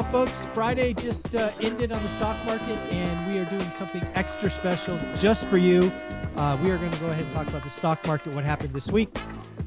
Well, 0.00 0.12
folks, 0.24 0.48
Friday 0.54 0.94
just 0.94 1.34
uh, 1.34 1.50
ended 1.60 1.92
on 1.92 2.02
the 2.02 2.08
stock 2.08 2.42
market, 2.46 2.78
and 2.90 3.30
we 3.30 3.38
are 3.38 3.44
doing 3.44 3.70
something 3.72 4.02
extra 4.14 4.50
special 4.50 4.98
just 5.14 5.44
for 5.44 5.58
you. 5.58 5.92
Uh, 6.38 6.58
we 6.62 6.70
are 6.70 6.78
going 6.78 6.90
to 6.90 7.00
go 7.00 7.08
ahead 7.08 7.24
and 7.24 7.34
talk 7.34 7.46
about 7.48 7.64
the 7.64 7.68
stock 7.68 8.06
market, 8.06 8.34
what 8.34 8.42
happened 8.42 8.72
this 8.72 8.86
week. 8.86 9.14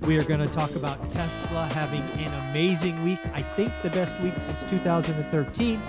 We 0.02 0.18
are 0.18 0.24
going 0.24 0.40
to 0.40 0.52
talk 0.52 0.72
about 0.72 1.08
Tesla 1.08 1.68
having 1.76 2.02
an 2.20 2.34
amazing 2.50 3.04
week. 3.04 3.20
I 3.36 3.44
think 3.44 3.72
the 3.84 3.92
best 3.92 4.20
week 4.24 4.34
since 4.40 4.60
2013. 4.72 5.80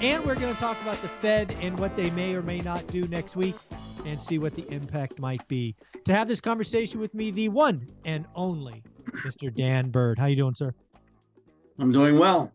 And 0.00 0.24
we're 0.24 0.34
going 0.34 0.54
to 0.54 0.58
talk 0.58 0.80
about 0.80 0.96
the 1.02 1.08
Fed 1.20 1.54
and 1.60 1.78
what 1.78 1.94
they 1.94 2.10
may 2.12 2.34
or 2.34 2.40
may 2.40 2.60
not 2.60 2.86
do 2.86 3.02
next 3.08 3.36
week 3.36 3.56
and 4.06 4.18
see 4.18 4.38
what 4.38 4.54
the 4.54 4.66
impact 4.72 5.18
might 5.18 5.46
be. 5.46 5.76
To 6.06 6.14
have 6.14 6.26
this 6.26 6.40
conversation 6.40 7.00
with 7.00 7.12
me, 7.12 7.32
the 7.32 7.50
one 7.50 7.86
and 8.06 8.24
only 8.34 8.82
Mr. 9.26 9.54
Dan 9.54 9.90
Bird. 9.90 10.18
How 10.18 10.24
you 10.24 10.36
doing, 10.36 10.54
sir? 10.54 10.72
I'm 11.78 11.92
doing 11.92 12.18
well. 12.18 12.50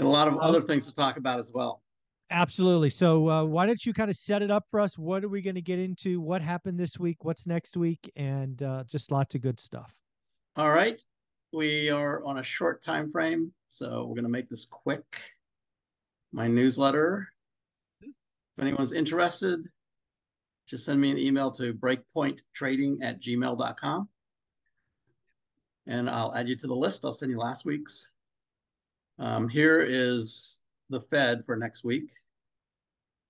Got 0.00 0.06
a 0.06 0.08
lot 0.08 0.28
of 0.28 0.38
other 0.38 0.62
things 0.62 0.86
to 0.86 0.94
talk 0.94 1.18
about 1.18 1.38
as 1.38 1.52
well. 1.52 1.82
Absolutely. 2.30 2.88
So, 2.88 3.28
uh, 3.28 3.44
why 3.44 3.66
don't 3.66 3.84
you 3.84 3.92
kind 3.92 4.08
of 4.08 4.16
set 4.16 4.40
it 4.40 4.50
up 4.50 4.64
for 4.70 4.80
us? 4.80 4.96
What 4.96 5.22
are 5.24 5.28
we 5.28 5.42
going 5.42 5.56
to 5.56 5.60
get 5.60 5.78
into? 5.78 6.22
What 6.22 6.40
happened 6.40 6.80
this 6.80 6.98
week? 6.98 7.22
What's 7.22 7.46
next 7.46 7.76
week? 7.76 8.10
And 8.16 8.62
uh, 8.62 8.84
just 8.86 9.10
lots 9.10 9.34
of 9.34 9.42
good 9.42 9.60
stuff. 9.60 9.92
All 10.56 10.70
right. 10.70 10.98
We 11.52 11.90
are 11.90 12.24
on 12.24 12.38
a 12.38 12.42
short 12.42 12.82
time 12.82 13.10
frame, 13.10 13.52
so 13.68 14.06
we're 14.06 14.14
going 14.14 14.22
to 14.22 14.30
make 14.30 14.48
this 14.48 14.64
quick. 14.64 15.20
My 16.32 16.46
newsletter. 16.46 17.28
If 18.00 18.58
anyone's 18.58 18.92
interested, 18.92 19.60
just 20.66 20.86
send 20.86 20.98
me 20.98 21.10
an 21.10 21.18
email 21.18 21.50
to 21.52 21.74
breakpointtrading 21.74 22.98
at 23.02 23.20
gmail.com. 23.20 24.08
And 25.86 26.08
I'll 26.08 26.34
add 26.34 26.48
you 26.48 26.56
to 26.56 26.66
the 26.66 26.76
list. 26.76 27.04
I'll 27.04 27.12
send 27.12 27.32
you 27.32 27.38
last 27.38 27.66
week's. 27.66 28.12
Um, 29.20 29.48
here 29.48 29.80
is 29.80 30.62
the 30.88 31.00
Fed 31.00 31.44
for 31.44 31.54
next 31.54 31.84
week. 31.84 32.10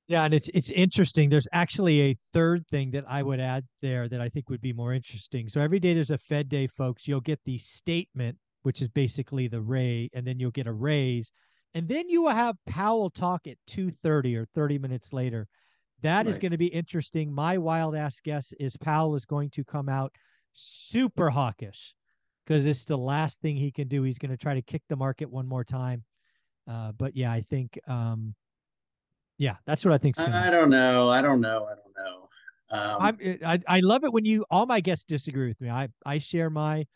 Yeah, 0.06 0.24
and 0.24 0.34
it's 0.34 0.48
it's 0.54 0.70
interesting. 0.70 1.28
There's 1.28 1.48
actually 1.52 2.00
a 2.02 2.18
third 2.32 2.66
thing 2.68 2.92
that 2.92 3.04
I 3.08 3.22
would 3.22 3.40
add 3.40 3.64
there 3.82 4.08
that 4.08 4.20
I 4.20 4.28
think 4.28 4.48
would 4.48 4.60
be 4.60 4.72
more 4.72 4.92
interesting. 4.92 5.48
So 5.48 5.60
every 5.60 5.78
day 5.78 5.94
there's 5.94 6.10
a 6.10 6.18
Fed 6.18 6.48
day, 6.48 6.66
folks. 6.66 7.06
You'll 7.06 7.20
get 7.20 7.40
the 7.44 7.58
statement, 7.58 8.38
which 8.62 8.82
is 8.82 8.88
basically 8.88 9.46
the 9.46 9.60
ray, 9.60 10.10
and 10.12 10.26
then 10.26 10.40
you'll 10.40 10.50
get 10.50 10.66
a 10.66 10.72
raise, 10.72 11.30
and 11.74 11.88
then 11.88 12.08
you 12.08 12.22
will 12.22 12.30
have 12.30 12.56
Powell 12.66 13.10
talk 13.10 13.46
at 13.46 13.56
2:30 13.68 14.36
or 14.36 14.46
30 14.54 14.78
minutes 14.78 15.12
later. 15.12 15.46
That 16.02 16.18
right. 16.18 16.26
is 16.28 16.38
going 16.38 16.52
to 16.52 16.58
be 16.58 16.66
interesting. 16.66 17.32
My 17.32 17.58
wild 17.58 17.94
ass 17.94 18.20
guess 18.24 18.52
is 18.58 18.76
Powell 18.76 19.14
is 19.16 19.26
going 19.26 19.50
to 19.50 19.64
come 19.64 19.88
out 19.88 20.12
super 20.52 21.30
hawkish 21.30 21.94
because 22.50 22.64
it's 22.64 22.84
the 22.84 22.98
last 22.98 23.40
thing 23.40 23.54
he 23.54 23.70
can 23.70 23.86
do. 23.86 24.02
He's 24.02 24.18
going 24.18 24.32
to 24.32 24.36
try 24.36 24.54
to 24.54 24.62
kick 24.62 24.82
the 24.88 24.96
market 24.96 25.30
one 25.30 25.46
more 25.46 25.62
time. 25.62 26.02
Uh, 26.68 26.90
but 26.90 27.16
yeah, 27.16 27.30
I 27.30 27.44
think, 27.48 27.78
um, 27.86 28.34
yeah, 29.38 29.54
that's 29.66 29.84
what 29.84 29.94
I 29.94 29.98
think. 29.98 30.18
I, 30.18 30.48
I 30.48 30.50
don't 30.50 30.68
know. 30.68 31.08
I 31.08 31.22
don't 31.22 31.40
know. 31.40 31.64
I 31.64 31.74
don't 31.74 31.94
know. 31.96 32.28
Um, 32.72 33.38
i 33.44 33.58
I 33.68 33.80
love 33.80 34.02
it 34.02 34.12
when 34.12 34.24
you 34.24 34.44
all 34.50 34.66
my 34.66 34.80
guests 34.80 35.04
disagree 35.04 35.48
with 35.48 35.60
me. 35.60 35.70
I 35.70 35.88
I 36.06 36.18
share 36.18 36.50
my 36.50 36.86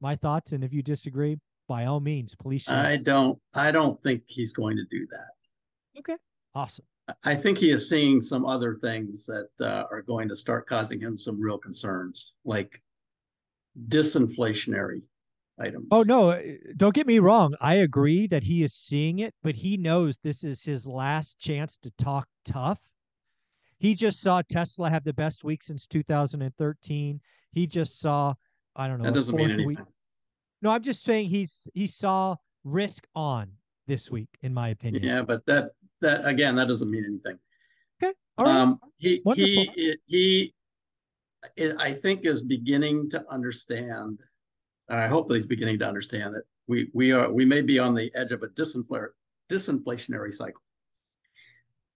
my 0.00 0.16
thoughts, 0.16 0.52
and 0.52 0.62
if 0.62 0.74
you 0.74 0.82
disagree, 0.82 1.38
by 1.68 1.86
all 1.86 2.00
means, 2.00 2.34
please. 2.34 2.62
Share. 2.62 2.76
I 2.76 2.96
don't. 2.96 3.38
I 3.54 3.70
don't 3.70 3.98
think 4.00 4.24
he's 4.26 4.52
going 4.52 4.76
to 4.76 4.84
do 4.90 5.06
that. 5.10 5.98
Okay. 6.00 6.16
Awesome. 6.54 6.84
I 7.24 7.34
think 7.34 7.58
he 7.58 7.70
is 7.70 7.88
seeing 7.88 8.20
some 8.20 8.44
other 8.44 8.74
things 8.74 9.26
that 9.26 9.48
uh, 9.60 9.84
are 9.90 10.02
going 10.02 10.28
to 10.28 10.36
start 10.36 10.66
causing 10.66 11.00
him 11.00 11.16
some 11.16 11.40
real 11.40 11.58
concerns, 11.58 12.36
like 12.44 12.82
disinflationary 13.88 15.02
items. 15.58 15.86
Oh 15.90 16.02
no, 16.02 16.30
eh, 16.30 16.56
don't 16.76 16.94
get 16.94 17.06
me 17.06 17.18
wrong. 17.18 17.54
I 17.60 17.74
agree 17.76 18.26
that 18.28 18.42
he 18.42 18.62
is 18.62 18.74
seeing 18.74 19.20
it, 19.20 19.34
but 19.42 19.54
he 19.54 19.76
knows 19.76 20.18
this 20.18 20.44
is 20.44 20.62
his 20.62 20.86
last 20.86 21.38
chance 21.38 21.78
to 21.82 21.90
talk 21.92 22.28
tough. 22.44 22.80
He 23.78 23.94
just 23.94 24.20
saw 24.20 24.42
Tesla 24.42 24.90
have 24.90 25.04
the 25.04 25.12
best 25.12 25.42
week 25.42 25.62
since 25.62 25.86
2013. 25.86 27.20
He 27.50 27.66
just 27.66 27.98
saw, 27.98 28.34
I 28.76 28.86
don't 28.86 28.98
know. 28.98 29.04
That 29.04 29.14
doesn't 29.14 29.34
mean 29.34 29.50
anything. 29.50 29.66
Week. 29.66 29.78
No, 30.62 30.70
I'm 30.70 30.82
just 30.82 31.04
saying 31.04 31.28
he's 31.28 31.68
he 31.74 31.86
saw 31.86 32.36
risk 32.64 33.06
on 33.14 33.50
this 33.88 34.10
week, 34.10 34.28
in 34.42 34.54
my 34.54 34.68
opinion. 34.68 35.02
Yeah, 35.02 35.22
but 35.22 35.44
that 35.46 35.72
that 36.00 36.24
again, 36.26 36.54
that 36.56 36.68
doesn't 36.68 36.90
mean 36.90 37.04
anything. 37.04 37.38
Okay. 38.02 38.14
All 38.38 38.44
right. 38.44 38.56
Um, 38.56 38.80
he 38.98 39.20
Wonderful. 39.24 39.64
he 39.74 39.96
he 40.06 40.54
I 41.58 41.92
think 41.92 42.24
is 42.24 42.42
beginning 42.42 43.10
to 43.10 43.24
understand 43.30 44.22
I 44.88 45.06
hope 45.06 45.28
that 45.28 45.34
he's 45.34 45.46
beginning 45.46 45.78
to 45.80 45.88
understand 45.88 46.34
that 46.34 46.42
we 46.66 46.90
we 46.92 47.12
are 47.12 47.30
we 47.32 47.44
may 47.44 47.62
be 47.62 47.78
on 47.78 47.94
the 47.94 48.12
edge 48.14 48.32
of 48.32 48.42
a 48.42 48.48
disinfl- 48.48 49.08
disinflationary 49.48 50.32
cycle, 50.32 50.62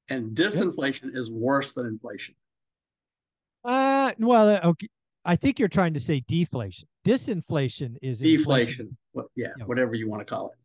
and 0.08 0.36
disinflation 0.36 1.04
yep. 1.04 1.14
is 1.14 1.30
worse 1.30 1.74
than 1.74 1.86
inflation. 1.86 2.34
Uh, 3.64 4.12
well, 4.18 4.48
uh, 4.48 4.60
okay. 4.68 4.88
I 5.24 5.36
think 5.36 5.58
you're 5.58 5.68
trying 5.68 5.94
to 5.94 6.00
say 6.00 6.20
deflation. 6.20 6.86
Disinflation 7.04 7.96
is 8.00 8.20
deflation. 8.20 8.96
Well, 9.12 9.30
yeah, 9.34 9.48
yeah, 9.58 9.64
whatever 9.64 9.94
you 9.94 10.08
want 10.08 10.26
to 10.26 10.34
call 10.34 10.48
it. 10.50 10.58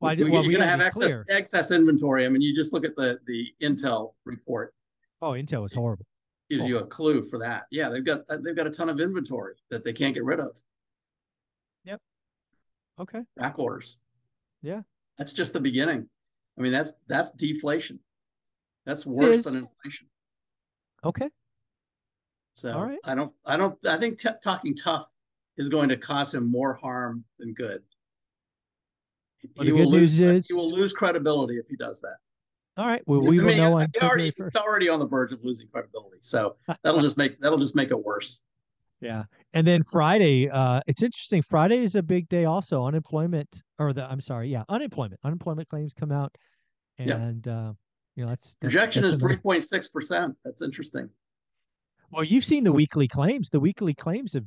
Well, 0.00 0.12
I 0.12 0.14
well, 0.14 0.44
you're 0.44 0.58
going 0.58 0.60
to 0.60 0.66
have 0.66 0.80
excess 0.80 1.18
excess 1.28 1.70
inventory. 1.70 2.24
I 2.24 2.28
mean, 2.28 2.42
you 2.42 2.54
just 2.54 2.72
look 2.72 2.84
at 2.84 2.96
the 2.96 3.18
the 3.26 3.52
Intel 3.62 4.14
report. 4.24 4.74
Oh, 5.20 5.30
Intel 5.30 5.64
is 5.66 5.72
horrible. 5.72 6.06
Gives 6.50 6.64
oh. 6.64 6.66
you 6.66 6.78
a 6.78 6.86
clue 6.86 7.22
for 7.22 7.38
that. 7.38 7.64
Yeah, 7.70 7.88
they've 7.88 8.04
got 8.04 8.22
uh, 8.28 8.36
they've 8.42 8.56
got 8.56 8.66
a 8.66 8.70
ton 8.70 8.88
of 8.88 9.00
inventory 9.00 9.54
that 9.70 9.82
they 9.84 9.92
can't 9.92 10.14
get 10.14 10.24
rid 10.24 10.40
of. 10.40 10.60
Yep. 11.84 12.00
Okay. 13.00 13.20
Back 13.36 13.58
orders. 13.58 13.98
Yeah. 14.62 14.82
That's 15.18 15.32
just 15.32 15.52
the 15.52 15.60
beginning. 15.60 16.08
I 16.58 16.60
mean, 16.60 16.72
that's 16.72 16.92
that's 17.08 17.32
deflation. 17.32 18.00
That's 18.84 19.06
worse 19.06 19.42
than 19.42 19.56
inflation. 19.56 20.08
Okay. 21.02 21.28
So 22.54 22.72
All 22.72 22.86
right. 22.86 22.98
I 23.04 23.14
don't 23.14 23.32
I 23.44 23.56
don't 23.56 23.76
I 23.86 23.96
think 23.96 24.20
t- 24.20 24.28
talking 24.42 24.74
tough 24.74 25.12
is 25.56 25.68
going 25.68 25.88
to 25.88 25.96
cause 25.96 26.34
him 26.34 26.50
more 26.50 26.74
harm 26.74 27.24
than 27.38 27.52
good. 27.54 27.82
Well, 29.56 29.66
he 29.66 29.72
will 29.72 29.90
lose 29.90 30.20
is... 30.20 30.46
he 30.48 30.54
will 30.54 30.72
lose 30.72 30.92
credibility 30.92 31.56
if 31.56 31.68
he 31.68 31.76
does 31.76 32.00
that. 32.00 32.16
All 32.76 32.86
right. 32.86 33.02
Well, 33.06 33.20
we 33.20 33.40
I 33.40 33.44
will 33.44 33.56
know 33.56 33.78
on 33.78 33.88
already, 34.02 34.32
He's 34.36 34.56
already 34.56 34.88
on 34.88 34.98
the 34.98 35.06
verge 35.06 35.32
of 35.32 35.44
losing 35.44 35.68
credibility. 35.68 36.18
So 36.22 36.56
that'll 36.82 37.00
just 37.00 37.16
make 37.16 37.40
that'll 37.40 37.58
just 37.58 37.76
make 37.76 37.90
it 37.90 38.04
worse. 38.04 38.42
Yeah. 39.00 39.24
And 39.52 39.66
then 39.66 39.82
Friday, 39.84 40.48
uh, 40.48 40.80
it's 40.86 41.02
interesting. 41.02 41.42
Friday 41.42 41.84
is 41.84 41.94
a 41.94 42.02
big 42.02 42.28
day 42.28 42.46
also. 42.46 42.84
Unemployment 42.84 43.48
or 43.78 43.92
the 43.92 44.04
I'm 44.10 44.20
sorry, 44.20 44.48
yeah, 44.48 44.64
unemployment. 44.68 45.20
Unemployment 45.24 45.68
claims 45.68 45.92
come 45.94 46.10
out. 46.10 46.34
And 46.98 47.46
uh, 47.46 47.72
you 48.16 48.24
know, 48.24 48.30
that's, 48.30 48.56
that's 48.60 48.72
projection 48.72 49.04
is 49.04 49.18
three 49.18 49.36
point 49.36 49.62
six 49.62 49.88
percent. 49.88 50.36
That's 50.44 50.62
interesting. 50.62 51.10
Well, 52.10 52.24
you've 52.24 52.44
seen 52.44 52.64
the 52.64 52.72
weekly 52.72 53.08
claims. 53.08 53.50
The 53.50 53.60
weekly 53.60 53.94
claims 53.94 54.34
have 54.34 54.44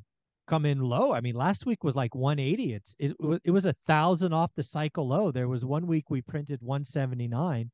come 0.47 0.65
in 0.65 0.79
low. 0.79 1.11
I 1.11 1.21
mean, 1.21 1.35
last 1.35 1.65
week 1.65 1.83
was 1.83 1.95
like 1.95 2.15
180. 2.15 2.73
It's 2.73 2.95
it, 2.97 3.15
it 3.43 3.51
was 3.51 3.65
a 3.65 3.75
thousand 3.85 4.33
off 4.33 4.51
the 4.55 4.63
cycle 4.63 5.07
low. 5.07 5.31
There 5.31 5.47
was 5.47 5.65
one 5.65 5.85
week 5.85 6.09
we 6.09 6.21
printed 6.21 6.61
179. 6.61 7.69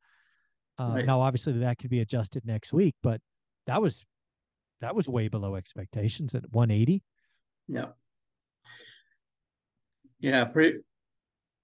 Uh, 0.79 0.93
right. 0.95 1.05
Now, 1.05 1.21
obviously, 1.21 1.53
that 1.59 1.77
could 1.77 1.89
be 1.89 1.99
adjusted 1.99 2.43
next 2.45 2.73
week, 2.73 2.95
but 3.03 3.21
that 3.67 3.81
was 3.81 4.03
that 4.81 4.95
was 4.95 5.07
way 5.07 5.27
below 5.27 5.55
expectations 5.55 6.35
at 6.35 6.43
180. 6.51 7.01
Yeah. 7.67 7.85
Yeah. 10.19 10.45
Pre 10.45 10.79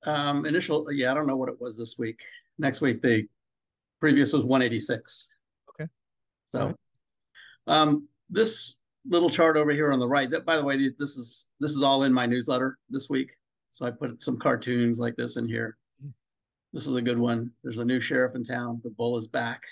um 0.06 0.46
initial 0.46 0.90
yeah, 0.92 1.12
I 1.12 1.14
don't 1.14 1.28
know 1.28 1.36
what 1.36 1.50
it 1.50 1.60
was 1.60 1.78
this 1.78 1.96
week. 1.98 2.22
Next 2.58 2.80
week 2.82 3.02
the 3.02 3.26
previous 4.00 4.32
was 4.32 4.46
186. 4.46 5.36
Okay. 5.70 5.90
So 6.54 6.66
right. 6.68 6.76
um 7.68 8.08
this 8.30 8.80
little 9.08 9.30
chart 9.30 9.58
over 9.58 9.72
here 9.72 9.92
on 9.92 10.00
the 10.00 10.08
right, 10.08 10.30
that 10.30 10.46
by 10.46 10.58
the 10.58 10.64
way, 10.64 10.78
this 10.78 11.18
is 11.18 11.48
this 11.60 11.72
is 11.72 11.84
all 11.84 12.04
in 12.04 12.14
my 12.14 12.26
newsletter 12.26 12.78
this 12.90 13.10
week. 13.10 13.32
So 13.70 13.86
I 13.86 13.92
put 13.92 14.22
some 14.22 14.38
cartoons 14.38 15.00
like 15.00 15.16
this 15.16 15.38
in 15.38 15.48
here. 15.48 15.78
This 16.74 16.86
is 16.88 16.96
a 16.96 17.02
good 17.02 17.18
one. 17.18 17.52
There's 17.64 17.80
a 17.80 17.86
new 17.86 18.00
sheriff 18.00 18.36
in 18.36 18.44
town. 18.44 18.82
The 18.84 18.92
bull 18.92 19.18
is 19.18 19.28
back. 19.28 19.64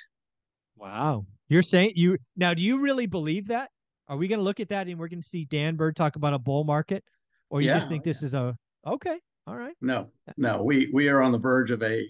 Wow. 0.75 1.25
You're 1.49 1.61
saying 1.61 1.93
you 1.95 2.17
now, 2.35 2.53
do 2.53 2.61
you 2.61 2.79
really 2.79 3.05
believe 3.05 3.47
that? 3.47 3.69
Are 4.07 4.17
we 4.17 4.27
going 4.27 4.39
to 4.39 4.43
look 4.43 4.59
at 4.59 4.69
that 4.69 4.87
and 4.87 4.97
we're 4.97 5.07
going 5.09 5.21
to 5.21 5.27
see 5.27 5.45
Dan 5.45 5.75
Bird 5.75 5.95
talk 5.95 6.15
about 6.15 6.33
a 6.33 6.39
bull 6.39 6.63
market? 6.63 7.03
Or 7.49 7.61
you 7.61 7.67
yeah, 7.67 7.75
just 7.77 7.89
think 7.89 8.03
this 8.03 8.21
yeah. 8.21 8.27
is 8.27 8.33
a 8.33 8.57
okay? 8.85 9.19
All 9.45 9.55
right. 9.55 9.75
No, 9.81 10.09
no, 10.35 10.61
we 10.63 10.89
we 10.93 11.07
are 11.07 11.21
on 11.21 11.31
the 11.31 11.37
verge 11.37 11.71
of 11.71 11.81
a 11.83 12.05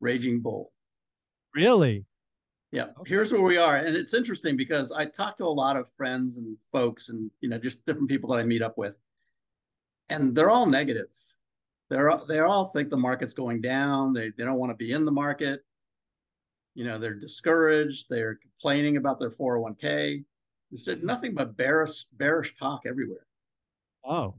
raging 0.00 0.40
bull. 0.40 0.72
Really? 1.54 2.06
Yeah, 2.70 2.86
Okay. 2.98 3.10
here's 3.10 3.30
where 3.30 3.42
we 3.42 3.58
are, 3.58 3.76
and 3.76 3.94
it's 3.94 4.14
interesting 4.14 4.56
because 4.56 4.92
I 4.92 5.04
talk 5.04 5.36
to 5.36 5.44
a 5.44 5.48
lot 5.48 5.76
of 5.76 5.86
friends 5.90 6.38
and 6.38 6.56
folks, 6.62 7.10
and 7.10 7.30
you 7.42 7.50
know, 7.50 7.58
just 7.58 7.84
different 7.84 8.08
people 8.08 8.30
that 8.30 8.40
I 8.40 8.44
meet 8.44 8.62
up 8.62 8.78
with, 8.78 8.98
and 10.08 10.34
they're 10.34 10.50
all 10.50 10.64
negative. 10.64 11.12
They're 11.92 12.10
they 12.26 12.40
all 12.40 12.64
think 12.64 12.88
the 12.88 12.96
market's 12.96 13.34
going 13.34 13.60
down. 13.60 14.14
They 14.14 14.30
they 14.30 14.44
don't 14.44 14.58
want 14.58 14.70
to 14.70 14.76
be 14.76 14.92
in 14.92 15.04
the 15.04 15.12
market. 15.12 15.60
You 16.74 16.84
know, 16.86 16.98
they're 16.98 17.12
discouraged. 17.12 18.08
They're 18.08 18.36
complaining 18.36 18.96
about 18.96 19.20
their 19.20 19.28
401k. 19.28 20.24
There's 20.70 21.02
nothing 21.02 21.34
but 21.34 21.54
bearish 21.54 22.06
bearish 22.14 22.56
talk 22.56 22.82
everywhere. 22.86 23.26
Oh, 24.04 24.34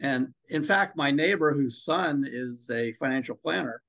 And 0.00 0.32
in 0.48 0.64
fact, 0.64 0.96
my 0.96 1.10
neighbor 1.10 1.52
whose 1.52 1.82
son 1.82 2.24
is 2.26 2.70
a 2.70 2.92
financial 2.92 3.36
planner, 3.36 3.82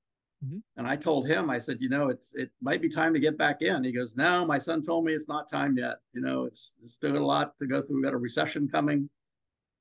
Mhm. 0.44 0.62
and 0.76 0.86
I 0.86 0.96
told 0.96 1.26
him, 1.26 1.48
I 1.48 1.56
said, 1.58 1.80
you 1.80 1.88
know, 1.88 2.08
it's 2.10 2.34
it 2.34 2.50
might 2.60 2.82
be 2.82 2.88
time 2.90 3.14
to 3.14 3.20
get 3.20 3.38
back 3.38 3.62
in. 3.62 3.82
He 3.82 3.92
goes, 3.92 4.14
no, 4.16 4.44
my 4.44 4.58
son 4.58 4.82
told 4.82 5.06
me 5.06 5.14
it's 5.14 5.28
not 5.28 5.48
time 5.48 5.76
yet. 5.78 5.96
You 6.12 6.20
know, 6.20 6.44
it's, 6.44 6.74
it's 6.82 6.92
still 6.92 7.16
a 7.16 7.24
lot 7.34 7.58
to 7.60 7.66
go 7.66 7.80
through. 7.80 7.96
We've 7.96 8.04
got 8.04 8.12
a 8.14 8.18
recession 8.18 8.68
coming. 8.68 9.08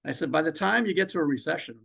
I 0.06 0.12
said, 0.12 0.32
by 0.32 0.42
the 0.42 0.52
time 0.54 0.86
you 0.86 0.94
get 0.94 1.10
to 1.10 1.20
a 1.20 1.24
recession, 1.26 1.78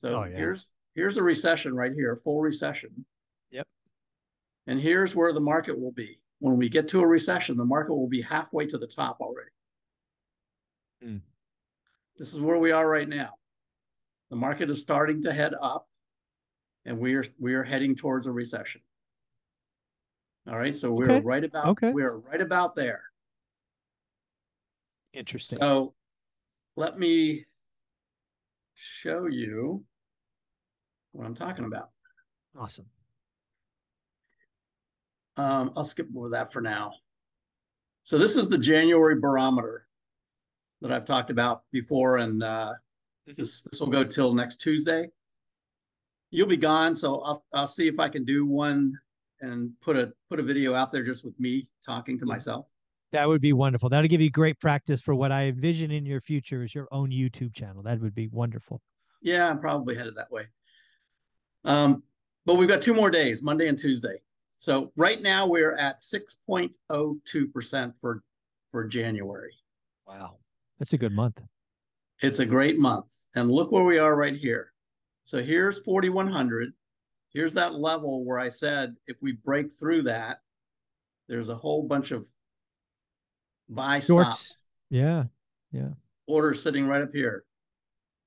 so 0.00 0.22
Oh, 0.22 0.24
yeah. 0.24 0.34
here's 0.34 0.70
here's 0.94 1.18
a 1.18 1.22
recession 1.22 1.74
right 1.76 1.92
here, 1.92 2.16
full 2.16 2.40
recession. 2.40 3.04
Yep. 3.50 3.66
And 4.66 4.80
here's 4.80 5.14
where 5.14 5.34
the 5.34 5.40
market 5.40 5.78
will 5.78 5.92
be. 5.92 6.18
When 6.38 6.56
we 6.56 6.70
get 6.70 6.88
to 6.88 7.00
a 7.00 7.06
recession, 7.06 7.54
the 7.58 7.66
market 7.66 7.94
will 7.94 8.08
be 8.08 8.22
halfway 8.22 8.64
to 8.68 8.78
the 8.78 8.86
top 8.86 9.18
already. 9.20 9.50
Hmm. 11.02 11.16
This 12.16 12.32
is 12.32 12.40
where 12.40 12.56
we 12.56 12.72
are 12.72 12.88
right 12.88 13.08
now. 13.08 13.34
The 14.30 14.36
market 14.36 14.70
is 14.70 14.80
starting 14.80 15.22
to 15.24 15.34
head 15.34 15.52
up, 15.60 15.86
and 16.86 16.98
we 16.98 17.14
are 17.16 17.26
we 17.38 17.52
are 17.52 17.62
heading 17.64 17.94
towards 17.94 18.26
a 18.26 18.32
recession. 18.32 18.80
All 20.48 20.56
right, 20.56 20.74
so 20.74 20.90
we're 20.92 21.10
Okay. 21.10 21.20
right 21.26 21.44
about 21.44 21.66
Okay. 21.66 21.92
we're 21.92 22.16
right 22.16 22.40
about 22.40 22.74
there. 22.74 23.02
interesting. 25.12 25.58
So 25.58 25.92
let 26.76 26.96
me 26.96 27.44
show 28.74 29.26
you 29.26 29.84
what 31.12 31.26
I'm 31.26 31.34
talking 31.34 31.64
about. 31.64 31.90
awesome. 32.58 32.86
Um, 35.36 35.70
I'll 35.76 35.84
skip 35.84 36.08
over 36.16 36.28
that 36.30 36.52
for 36.52 36.60
now. 36.60 36.92
So 38.04 38.18
this 38.18 38.36
is 38.36 38.48
the 38.48 38.58
January 38.58 39.18
barometer 39.18 39.86
that 40.80 40.90
I've 40.92 41.04
talked 41.04 41.30
about 41.30 41.62
before, 41.70 42.18
and 42.18 42.42
uh, 42.42 42.74
Mhm. 43.28 43.36
this 43.36 43.62
this 43.62 43.80
will 43.80 43.88
go 43.88 44.02
till 44.04 44.34
next 44.34 44.56
Tuesday. 44.60 45.10
You'll 46.30 46.48
be 46.48 46.56
gone, 46.56 46.94
so 46.96 47.20
I'll 47.20 47.44
I'll 47.52 47.66
see 47.66 47.86
if 47.88 48.00
I 48.00 48.08
can 48.08 48.24
do 48.24 48.44
one 48.46 48.98
and 49.40 49.78
put 49.80 49.96
a 49.96 50.12
put 50.28 50.40
a 50.40 50.42
video 50.42 50.74
out 50.74 50.90
there 50.90 51.04
just 51.04 51.24
with 51.24 51.38
me 51.38 51.68
talking 51.86 52.18
to 52.18 52.24
Yeah. 52.26 52.32
myself. 52.32 52.68
That 53.12 53.26
would 53.28 53.40
be 53.40 53.52
wonderful. 53.52 53.88
That'll 53.88 54.08
give 54.08 54.20
you 54.20 54.30
great 54.30 54.58
practice 54.60 55.00
for 55.00 55.14
what 55.14 55.32
I 55.32 55.46
envision 55.46 55.90
in 55.90 56.06
your 56.06 56.20
future 56.20 56.62
is 56.62 56.74
your 56.74 56.86
own 56.92 57.10
YouTube 57.10 57.54
channel. 57.54 57.82
That 57.82 58.00
would 58.00 58.14
be 58.14 58.28
wonderful. 58.28 58.80
Yeah, 59.20 59.48
I'm 59.48 59.58
probably 59.60 59.94
headed 59.96 60.14
that 60.16 60.30
way. 60.30 60.48
Um, 61.64 62.02
but 62.46 62.54
we've 62.54 62.68
got 62.68 62.82
two 62.82 62.94
more 62.94 63.10
days, 63.10 63.42
Monday 63.42 63.68
and 63.68 63.78
Tuesday. 63.78 64.16
So 64.56 64.92
right 64.96 65.20
now 65.20 65.46
we're 65.46 65.76
at 65.76 65.98
6.02% 65.98 67.98
for 67.98 68.22
for 68.70 68.86
January. 68.86 69.52
Wow. 70.06 70.36
That's 70.78 70.92
a 70.92 70.98
good 70.98 71.12
month. 71.12 71.40
It's 72.20 72.38
a 72.38 72.46
great 72.46 72.78
month. 72.78 73.12
And 73.34 73.50
look 73.50 73.72
where 73.72 73.84
we 73.84 73.98
are 73.98 74.14
right 74.14 74.36
here. 74.36 74.72
So 75.24 75.42
here's 75.42 75.82
4100. 75.82 76.72
Here's 77.32 77.54
that 77.54 77.74
level 77.74 78.24
where 78.24 78.38
I 78.38 78.48
said 78.48 78.94
if 79.06 79.16
we 79.22 79.32
break 79.32 79.72
through 79.72 80.02
that, 80.02 80.38
there's 81.28 81.48
a 81.48 81.54
whole 81.54 81.82
bunch 81.82 82.10
of 82.10 82.28
buy 83.68 84.00
Shorts. 84.00 84.38
stops 84.38 84.54
Yeah. 84.90 85.24
Yeah. 85.72 85.90
Orders 86.26 86.62
sitting 86.62 86.86
right 86.86 87.02
up 87.02 87.12
here. 87.12 87.44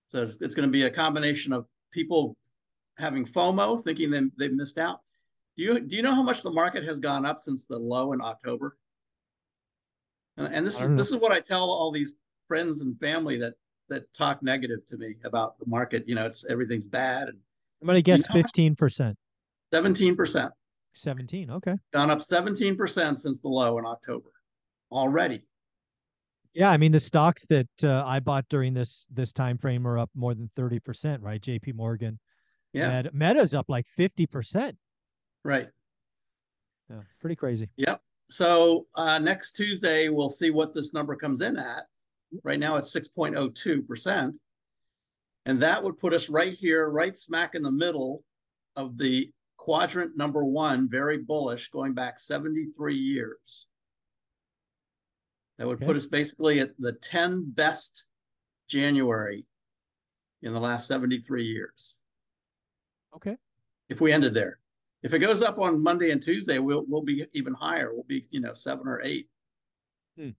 So 0.07 0.23
it's, 0.23 0.37
it's 0.41 0.55
going 0.55 0.67
to 0.67 0.71
be 0.71 0.83
a 0.83 0.89
combination 0.89 1.53
of 1.53 1.65
people 1.91 2.37
having 2.97 3.25
FOMO, 3.25 3.81
thinking 3.83 4.09
they 4.11 4.21
they 4.37 4.47
missed 4.49 4.77
out. 4.77 5.01
Do 5.57 5.63
you 5.63 5.79
do 5.79 5.95
you 5.95 6.01
know 6.01 6.15
how 6.15 6.23
much 6.23 6.43
the 6.43 6.51
market 6.51 6.83
has 6.83 6.99
gone 6.99 7.25
up 7.25 7.39
since 7.39 7.65
the 7.65 7.77
low 7.77 8.13
in 8.13 8.21
October? 8.21 8.77
And, 10.37 10.65
this 10.65 10.81
is 10.81 10.87
don't 10.89 10.97
this 10.97 11.09
is 11.09 11.17
what 11.17 11.31
I 11.31 11.39
tell 11.39 11.69
all 11.69 11.91
these 11.91 12.15
friends 12.47 12.81
and 12.81 12.99
family 12.99 13.37
that 13.37 13.53
that 13.89 14.11
talk 14.13 14.41
negative 14.41 14.85
to 14.87 14.97
me 14.97 15.15
about 15.23 15.59
the 15.59 15.65
market. 15.67 16.07
You 16.07 16.15
know, 16.15 16.25
it's 16.25 16.45
everything's 16.45 16.87
bad 16.87 17.29
and 17.29 17.37
I'm 17.81 17.87
going 17.87 17.97
to 17.97 18.01
guess 18.01 18.27
know 18.29 18.41
much- 18.41 18.51
15%. 18.53 19.15
seventeen 19.71 20.15
percent 20.15 20.51
17. 20.93 21.51
Okay. 21.51 21.75
gone 21.91 22.09
up 22.09 22.21
seventeen 22.21 22.75
percent 22.75 23.19
since 23.19 23.41
the 23.41 23.49
low 23.49 23.77
in 23.77 23.85
October 23.85 24.29
already. 24.91 25.43
Yeah, 26.53 26.69
I 26.69 26.77
mean 26.77 26.91
the 26.91 26.99
stocks 26.99 27.45
that 27.47 27.67
uh, 27.83 28.03
I 28.05 28.19
bought 28.19 28.45
during 28.49 28.73
this 28.73 29.05
this 29.11 29.33
time 29.33 29.57
frame 29.57 29.87
are 29.87 29.97
up 29.97 30.11
more 30.15 30.35
than 30.35 30.51
30%, 30.55 31.17
right? 31.21 31.41
JP 31.41 31.73
Morgan. 31.73 32.19
Yeah, 32.73 32.97
Meta, 32.97 33.09
Meta's 33.13 33.53
up 33.53 33.65
like 33.69 33.85
50%. 33.97 34.75
right. 35.43 35.67
Yeah, 36.89 37.01
pretty 37.21 37.35
crazy. 37.35 37.69
Yep. 37.77 38.01
So 38.29 38.87
uh, 38.95 39.19
next 39.19 39.53
Tuesday, 39.53 40.09
we'll 40.09 40.29
see 40.29 40.49
what 40.49 40.73
this 40.73 40.93
number 40.93 41.15
comes 41.15 41.41
in 41.41 41.57
at. 41.57 41.85
Right 42.43 42.59
now, 42.59 42.75
it's 42.75 42.93
6.02%. 42.95 44.35
And 45.45 45.61
that 45.61 45.83
would 45.83 45.97
put 45.97 46.13
us 46.13 46.29
right 46.29 46.53
here, 46.53 46.89
right 46.89 47.15
smack 47.15 47.53
in 47.55 47.61
the 47.63 47.71
middle 47.71 48.23
of 48.75 48.97
the 48.97 49.31
quadrant 49.57 50.17
number 50.17 50.43
one, 50.43 50.89
very 50.89 51.17
bullish, 51.19 51.69
going 51.69 51.93
back 51.93 52.19
73 52.19 52.95
years. 52.95 53.67
That 55.57 55.67
would 55.67 55.77
Okay. 55.77 55.85
put 55.85 55.95
us 55.95 56.07
basically 56.07 56.59
at 56.59 56.71
the 56.79 56.93
10 56.93 57.51
best 57.51 58.07
January 58.67 59.45
in 60.41 60.53
the 60.53 60.59
last 60.59 60.87
73 60.87 61.45
years 61.45 61.97
Okay. 63.15 63.37
if 63.89 64.01
we 64.01 64.11
ended 64.11 64.33
there. 64.33 64.59
If 65.03 65.13
it 65.13 65.19
goes 65.19 65.41
up 65.43 65.59
on 65.59 65.83
Monday 65.83 66.11
and 66.11 66.21
Tuesday, 66.23 66.59
we'll 66.59 66.85
we'll 66.87 67.01
be 67.03 67.25
even 67.33 67.53
higher. 67.53 67.93
We'll 67.93 68.05
be, 68.07 68.23
you 68.31 68.39
know, 68.39 68.53
seven 68.53 68.87
or 68.87 69.01
eight 69.03 69.27
Hmm. 70.17 70.29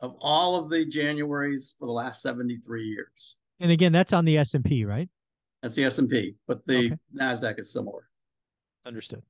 of 0.00 0.16
all 0.20 0.56
of 0.56 0.68
the 0.70 0.86
Januaries 0.86 1.76
for 1.78 1.86
the 1.86 1.92
last 1.92 2.22
73 2.22 2.84
years. 2.86 3.36
And 3.60 3.70
again, 3.72 3.90
that's 3.92 4.12
on 4.12 4.24
the 4.24 4.38
S&P, 4.38 4.84
right? 4.84 5.08
That's 5.62 5.74
the 5.74 5.84
S&P, 5.84 6.36
but 6.46 6.64
the 6.66 6.76
Okay. 6.86 6.96
NASDAQ 7.14 7.58
is 7.58 7.72
similar. 7.72 8.08
Understood. 8.84 9.22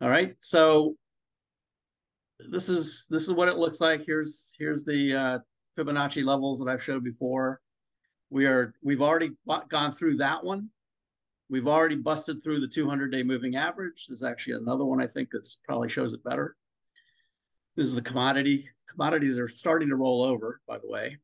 All 0.00 0.08
right. 0.10 0.36
So 0.40 0.96
this 2.38 2.68
is 2.68 3.06
this 3.10 3.22
is 3.28 3.32
what 3.32 3.48
it 3.48 3.56
looks 3.56 3.80
like. 3.80 4.04
Here's 4.06 4.54
here's 4.58 4.84
the 4.84 5.14
uh, 5.14 5.38
Fibonacci 5.76 6.24
levels 6.24 6.58
that 6.60 6.68
I've 6.68 6.82
showed 6.82 7.02
before. 7.04 7.60
We 8.30 8.46
are 8.46 8.74
we've 8.82 9.02
already 9.02 9.32
gone 9.68 9.92
through 9.92 10.16
that 10.18 10.44
one. 10.44 10.70
We've 11.48 11.68
already 11.68 11.94
busted 11.96 12.42
through 12.42 12.60
the 12.60 12.68
200 12.68 13.12
day 13.12 13.22
moving 13.22 13.56
average. 13.56 14.06
There's 14.08 14.24
actually 14.24 14.54
another 14.54 14.84
one 14.84 15.00
I 15.00 15.06
think 15.06 15.30
that 15.30 15.46
probably 15.64 15.88
shows 15.88 16.12
it 16.12 16.24
better. 16.24 16.56
This 17.76 17.86
is 17.86 17.94
the 17.94 18.02
commodity. 18.02 18.68
Commodities 18.90 19.38
are 19.38 19.48
starting 19.48 19.88
to 19.90 19.96
roll 19.96 20.22
over, 20.22 20.60
by 20.66 20.78
the 20.78 20.88
way. 20.88 21.18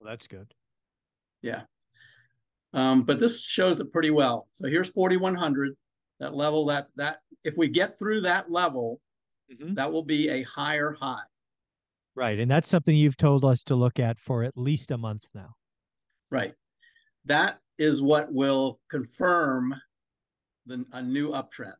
Well, 0.00 0.10
that's 0.10 0.26
good. 0.26 0.52
Yeah. 1.42 1.62
Um, 2.72 3.02
but 3.02 3.18
this 3.18 3.46
shows 3.48 3.80
it 3.80 3.92
pretty 3.92 4.10
well. 4.10 4.48
So 4.52 4.68
here's 4.68 4.90
4100, 4.90 5.74
that 6.20 6.34
level 6.34 6.66
that 6.66 6.88
that 6.96 7.18
if 7.44 7.54
we 7.56 7.68
get 7.68 7.98
through 7.98 8.22
that 8.22 8.50
level, 8.50 9.00
Mhm. 9.50 9.74
that 9.74 9.90
will 9.90 10.04
be 10.04 10.28
a 10.28 10.42
higher 10.44 10.92
high. 10.92 11.24
Right. 12.14 12.38
And 12.38 12.50
that's 12.50 12.68
something 12.68 12.96
you've 12.96 13.16
told 13.16 13.44
us 13.44 13.64
to 13.64 13.74
look 13.74 13.98
at 13.98 14.18
for 14.20 14.44
at 14.44 14.56
least 14.56 14.90
a 14.90 14.98
month 14.98 15.24
now. 15.34 15.54
Right. 16.30 16.54
That 17.24 17.60
is 17.80 18.02
what 18.02 18.30
will 18.30 18.78
confirm 18.90 19.74
the 20.66 20.84
a 20.92 21.02
new 21.02 21.30
uptrend. 21.30 21.72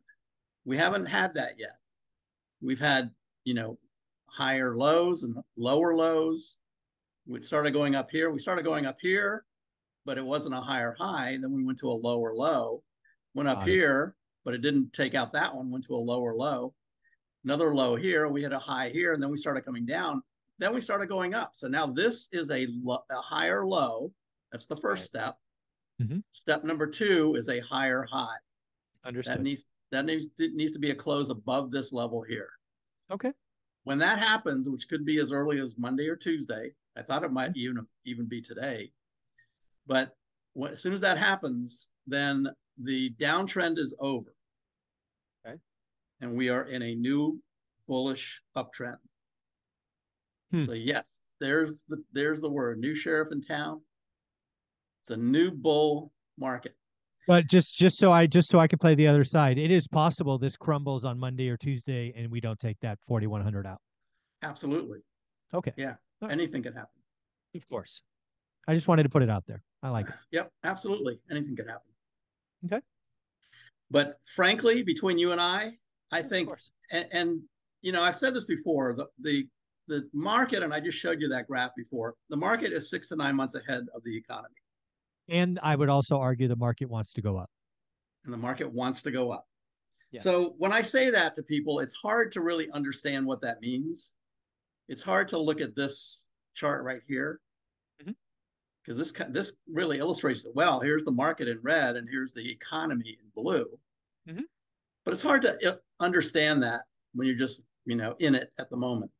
We 0.64 0.78
haven't 0.78 1.04
had 1.04 1.34
that 1.34 1.58
yet. 1.58 1.76
We've 2.62 2.80
had, 2.80 3.10
you 3.44 3.52
know, 3.52 3.78
higher 4.24 4.74
lows 4.74 5.24
and 5.24 5.36
lower 5.58 5.94
lows. 5.94 6.56
We 7.26 7.42
started 7.42 7.74
going 7.74 7.96
up 7.96 8.10
here. 8.10 8.30
We 8.30 8.38
started 8.38 8.64
going 8.64 8.86
up 8.86 8.96
here, 8.98 9.44
but 10.06 10.16
it 10.16 10.24
wasn't 10.24 10.54
a 10.54 10.60
higher 10.60 10.96
high. 10.98 11.36
Then 11.38 11.52
we 11.52 11.62
went 11.62 11.78
to 11.80 11.90
a 11.90 11.92
lower 11.92 12.32
low. 12.32 12.82
Went 13.34 13.50
up 13.50 13.64
here, 13.64 14.16
but 14.42 14.54
it 14.54 14.62
didn't 14.62 14.94
take 14.94 15.14
out 15.14 15.34
that 15.34 15.54
one. 15.54 15.70
Went 15.70 15.84
to 15.84 15.94
a 15.94 15.96
lower 15.96 16.34
low. 16.34 16.72
Another 17.44 17.74
low 17.74 17.94
here. 17.94 18.26
We 18.28 18.42
had 18.42 18.54
a 18.54 18.58
high 18.58 18.88
here, 18.88 19.12
and 19.12 19.22
then 19.22 19.30
we 19.30 19.36
started 19.36 19.66
coming 19.66 19.84
down. 19.84 20.22
Then 20.58 20.72
we 20.72 20.80
started 20.80 21.10
going 21.10 21.34
up. 21.34 21.50
So 21.54 21.68
now 21.68 21.86
this 21.86 22.30
is 22.32 22.50
a, 22.50 22.66
lo- 22.82 23.04
a 23.10 23.20
higher 23.20 23.66
low. 23.66 24.12
That's 24.50 24.66
the 24.66 24.76
first 24.76 25.04
step. 25.04 25.36
Mhm. 26.00 26.22
Step 26.30 26.64
number 26.64 26.86
two 26.86 27.34
is 27.34 27.48
a 27.48 27.60
higher 27.60 28.02
high. 28.02 28.36
Understood. 29.04 29.38
That 29.38 29.42
needs 29.42 29.66
that 29.90 30.04
needs 30.06 30.28
to, 30.30 30.48
needs 30.54 30.72
to 30.72 30.78
be 30.78 30.90
a 30.90 30.94
close 30.94 31.30
above 31.30 31.70
this 31.70 31.92
level 31.92 32.22
here. 32.22 32.50
okay. 33.10 33.32
When 33.84 33.98
that 33.98 34.18
happens, 34.18 34.68
which 34.68 34.88
could 34.88 35.04
be 35.04 35.18
as 35.18 35.32
early 35.32 35.58
as 35.58 35.78
Monday 35.78 36.06
or 36.08 36.14
Tuesday, 36.16 36.74
I 36.96 37.02
thought 37.02 37.24
it 37.24 37.32
might 37.32 37.56
even 37.56 37.86
even 38.04 38.28
be 38.28 38.40
today, 38.40 38.92
but 39.86 40.16
when, 40.52 40.72
as 40.72 40.82
soon 40.82 40.92
as 40.92 41.00
that 41.00 41.18
happens, 41.18 41.90
then 42.06 42.46
the 42.78 43.10
downtrend 43.14 43.78
is 43.78 43.94
over. 43.98 44.34
Okay. 45.44 45.58
And 46.20 46.36
we 46.36 46.48
are 46.50 46.64
in 46.64 46.82
a 46.82 46.94
new 46.94 47.42
bullish 47.86 48.42
uptrend. 48.56 48.98
Hmm. 50.50 50.62
So 50.62 50.72
yes, 50.72 51.08
there's 51.40 51.82
the 51.88 52.02
there's 52.12 52.40
the 52.40 52.50
word. 52.50 52.78
New 52.78 52.94
sheriff 52.94 53.32
in 53.32 53.40
town. 53.40 53.82
It's 55.02 55.10
a 55.10 55.16
new 55.16 55.50
bull 55.50 56.12
market. 56.38 56.74
But 57.26 57.46
just 57.46 57.74
just 57.76 57.98
so 57.98 58.12
I 58.12 58.26
just 58.26 58.48
so 58.48 58.58
I 58.58 58.66
can 58.66 58.78
play 58.78 58.94
the 58.94 59.06
other 59.06 59.24
side, 59.24 59.58
it 59.58 59.70
is 59.70 59.86
possible 59.86 60.38
this 60.38 60.56
crumbles 60.56 61.04
on 61.04 61.18
Monday 61.18 61.48
or 61.48 61.56
Tuesday 61.56 62.12
and 62.16 62.30
we 62.30 62.40
don't 62.40 62.58
take 62.58 62.78
that 62.80 62.98
4100 63.06 63.66
out. 63.66 63.78
Absolutely. 64.42 65.00
Okay. 65.54 65.72
Yeah. 65.76 65.94
Right. 66.20 66.32
Anything 66.32 66.62
could 66.62 66.74
happen. 66.74 66.88
Of 67.54 67.68
course. 67.68 68.02
I 68.66 68.74
just 68.74 68.88
wanted 68.88 69.04
to 69.04 69.08
put 69.08 69.22
it 69.22 69.30
out 69.30 69.44
there. 69.46 69.62
I 69.82 69.90
like 69.90 70.08
it. 70.08 70.14
Yep, 70.32 70.50
absolutely. 70.64 71.20
Anything 71.30 71.56
could 71.56 71.66
happen. 71.66 71.90
Okay. 72.66 72.80
But 73.90 74.18
frankly, 74.34 74.82
between 74.82 75.18
you 75.18 75.32
and 75.32 75.40
I, 75.40 75.72
I 76.12 76.22
think 76.22 76.50
and, 76.90 77.06
and 77.12 77.42
you 77.82 77.92
know, 77.92 78.02
I've 78.02 78.16
said 78.16 78.34
this 78.34 78.44
before, 78.44 78.94
the, 78.94 79.06
the 79.20 79.46
the 79.88 80.08
market, 80.14 80.62
and 80.62 80.72
I 80.72 80.78
just 80.78 80.98
showed 80.98 81.20
you 81.20 81.28
that 81.28 81.48
graph 81.48 81.72
before, 81.76 82.14
the 82.28 82.36
market 82.36 82.72
is 82.72 82.88
six 82.88 83.08
to 83.08 83.16
nine 83.16 83.34
months 83.34 83.56
ahead 83.56 83.86
of 83.94 84.02
the 84.04 84.16
economy. 84.16 84.54
And 85.30 85.60
I 85.62 85.76
would 85.76 85.88
also 85.88 86.16
argue 86.18 86.48
the 86.48 86.56
market 86.56 86.90
wants 86.90 87.12
to 87.14 87.22
go 87.22 87.38
up. 87.38 87.48
And 88.24 88.34
the 88.34 88.38
market 88.38 88.70
wants 88.70 89.02
to 89.02 89.10
go 89.10 89.30
up. 89.30 89.46
Yes. 90.10 90.24
So 90.24 90.54
when 90.58 90.72
I 90.72 90.82
say 90.82 91.08
that 91.10 91.36
to 91.36 91.42
people, 91.44 91.78
it's 91.78 91.94
hard 91.94 92.32
to 92.32 92.40
really 92.42 92.68
understand 92.72 93.24
what 93.24 93.40
that 93.42 93.62
means. 93.62 94.14
It's 94.88 95.02
hard 95.02 95.28
to 95.28 95.38
look 95.38 95.60
at 95.60 95.76
this 95.76 96.28
chart 96.54 96.84
right 96.84 97.00
here. 97.06 97.40
Because 98.82 98.96
this 98.96 99.12
ki- 99.12 99.24
this 99.30 99.56
really 99.70 99.98
illustrates 99.98 100.42
that 100.42 100.54
well, 100.54 100.80
here's 100.80 101.04
the 101.04 101.10
market 101.12 101.46
in 101.48 101.60
red 101.62 101.96
and 101.96 102.08
here's 102.10 102.32
the 102.32 102.50
economy 102.50 103.10
in 103.20 103.30
blue. 103.34 103.78
Mhm. 104.26 104.44
But 105.04 105.12
it's 105.12 105.22
hard 105.22 105.42
to 105.42 105.80
understand 106.00 106.62
that 106.62 106.86
when 107.12 107.26
you're 107.28 107.36
just, 107.36 107.66
you 107.84 107.94
know, 107.94 108.16
in 108.18 108.34
it 108.34 108.52
at 108.58 108.70
the 108.70 108.78
moment. 108.78 109.12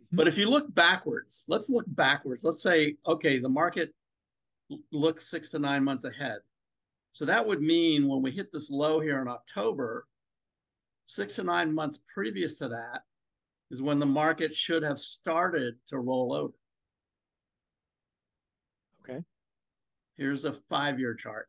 Mhm. 0.00 0.16
But 0.16 0.26
if 0.26 0.38
you 0.38 0.48
look 0.48 0.74
backwards, 0.74 1.44
let's 1.48 1.68
look 1.68 1.84
backwards. 1.88 2.44
Let's 2.44 2.62
say, 2.62 2.96
okay, 3.06 3.38
the 3.38 3.48
market 3.48 3.94
l- 4.70 4.78
looks 4.92 5.26
six 5.28 5.50
to 5.50 5.58
nine 5.58 5.84
months 5.84 6.04
ahead. 6.04 6.38
So 7.12 7.24
that 7.24 7.46
would 7.46 7.62
mean 7.62 8.08
when 8.08 8.22
we 8.22 8.30
hit 8.30 8.52
this 8.52 8.70
low 8.70 9.00
here 9.00 9.20
in 9.22 9.28
October, 9.28 10.06
six 11.04 11.36
to 11.36 11.44
nine 11.44 11.74
months 11.74 12.00
previous 12.12 12.58
to 12.58 12.68
that 12.68 13.02
is 13.70 13.80
when 13.82 13.98
the 13.98 14.06
market 14.06 14.54
should 14.54 14.82
have 14.82 14.98
started 14.98 15.74
to 15.86 15.98
roll 15.98 16.32
over. 16.32 16.54
Okay. 19.02 19.24
Here's 20.16 20.44
a 20.44 20.52
five-year 20.52 21.14
chart. 21.14 21.48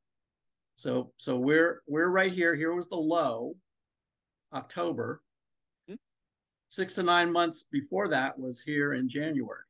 So 0.75 1.11
so 1.17 1.35
we're 1.37 1.81
we're 1.87 2.09
right 2.09 2.31
here. 2.31 2.55
Here 2.55 2.73
was 2.73 2.87
the 2.87 2.95
low, 2.97 3.55
October. 4.53 5.21
Mhm. 5.89 5.97
Six 6.69 6.93
to 6.95 7.03
nine 7.03 7.31
months 7.31 7.63
before 7.63 8.09
that 8.09 8.37
was 8.37 8.61
here 8.61 8.93
in 8.93 9.09
January. 9.09 9.63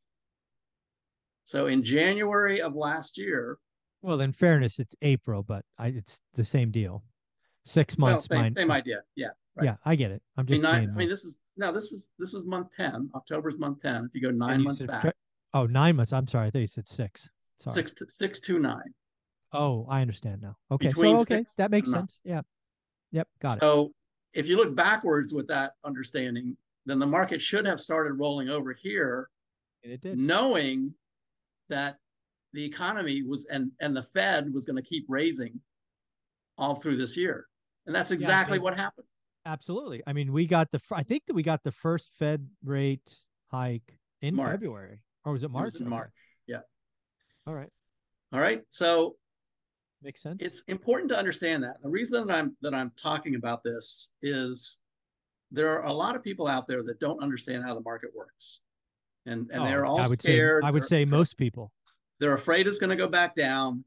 So 1.47 1.67
in 1.67 1.81
January 1.81 2.61
of 2.61 2.75
last 2.75 3.17
year, 3.17 3.57
Well, 4.01 4.19
in 4.19 4.33
fairness, 4.33 4.79
it's 4.79 4.93
April, 5.01 5.43
but 5.43 5.63
I, 5.79 5.87
it's 5.87 6.19
the 6.33 6.43
same 6.43 6.71
deal. 6.71 7.05
Six 7.63 7.97
well, 7.97 8.11
months. 8.11 8.27
same, 8.27 8.41
mine- 8.41 8.53
same 8.53 8.69
idea. 8.69 8.97
Yeah. 9.15 9.27
right. 9.55 9.63
Yeah, 9.63 9.75
I 9.85 9.95
get 9.95 10.11
it. 10.11 10.21
I'm 10.35 10.41
I 10.45 10.51
mean, 10.51 10.61
just 10.61 10.73
nine, 10.73 10.91
I 10.93 10.97
mean, 10.97 11.07
this 11.07 11.23
is 11.23 11.39
no, 11.55 11.71
this 11.71 11.93
is 11.93 12.11
this 12.19 12.33
is 12.33 12.45
month 12.45 12.71
ten. 12.75 13.09
October's 13.15 13.57
month 13.57 13.81
ten. 13.81 14.03
If 14.03 14.13
you 14.13 14.21
go 14.21 14.29
nine 14.29 14.59
you 14.59 14.65
months 14.65 14.83
back, 14.83 15.15
Oh, 15.53 15.65
nine 15.65 15.95
months. 15.95 16.11
I'm 16.11 16.27
sorry. 16.27 16.47
I 16.47 16.51
thought 16.51 16.59
you 16.59 16.67
said 16.67 16.87
six. 16.89 17.29
Sorry. 17.59 17.75
six 17.75 17.93
to, 17.93 18.05
six 18.09 18.41
to 18.41 18.59
nine. 18.59 18.93
Oh, 19.53 19.87
I 19.89 20.01
understand 20.01 20.41
now. 20.41 20.57
Okay. 20.69 20.89
Between 20.89 21.17
so, 21.17 21.21
okay. 21.21 21.45
That 21.57 21.71
makes 21.71 21.89
sense. 21.89 22.19
Yeah. 22.25 22.41
Yep. 23.11 23.27
Got 23.41 23.55
it. 23.55 23.59
so 23.61 23.93
if 24.33 24.49
you 24.49 24.57
look 24.57 24.75
backwards 24.75 25.33
with 25.33 25.47
that 25.47 25.75
understanding, 25.85 26.57
then 26.85 26.99
the 26.99 27.07
market 27.07 27.39
should 27.39 27.65
have 27.65 27.79
started 27.79 28.15
rolling 28.15 28.49
over 28.49 28.73
here, 28.73 29.29
And 29.85 29.93
it 29.93 30.01
did. 30.01 30.17
knowing 30.17 30.93
that 31.69 31.97
the 32.53 32.63
economy 32.63 33.23
was 33.23 33.45
and 33.51 33.71
and 33.81 33.95
the 33.95 34.01
Fed 34.01 34.53
was 34.53 34.65
going 34.65 34.77
to 34.77 34.81
keep 34.87 35.05
raising 35.09 35.59
all 36.57 36.75
through 36.75 36.97
this 36.97 37.15
year, 37.17 37.45
and 37.85 37.95
that's 37.95 38.11
exactly 38.11 38.53
think- 38.55 38.63
what 38.63 38.77
happened. 38.77 39.05
Absolutely. 39.45 40.03
I 40.05 40.11
mean, 40.11 40.33
we 40.33 40.45
got 40.45 40.69
the, 40.71 40.81
I 40.91 41.03
think 41.03 41.23
that 41.27 41.33
we 41.33 41.41
got 41.41 41.63
the 41.63 41.71
first 41.71 42.11
Fed 42.19 42.45
rate 42.65 43.09
hike 43.49 43.97
in 44.21 44.35
March. 44.35 44.51
February. 44.51 44.99
Or 45.23 45.31
was 45.31 45.43
it 45.43 45.49
March? 45.51 45.61
It 45.61 45.65
was 45.75 45.81
in 45.83 45.87
March. 45.89 46.11
Yeah. 46.47 46.59
All 47.45 47.53
right. 47.53 47.69
All 48.33 48.41
right, 48.41 48.61
so 48.69 49.15
Makes 50.03 50.21
sense. 50.21 50.39
it's 50.41 50.63
important 50.67 51.09
to 51.11 51.17
understand 51.17 51.63
that. 51.63 51.77
The 51.81 51.87
reason 51.89 52.27
that 52.27 52.37
I'm 52.37 52.57
that 52.61 52.73
I'm 52.75 52.91
talking 53.01 53.35
about 53.35 53.63
this 53.63 54.11
is 54.21 54.81
there 55.49 55.69
are 55.79 55.85
a 55.85 55.93
lot 55.93 56.17
of 56.17 56.23
people 56.23 56.47
out 56.47 56.67
there 56.67 56.83
that 56.83 56.99
don't 56.99 57.23
understand 57.23 57.63
how 57.63 57.73
the 57.73 57.81
market 57.81 58.09
works. 58.13 58.63
And 59.27 59.49
and 59.51 59.61
Oh, 59.61 59.65
they're 59.65 59.85
all 59.85 59.99
I 59.99 60.05
scared. 60.05 60.63
Say, 60.63 60.67
I 60.67 60.71
would 60.71 60.83
They're- 60.83 60.87
say 60.87 61.05
most 61.05 61.37
people. 61.37 61.71
they're 62.19 62.33
afraid 62.33 62.65
it's 62.65 62.79
going 62.79 62.89
to 62.89 62.95
go 62.95 63.07
back 63.07 63.35
down. 63.35 63.83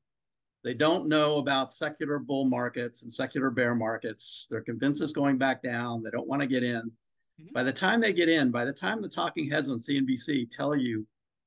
They 0.63 0.75
don't 0.75 1.09
know 1.09 1.39
about 1.39 1.73
secular 1.73 2.19
bull 2.19 2.45
markets 2.45 3.03
and 3.03 3.13
secular 3.13 3.51
bear 3.51 3.75
markets. 3.75 4.47
They're 4.51 4.61
convinced 4.61 5.03
it's 5.03 5.13
going 5.13 5.39
back 5.39 5.63
down. 5.63 6.03
They 6.03 6.11
don't 6.11 6.29
want 6.29 6.41
to 6.43 6.47
get 6.47 6.63
in. 6.63 6.93
Mhm. 7.41 7.53
By 7.53 7.63
the 7.63 7.73
time 7.73 8.01
they 8.01 8.13
get 8.13 8.29
in, 8.29 8.51
by 8.51 8.65
the 8.67 8.73
time 8.73 9.01
the 9.01 9.09
talking 9.09 9.51
heads 9.51 9.71
on 9.71 9.79
CNBC 9.79 10.45
tell 10.47 10.77
you 10.77 11.07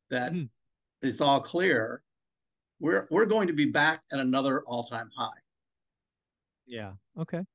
that 0.10 0.34
Mhm. 0.34 0.50
it's 1.04 1.22
all 1.22 1.40
clear, 1.40 2.02
we're 2.80 3.08
we're 3.12 3.28
going 3.28 3.48
to 3.48 3.54
be 3.54 3.66
back 3.66 4.04
at 4.12 4.20
another 4.20 4.64
all-time 4.66 5.10
high, 5.16 5.40
Yeah. 6.66 6.94
Okay. 7.18 7.46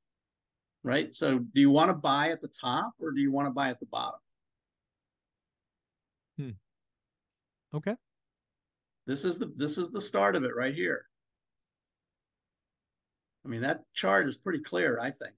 right? 0.84 1.12
So 1.14 1.40
do 1.40 1.60
you 1.60 1.70
want 1.70 1.88
to 1.90 1.94
buy 1.94 2.30
at 2.30 2.40
the 2.40 2.48
top 2.48 2.92
or 3.00 3.10
do 3.10 3.20
you 3.20 3.32
want 3.32 3.46
to 3.46 3.50
buy 3.50 3.68
at 3.70 3.80
the 3.80 3.86
bottom? 3.86 4.20
Okay. 7.74 7.94
This 9.06 9.24
is 9.24 9.38
the 9.38 9.52
this 9.56 9.78
is 9.78 9.90
the 9.90 10.00
start 10.00 10.36
of 10.36 10.44
it 10.44 10.54
right 10.56 10.74
here. 10.74 11.04
I 13.44 13.48
mean, 13.48 13.62
that 13.62 13.82
chart 13.94 14.26
is 14.26 14.36
pretty 14.36 14.60
clear, 14.60 14.98
I 15.00 15.10
think. 15.10 15.34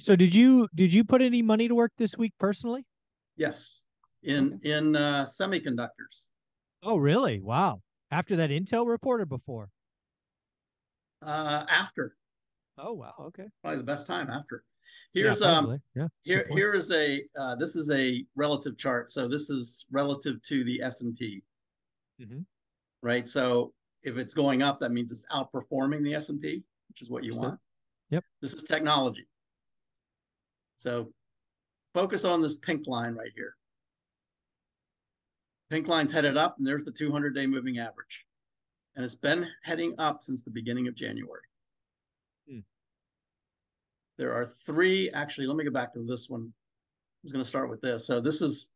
So 0.00 0.16
did 0.16 0.34
you 0.34 0.68
did 0.74 0.92
you 0.92 1.04
put 1.04 1.22
any 1.22 1.42
money 1.42 1.68
to 1.68 1.74
work 1.74 1.92
this 1.96 2.16
week 2.16 2.32
personally? 2.38 2.84
Yes, 3.36 3.86
in 4.22 4.58
in 4.62 4.96
uh, 4.96 5.24
semiconductors. 5.24 6.30
Oh, 6.82 6.96
really? 6.96 7.40
Wow. 7.40 7.82
After 8.10 8.36
that 8.36 8.50
Intel 8.50 8.86
report 8.86 9.20
or 9.20 9.26
before? 9.26 9.70
Uh, 11.22 11.64
after 11.68 12.16
Oh, 12.78 12.92
wow. 12.92 13.14
Okay. 13.18 13.46
probably 13.62 13.78
the 13.78 13.84
best 13.84 14.06
time 14.06 14.28
after. 14.28 14.62
Yeah, 15.12 15.22
Here's 15.24 15.42
um 15.42 15.80
yeah. 15.94 16.08
here 16.24 16.44
point. 16.46 16.58
here 16.58 16.74
is 16.74 16.90
a 16.92 17.22
uh, 17.38 17.54
this 17.56 17.74
is 17.76 17.90
a 17.90 18.24
relative 18.34 18.76
chart. 18.76 19.10
So 19.10 19.26
this 19.28 19.48
is 19.50 19.86
relative 19.90 20.42
to 20.42 20.64
the 20.64 20.82
S 20.82 21.00
and 21.00 21.16
P, 21.16 21.42
Mhm. 22.20 22.44
right? 23.02 23.26
So 23.26 23.72
if 24.02 24.18
it's 24.18 24.34
going 24.34 24.62
up, 24.62 24.78
that 24.80 24.92
means 24.92 25.10
it's 25.10 25.26
outperforming 25.32 26.02
the 26.04 26.14
S 26.14 26.28
and 26.28 26.40
P, 26.40 26.62
which 26.88 27.00
is 27.02 27.08
what 27.10 27.24
you 27.24 27.30
Understood. 27.32 27.48
want. 27.50 27.60
Yep. 28.10 28.24
This 28.42 28.54
is 28.54 28.62
technology. 28.64 29.26
So 30.76 31.12
focus 31.94 32.24
on 32.24 32.42
this 32.42 32.54
pink 32.56 32.86
line 32.86 33.14
right 33.14 33.32
here. 33.34 33.56
Pink 35.70 35.88
line's 35.88 36.12
headed 36.12 36.36
up, 36.36 36.56
and 36.58 36.66
there's 36.66 36.84
the 36.84 36.92
200 36.92 37.34
day 37.34 37.46
moving 37.46 37.78
average. 37.78 38.24
And 38.94 39.04
it's 39.04 39.14
been 39.16 39.48
heading 39.62 39.94
up 39.98 40.22
since 40.22 40.42
the 40.44 40.50
beginning 40.50 40.86
of 40.88 40.94
January. 40.94 41.42
There 44.18 44.32
are 44.32 44.46
three, 44.46 45.10
actually, 45.10 45.46
let 45.46 45.56
me 45.56 45.64
go 45.64 45.70
back 45.70 45.92
to 45.94 46.04
this 46.04 46.28
one. 46.28 46.42
I 46.42 47.20
was 47.22 47.32
going 47.32 47.44
to 47.44 47.48
start 47.48 47.68
with 47.68 47.80
this. 47.80 48.06
So 48.06 48.20
this 48.20 48.40
is 48.40 48.72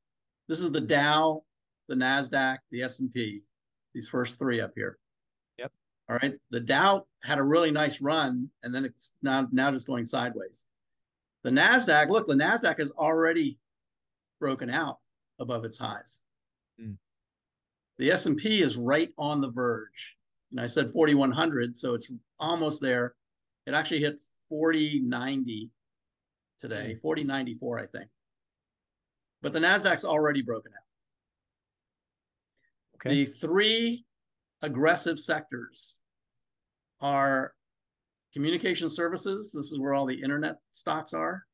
this 0.49 0.61
is 0.61 0.73
the 0.73 0.80
Dow, 0.80 1.44
the 1.88 1.94
Nasdaq, 1.94 2.59
the 2.70 2.82
S&P. 2.82 3.42
These 3.94 4.09
first 4.09 4.38
three 4.38 4.61
up 4.61 4.73
here. 4.75 4.99
Yep. 5.59 5.73
All 6.09 6.18
right. 6.20 6.35
The 6.50 6.61
Dow 6.61 7.06
had 7.23 7.38
a 7.38 7.42
really 7.42 7.70
nice 7.70 8.00
run, 8.00 8.50
and 8.62 8.75
then 8.75 8.85
it's 8.85 9.14
now 9.23 9.47
now 9.52 9.70
just 9.70 9.87
going 9.87 10.04
sideways. 10.04 10.66
The 11.44 11.50
Nasdaq, 11.50 12.11
look, 12.11 12.26
the 12.26 12.35
Nasdaq 12.35 12.78
has 12.78 12.90
already 12.92 13.59
broken 14.40 14.70
out 14.70 14.99
above 15.38 15.64
its 15.64 15.78
highs. 15.78 16.23
Hmm. 16.78 16.92
The 17.99 18.11
S&P 18.11 18.62
is 18.62 18.76
right 18.76 19.11
on 19.18 19.40
the 19.40 19.50
verge. 19.50 20.16
And 20.50 20.61
I 20.61 20.66
said 20.66 20.90
4100, 20.90 21.76
so 21.76 21.94
it's 21.94 22.11
almost 22.38 22.80
there. 22.80 23.14
It 23.66 23.75
actually 23.75 24.00
hit 24.00 24.20
4090 24.50 25.71
today, 26.59 26.92
hmm. 26.92 26.99
4094 26.99 27.78
I 27.78 27.87
think. 27.87 28.11
But 29.40 29.54
the 29.54 29.61
Nasdaq's 29.61 30.04
already 30.04 30.42
broken 30.42 30.73
out. 30.76 30.85
Okay. 32.97 33.25
The 33.25 33.25
three 33.25 34.04
aggressive 34.61 35.19
sectors 35.19 36.00
are 37.00 37.54
communication 38.35 38.90
services. 38.90 39.52
This 39.57 39.73
is 39.73 39.78
where 39.78 39.95
all 39.95 40.04
the 40.04 40.21
internet 40.21 40.57
stocks 40.73 41.14
are. 41.14 41.45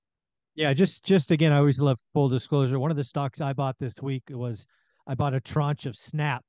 Yeah, 0.56 0.72
just 0.72 1.04
just 1.04 1.30
again, 1.30 1.52
I 1.52 1.58
always 1.58 1.78
love 1.78 1.98
full 2.14 2.28
disclosure. 2.28 2.80
One 2.80 2.90
of 2.90 2.96
the 2.96 3.04
stocks 3.04 3.40
I 3.40 3.52
bought 3.52 3.76
this 3.78 4.00
week 4.02 4.24
was 4.30 4.66
I 5.06 5.14
bought 5.14 5.34
a 5.34 5.40
tranche 5.40 5.86
of 5.86 5.94
Snap 5.96 6.42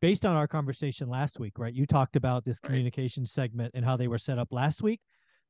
based 0.00 0.24
on 0.24 0.34
our 0.34 0.48
conversation 0.48 1.08
last 1.08 1.38
week, 1.38 1.58
right? 1.58 1.74
You 1.74 1.86
talked 1.86 2.16
about 2.16 2.44
this 2.44 2.58
Right. 2.62 2.68
communication 2.70 3.26
segment 3.26 3.72
and 3.74 3.84
how 3.84 3.96
they 3.96 4.08
were 4.08 4.18
set 4.18 4.38
up 4.38 4.48
last 4.52 4.82
week. 4.82 5.00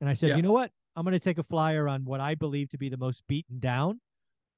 And 0.03 0.11
I 0.11 0.15
said, 0.15 0.31
Yeah. 0.31 0.37
you 0.37 0.43
know 0.43 0.53
what? 0.53 0.73
I'm 0.97 1.05
going 1.05 1.13
to 1.13 1.21
take 1.21 1.39
a 1.39 1.45
flyer 1.45 1.89
on 1.89 2.05
what 2.05 2.21
I 2.21 2.35
believe 2.35 2.69
to 2.71 2.77
be 2.77 2.89
the 2.89 2.97
most 2.97 3.23
beaten 3.29 3.61
down. 3.61 4.01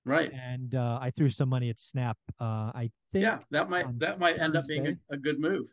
Right. 0.06 0.32
And 0.32 0.74
uh, 0.74 0.98
I 1.00 1.10
threw 1.10 1.28
some 1.28 1.50
money 1.50 1.68
at 1.68 1.78
Snap. 1.78 2.16
Uh, 2.40 2.72
I 2.74 2.90
think. 3.12 3.22
Yeah, 3.22 3.38
that 3.50 3.68
might 3.70 3.98
that 4.00 4.18
might 4.18 4.38
end 4.38 4.56
up 4.56 4.66
being 4.66 4.86
a, 4.86 4.96
a 5.10 5.16
good 5.18 5.38
move. 5.38 5.72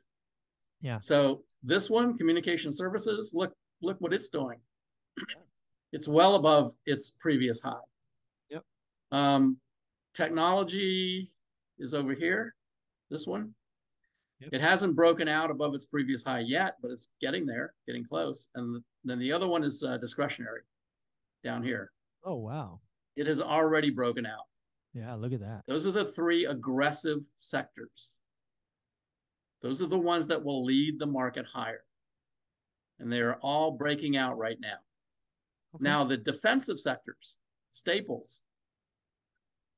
Yeah. 0.81 0.99
So 0.99 1.43
this 1.63 1.89
one, 1.89 2.17
communication 2.17 2.71
services, 2.71 3.31
look 3.33 3.53
look 3.81 3.99
what 3.99 4.13
it's 4.13 4.29
doing. 4.29 4.59
It's 5.93 6.07
well 6.07 6.35
above 6.35 6.71
its 6.85 7.13
previous 7.19 7.61
high. 7.61 7.73
Yep. 8.49 8.63
Um, 9.11 9.57
technology 10.13 11.29
is 11.79 11.93
over 11.93 12.13
here. 12.13 12.55
This 13.09 13.25
one. 13.25 13.53
Yep. 14.41 14.49
It 14.53 14.61
hasn't 14.61 14.95
broken 14.95 15.27
out 15.27 15.51
above 15.51 15.75
its 15.75 15.85
previous 15.85 16.23
high 16.23 16.39
yet, 16.39 16.77
but 16.81 16.89
it's 16.89 17.11
getting 17.21 17.45
there, 17.45 17.73
getting 17.85 18.03
close. 18.03 18.49
And 18.55 18.83
then 19.03 19.19
the 19.19 19.31
other 19.31 19.47
one 19.47 19.63
is 19.63 19.83
uh, 19.83 19.97
discretionary, 19.97 20.61
down 21.43 21.63
here. 21.63 21.91
Oh, 22.25 22.35
wow. 22.35 22.79
It 23.15 23.27
has 23.27 23.41
already 23.41 23.91
broken 23.91 24.25
out. 24.25 24.45
Yeah. 24.93 25.13
Look 25.13 25.33
at 25.33 25.41
that. 25.41 25.61
Those 25.67 25.85
are 25.85 25.91
the 25.91 26.05
three 26.05 26.45
aggressive 26.45 27.19
sectors. 27.35 28.17
Those 29.61 29.81
are 29.83 29.87
the 29.87 29.97
ones 29.97 30.25
that 30.27 30.43
will 30.43 30.65
lead 30.65 30.97
the 30.97 31.05
market 31.05 31.45
higher. 31.45 31.83
And 32.99 33.11
they 33.11 33.21
are 33.21 33.35
all 33.41 33.71
breaking 33.71 34.17
out 34.17 34.37
right 34.37 34.57
now. 34.59 34.79
Okay. 35.75 35.83
Now, 35.83 36.03
the 36.03 36.17
defensive 36.17 36.79
sectors, 36.79 37.37
staples. 37.69 38.41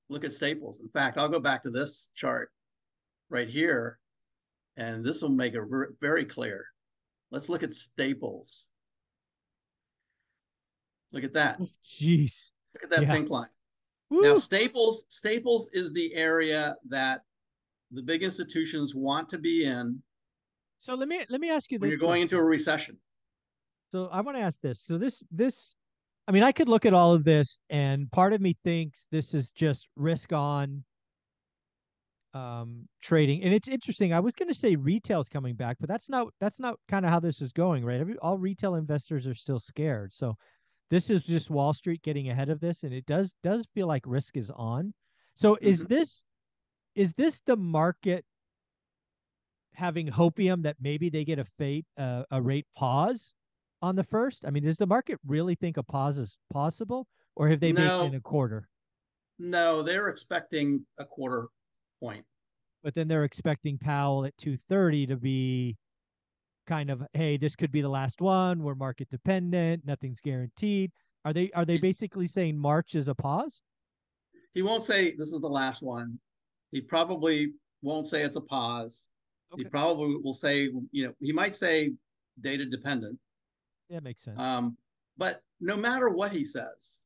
Look 0.10 0.24
at 0.24 0.32
staples. 0.32 0.79
In 0.79 0.89
fact, 0.89 1.17
I'll 1.17 1.29
go 1.29 1.39
back 1.39 1.63
to 1.63 1.70
this 1.70 2.12
chart 2.15 2.50
right 3.29 3.50
here, 3.50 4.00
and 4.77 5.03
this 5.03 5.22
will 5.22 5.30
make 5.30 5.53
it 5.53 5.62
very 6.00 6.25
clear. 6.25 6.65
Let's 7.32 7.50
look 7.50 7.63
at 7.63 7.74
staples. 7.74 8.70
Look 11.12 11.24
at 11.24 11.34
that. 11.34 11.60
Jeez. 11.86 12.50
Look 12.74 12.84
at 12.84 12.89
that 12.92 13.03
Yeah. 13.03 13.12
pink 13.12 13.30
line. 13.30 13.50
Now, 14.10 14.36
Staples, 14.36 15.08
Staples 15.10 15.72
is 15.74 15.92
the 15.92 16.13
area 16.13 16.75
that 16.89 17.22
the 17.89 18.03
big 18.03 18.22
institutions 18.22 18.94
want 18.94 19.27
to 19.30 19.39
be 19.39 19.65
in 19.65 20.03
So 20.80 20.94
let 20.94 21.08
me 21.08 21.25
let 21.30 21.42
me 21.42 21.50
ask 21.50 21.72
you 21.72 21.80
when 21.80 21.89
this. 21.89 21.94
you're 21.98 22.00
going 22.00 22.22
question. 22.22 22.38
into 22.38 22.38
a 22.38 22.44
recession. 22.44 22.98
So 23.92 24.08
I 24.12 24.22
want 24.22 24.38
to 24.38 24.44
ask 24.44 24.60
this. 24.62 24.82
So 24.82 24.98
this 25.00 25.24
this 25.32 25.75
I 26.27 26.32
mean, 26.32 26.44
I 26.44 26.51
could 26.51 26.70
look 26.70 26.86
at 26.86 26.94
all 26.94 27.13
of 27.13 27.24
this 27.24 27.60
and 27.72 28.10
part 28.12 28.34
of 28.34 28.42
me 28.42 28.56
thinks 28.63 29.08
this 29.12 29.34
is 29.34 29.50
just 29.51 29.88
risk 29.96 30.32
on 30.32 30.84
um 32.34 32.88
trading. 33.02 33.44
And 33.44 33.54
it's 33.54 33.68
interesting. 33.68 34.13
I 34.13 34.20
was 34.20 34.34
going 34.34 34.50
to 34.50 34.56
say 34.58 34.75
retail's 34.75 35.30
coming 35.30 35.56
back, 35.56 35.78
but 35.80 35.88
that's 35.90 36.10
not 36.10 36.28
that's 36.40 36.60
not 36.60 36.80
kind 36.88 37.06
of 37.06 37.12
how 37.12 37.20
this 37.20 37.42
is 37.42 37.52
going, 37.54 37.86
right? 37.86 38.00
Every, 38.00 38.18
all 38.20 38.38
retail 38.38 38.75
investors 38.75 39.28
are 39.28 39.36
still 39.36 39.60
scared. 39.60 40.13
So 40.13 40.36
this 40.90 41.10
is 41.10 41.24
just 41.24 41.50
Wall 41.50 41.74
Street 41.74 42.02
getting 42.02 42.30
ahead 42.30 42.50
of 42.50 42.60
this 42.60 42.84
and 42.84 42.94
it 42.94 43.06
does 43.06 43.34
does 43.44 43.68
feel 43.74 43.88
like 43.88 44.04
risk 44.06 44.38
is 44.38 44.52
on. 44.52 44.94
So 45.36 45.58
is 45.62 45.86
Mhm. 45.86 45.90
this 45.90 46.24
is 46.96 47.13
this 47.13 47.42
the 47.46 47.56
market 47.58 48.25
having 49.74 50.08
hopium 50.08 50.63
that 50.63 50.78
maybe 50.80 51.10
they 51.10 51.25
get 51.25 51.40
a 51.40 51.46
fate 51.58 51.86
uh, 51.98 52.24
a 52.32 52.42
rate 52.42 52.68
pause 52.75 53.34
on 53.82 53.96
the 53.96 54.04
first? 54.04 54.46
I 54.46 54.50
mean, 54.52 54.63
does 54.63 54.78
the 54.78 54.88
market 54.88 55.20
really 55.25 55.56
think 55.56 55.78
a 55.78 55.84
pause 55.84 56.18
is 56.18 56.38
possible, 56.52 57.08
or 57.36 57.48
have 57.50 57.60
they 57.60 57.72
No. 57.72 57.90
baked 57.98 58.13
in 58.13 58.16
a 58.16 58.22
quarter? 58.22 58.70
No, 59.40 59.82
they're 59.82 60.10
expecting 60.10 60.86
a 61.00 61.06
quarter 61.06 61.48
point. 62.03 62.25
But 62.83 62.95
then 62.95 63.07
they're 63.07 63.24
expecting 63.24 63.77
Powell 63.77 64.25
at 64.25 64.38
two 64.38 64.57
thirty 64.69 65.07
to 65.07 65.15
be 65.15 65.77
kind 66.67 66.89
of, 66.89 67.03
hey, 67.13 67.38
this 67.38 67.55
could 67.55 67.72
be 67.72 67.81
the 67.81 67.89
last 67.89 68.22
one. 68.22 68.62
We're 68.62 68.75
market 68.75 69.10
dependent. 69.10 69.86
Nothing's 69.86 70.19
guaranteed. 70.19 70.91
Are 71.25 71.33
they 71.33 71.50
are 71.55 71.65
they 71.65 71.77
basically 71.77 72.28
saying 72.28 72.58
March 72.58 72.95
is 72.95 73.08
a 73.08 73.15
pause? 73.15 73.62
He 74.54 74.62
won't 74.62 74.84
say 74.84 75.12
this 75.12 75.32
is 75.32 75.41
the 75.41 75.47
last 75.47 75.82
one. 75.82 76.19
He 76.71 76.82
probably 76.82 77.54
won't 77.82 78.08
say 78.08 78.23
it's 78.23 78.36
a 78.36 78.41
pause. 78.41 79.10
He 79.56 79.63
probably 79.63 80.15
will 80.23 80.34
say, 80.34 80.71
you 80.91 81.06
know, 81.06 81.13
he 81.21 81.32
might 81.32 81.56
say 81.56 81.93
data 82.41 82.65
dependent. 82.65 83.19
Yeah, 83.88 83.99
makes 83.99 84.23
sense. 84.23 84.39
Um, 84.39 84.78
but 85.15 85.41
no 85.62 85.78
matter 85.78 86.10
what 86.10 86.32
he 86.32 86.43
says, 86.43 87.01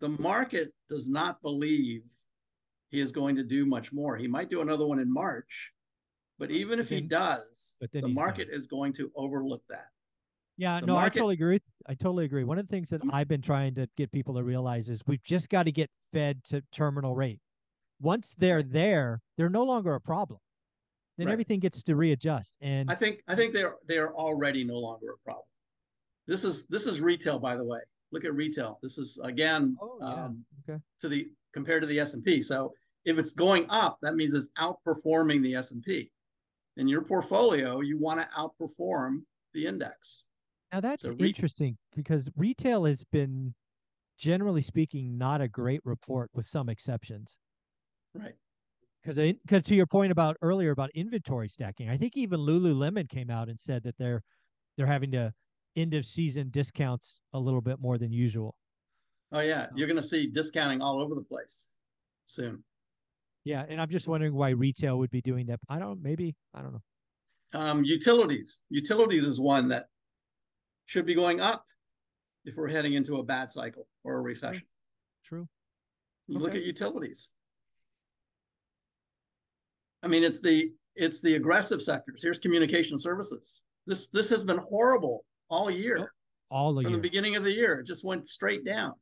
the 0.00 0.08
market 0.08 0.72
does 0.88 1.08
not 1.08 1.40
believe 1.42 2.02
he 2.94 3.00
is 3.00 3.10
going 3.10 3.34
to 3.36 3.42
do 3.42 3.66
much 3.66 3.92
more. 3.92 4.16
He 4.16 4.28
might 4.28 4.48
do 4.48 4.60
another 4.60 4.86
one 4.86 5.00
in 5.00 5.12
March, 5.12 5.72
but 6.38 6.50
even 6.52 6.78
if 6.78 6.88
he 6.88 7.00
does, 7.00 7.76
then 7.92 8.02
the 8.02 8.08
market 8.08 8.46
done. 8.48 8.56
is 8.56 8.68
going 8.68 8.92
to 8.94 9.10
overlook 9.16 9.62
that. 9.68 9.86
Yeah, 10.56 10.78
The 10.78 10.86
no, 10.86 10.92
market- 10.94 11.16
I 11.16 11.18
totally 11.18 11.34
agree. 11.34 11.58
I 11.86 11.94
totally 11.94 12.24
agree. 12.24 12.44
One 12.44 12.58
of 12.60 12.68
the 12.68 12.70
things 12.70 12.88
that. 12.90 13.00
I've 13.10 13.26
been 13.26 13.42
trying 13.42 13.74
to 13.74 13.88
get 13.96 14.12
people 14.12 14.34
to 14.36 14.44
realize 14.44 14.88
is 14.88 15.00
we've 15.06 15.22
just 15.24 15.48
got 15.50 15.64
to 15.64 15.72
get 15.72 15.90
fed 16.12 16.44
to 16.50 16.62
terminal 16.72 17.16
rate. 17.16 17.40
Once 18.00 18.34
they're 18.38 18.62
there, 18.62 19.20
they're 19.36 19.50
no 19.50 19.64
longer 19.64 19.94
a 19.94 20.00
problem. 20.00 20.38
Then 21.18 21.26
Right. 21.26 21.32
everything 21.32 21.58
gets 21.58 21.82
to 21.82 21.96
readjust. 21.96 22.54
And 22.60 22.88
I 22.90 22.94
think 22.94 23.22
I 23.26 23.34
think 23.34 23.52
they're 23.52 23.74
they're 23.86 24.14
already 24.14 24.62
no 24.64 24.78
longer 24.78 25.10
a 25.12 25.18
problem. 25.24 25.46
This 26.28 26.44
is 26.44 26.66
this 26.68 26.86
is 26.86 27.00
retail, 27.00 27.38
by 27.40 27.56
the 27.56 27.64
way. 27.64 27.80
Look 28.12 28.24
at 28.24 28.34
retail. 28.34 28.78
This 28.82 28.98
is 28.98 29.18
again 29.22 29.76
oh 29.80 29.98
yeah, 30.00 30.24
um, 30.26 30.44
okay, 30.68 30.80
to 31.02 31.08
the 31.08 31.28
compared 31.52 31.82
to 31.82 31.86
the 31.86 31.98
S 32.00 32.14
and 32.14 32.24
P. 32.24 32.40
So 32.40 32.72
if 33.04 33.18
it's 33.18 33.32
going 33.32 33.68
up, 33.70 33.98
that 34.02 34.14
means 34.14 34.34
it's 34.34 34.50
outperforming 34.58 35.42
the 35.42 35.54
S 35.54 35.70
and 35.70 35.82
P. 35.82 36.10
In 36.76 36.88
your 36.88 37.02
portfolio, 37.02 37.80
you 37.80 37.98
want 37.98 38.20
to 38.20 38.28
outperform 38.36 39.18
the 39.52 39.66
index. 39.66 40.26
now 40.72 40.80
that's 40.80 41.02
so 41.02 41.12
re- 41.12 41.28
interesting 41.28 41.76
because 41.94 42.28
retail 42.36 42.84
has 42.84 43.04
been, 43.12 43.54
generally 44.18 44.62
speaking, 44.62 45.16
not 45.16 45.40
a 45.40 45.46
great 45.48 45.80
report 45.84 46.30
with 46.34 46.46
some 46.46 46.68
exceptions. 46.68 47.36
Right. 48.14 48.34
Because 49.02 49.16
because 49.16 49.62
to 49.64 49.74
your 49.74 49.86
point 49.86 50.10
about 50.10 50.36
earlier 50.42 50.70
about 50.70 50.90
inventory 50.94 51.48
stacking, 51.48 51.90
I 51.90 51.96
think 51.96 52.16
even 52.16 52.40
Lululemon 52.40 53.08
came 53.08 53.30
out 53.30 53.48
and 53.48 53.60
said 53.60 53.84
that 53.84 53.96
they're 53.98 54.22
they're 54.76 54.86
having 54.86 55.12
to 55.12 55.32
end 55.76 55.94
of 55.94 56.06
season 56.06 56.48
discounts 56.50 57.20
a 57.32 57.38
little 57.38 57.60
bit 57.60 57.78
more 57.80 57.98
than 57.98 58.12
usual. 58.12 58.56
Oh 59.30 59.40
yeah, 59.40 59.66
you're 59.74 59.86
going 59.86 60.00
to 60.00 60.02
see 60.02 60.26
discounting 60.26 60.80
all 60.80 61.02
over 61.02 61.14
the 61.14 61.22
place 61.22 61.74
soon. 62.24 62.64
Yeah, 63.44 63.64
and 63.68 63.80
I'm 63.80 63.90
just 63.90 64.08
wondering 64.08 64.34
why 64.34 64.50
retail 64.50 64.98
would 64.98 65.10
be 65.10 65.20
doing 65.20 65.46
that. 65.46 65.60
I 65.68 65.78
don't 65.78 66.02
maybe 66.02 66.34
I 66.54 66.62
don't 66.62 66.72
know. 66.72 67.60
Um, 67.60 67.84
utilities. 67.84 68.62
Utilities 68.70 69.24
is 69.24 69.38
one 69.38 69.68
that 69.68 69.86
should 70.86 71.06
be 71.06 71.14
going 71.14 71.40
up 71.40 71.66
if 72.44 72.56
we're 72.56 72.68
heading 72.68 72.94
into 72.94 73.18
a 73.18 73.22
bad 73.22 73.52
cycle 73.52 73.86
or 74.02 74.16
a 74.16 74.20
recession. 74.20 74.64
True. 75.24 75.48
You 76.26 76.38
look 76.38 76.54
at 76.54 76.62
utilities. 76.62 77.32
I 80.02 80.08
mean, 80.08 80.24
it's 80.24 80.40
the 80.40 80.70
it's 80.96 81.20
the 81.20 81.34
aggressive 81.36 81.82
sectors. 81.82 82.22
Here's 82.22 82.38
communication 82.38 82.98
services. 82.98 83.64
This 83.86 84.08
this 84.08 84.30
has 84.30 84.44
been 84.44 84.58
horrible 84.58 85.24
all 85.50 85.70
year 85.70 86.12
All 86.50 86.78
of 86.78 86.84
from 86.84 86.92
the 86.92 86.98
beginning 86.98 87.36
of 87.36 87.44
the 87.44 87.52
year. 87.52 87.80
It 87.80 87.86
just 87.86 88.04
went 88.04 88.28
straight 88.28 88.64
down. 88.64 88.94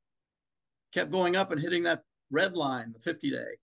Kept 0.92 1.10
going 1.10 1.36
up 1.36 1.52
and 1.52 1.60
hitting 1.60 1.84
that 1.84 2.02
red 2.30 2.56
line, 2.56 2.92
the 2.92 2.98
50 2.98 3.30
day. 3.30 3.58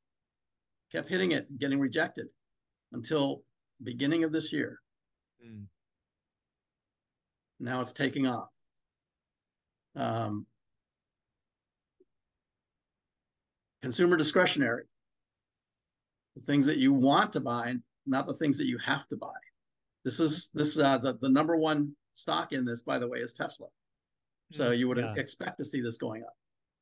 Kept 0.91 1.07
hitting 1.09 1.31
it 1.31 1.47
and 1.49 1.59
getting 1.59 1.79
rejected 1.79 2.27
until 2.93 3.43
beginning 3.83 4.23
of 4.23 4.31
this 4.31 4.51
year. 4.51 4.79
Mm. 5.45 5.65
Now 7.59 7.81
it's 7.81 7.93
taking 7.93 8.25
off. 8.25 8.49
Um, 9.95 10.45
consumer 13.81 14.17
discretionary. 14.17 14.83
The 16.35 16.41
things 16.41 16.65
that 16.65 16.77
you 16.77 16.93
want 16.93 17.33
to 17.33 17.39
buy, 17.39 17.75
not 18.05 18.25
the 18.25 18.33
things 18.33 18.57
that 18.57 18.65
you 18.65 18.77
have 18.79 19.07
to 19.09 19.17
buy. 19.17 19.27
This 20.05 20.19
is 20.19 20.49
this 20.53 20.79
uh, 20.79 20.97
the 20.97 21.17
the 21.21 21.29
number 21.29 21.55
one 21.57 21.95
stock 22.13 22.53
in 22.53 22.65
this, 22.65 22.83
by 22.83 22.97
the 22.97 23.07
way, 23.07 23.19
is 23.19 23.33
Tesla. 23.33 23.67
So 24.51 24.71
Mm, 24.71 24.77
you 24.79 24.87
would 24.87 24.97
yeah. 24.97 25.13
expect 25.17 25.57
to 25.59 25.65
see 25.65 25.81
this 25.81 25.97
going 25.97 26.23
up. 26.23 26.33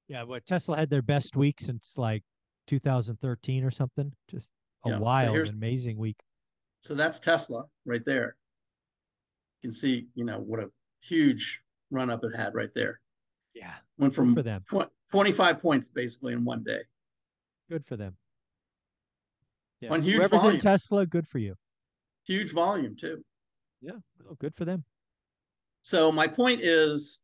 Yeah, 0.08 0.24
what 0.24 0.46
Tesla 0.46 0.78
had 0.78 0.90
their 0.90 1.02
best 1.02 1.36
week 1.36 1.60
since 1.60 1.96
like 1.98 2.24
2013 2.68 3.64
or 3.64 3.72
something. 3.72 4.12
Just 4.30 4.52
a 4.86 4.90
Yeah, 4.92 5.00
wild, 5.00 5.34
here's- 5.34 5.52
amazing 5.52 5.98
week. 5.98 6.22
So 6.82 6.94
that's 6.94 7.20
Tesla 7.20 7.66
right 7.86 8.04
there. 8.06 8.38
You 9.62 9.70
can 9.70 9.72
see, 9.72 10.08
you 10.14 10.24
know, 10.24 10.40
what 10.40 10.60
a 10.60 10.72
huge 11.02 11.62
run 11.90 12.10
up 12.10 12.24
it 12.24 12.36
had 12.36 12.54
right 12.54 12.74
there. 12.74 13.02
Yeah, 13.54 13.76
Went 13.98 14.14
good 14.14 14.16
from 14.16 14.36
for 14.36 14.44
them. 14.44 14.64
tw- 14.72 14.92
25 15.10 15.60
points 15.60 15.90
basically 15.90 16.34
in 16.34 16.46
one 16.46 16.64
day. 16.64 16.82
Good 17.70 17.86
for 17.86 17.98
them. 17.98 18.18
Yeah. 19.82 19.92
On 19.94 20.02
huge 20.02 20.18
Whoever's 20.18 20.42
volume. 20.42 20.60
Tesla, 20.62 21.06
good 21.06 21.28
for 21.28 21.40
you. 21.40 21.56
Huge 22.26 22.52
volume 22.52 22.96
too. 22.96 23.24
Yeah, 23.82 24.00
oh, 24.30 24.36
good 24.36 24.56
for 24.56 24.66
them. 24.66 24.86
So 25.82 26.12
my 26.12 26.28
point 26.28 26.62
is 26.62 27.24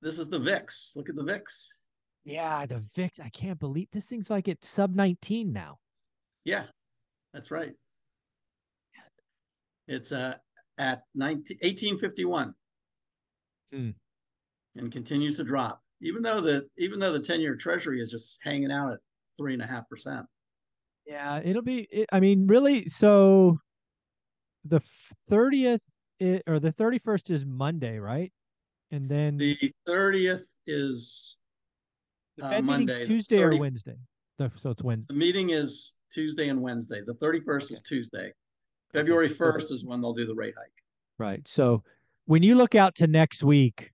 this 0.00 0.18
is 0.18 0.28
the 0.28 0.38
VIX. 0.38 0.94
Look 0.96 1.08
at 1.08 1.16
the 1.16 1.22
VIX. 1.22 1.78
Yeah, 2.24 2.66
the 2.66 2.84
VIX. 2.94 3.20
I 3.20 3.28
can't 3.30 3.58
believe 3.58 3.88
this 3.92 4.06
thing's 4.06 4.30
like 4.30 4.48
at 4.48 4.64
sub 4.64 4.94
19 4.94 5.52
now. 5.52 5.78
Yeah, 6.44 6.64
that's 7.32 7.50
right. 7.50 7.72
It's 9.88 10.12
uh, 10.12 10.36
at 10.78 11.02
19, 11.14 11.58
1851 11.60 12.54
Hmm. 13.72 13.90
and 14.76 14.92
continues 14.92 15.36
to 15.38 15.44
drop, 15.44 15.80
even 16.02 16.22
though 16.22 16.40
the 16.40 16.68
even 16.78 16.98
though 17.00 17.12
the 17.12 17.20
10 17.20 17.40
year 17.40 17.56
treasury 17.56 18.00
is 18.00 18.10
just 18.10 18.38
hanging 18.42 18.70
out 18.70 18.92
at 18.92 18.98
three 19.38 19.54
and 19.54 19.62
a 19.62 19.66
half 19.66 19.88
percent. 19.88 20.26
Yeah, 21.06 21.40
it'll 21.42 21.62
be. 21.62 21.88
It, 21.90 22.08
I 22.12 22.20
mean, 22.20 22.46
really. 22.46 22.88
So, 22.88 23.58
the 24.64 24.80
thirtieth 25.28 25.80
or 26.46 26.60
the 26.60 26.70
thirty 26.72 26.98
first 27.00 27.30
is 27.30 27.44
Monday, 27.44 27.98
right? 27.98 28.32
And 28.92 29.08
then 29.10 29.38
The 29.38 29.58
30th 29.88 30.44
is 30.66 31.41
the 32.42 32.48
uh, 32.48 32.50
Fed 32.50 32.64
Monday, 32.64 33.06
Tuesday 33.06 33.38
30 33.38 33.56
or 33.56 33.60
Wednesday. 33.60 33.96
So 34.56 34.70
it's 34.70 34.82
Wednesday. 34.82 35.06
the 35.08 35.18
meeting 35.18 35.50
is 35.50 35.94
Tuesday 36.12 36.48
and 36.48 36.60
Wednesday. 36.60 37.00
The 37.06 37.14
31st 37.14 37.72
is 37.72 37.82
Tuesday. 37.82 38.32
February 38.92 39.28
so- 39.28 39.52
1st 39.52 39.72
is 39.72 39.84
when 39.84 40.00
they'll 40.00 40.12
do 40.12 40.26
the 40.26 40.34
rate 40.34 40.54
hike. 40.56 40.72
Right. 41.18 41.46
So 41.46 41.84
when 42.26 42.42
you 42.42 42.56
look 42.56 42.74
out 42.74 42.96
to 42.96 43.06
next 43.06 43.44
week, 43.44 43.90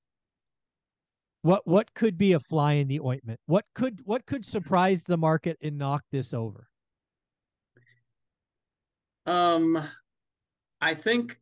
what 1.42 1.66
what 1.66 1.92
could 1.94 2.18
be 2.18 2.32
a 2.32 2.40
fly 2.40 2.74
in 2.74 2.88
the 2.88 3.00
ointment? 3.00 3.38
What 3.46 3.64
could 3.74 4.00
what 4.04 4.26
could 4.26 4.44
surprise 4.44 5.02
the 5.04 5.16
market 5.16 5.56
and 5.62 5.78
knock 5.78 6.02
this 6.10 6.32
over? 6.34 6.68
Um, 9.26 9.78
I 10.80 10.94
think 10.94 11.38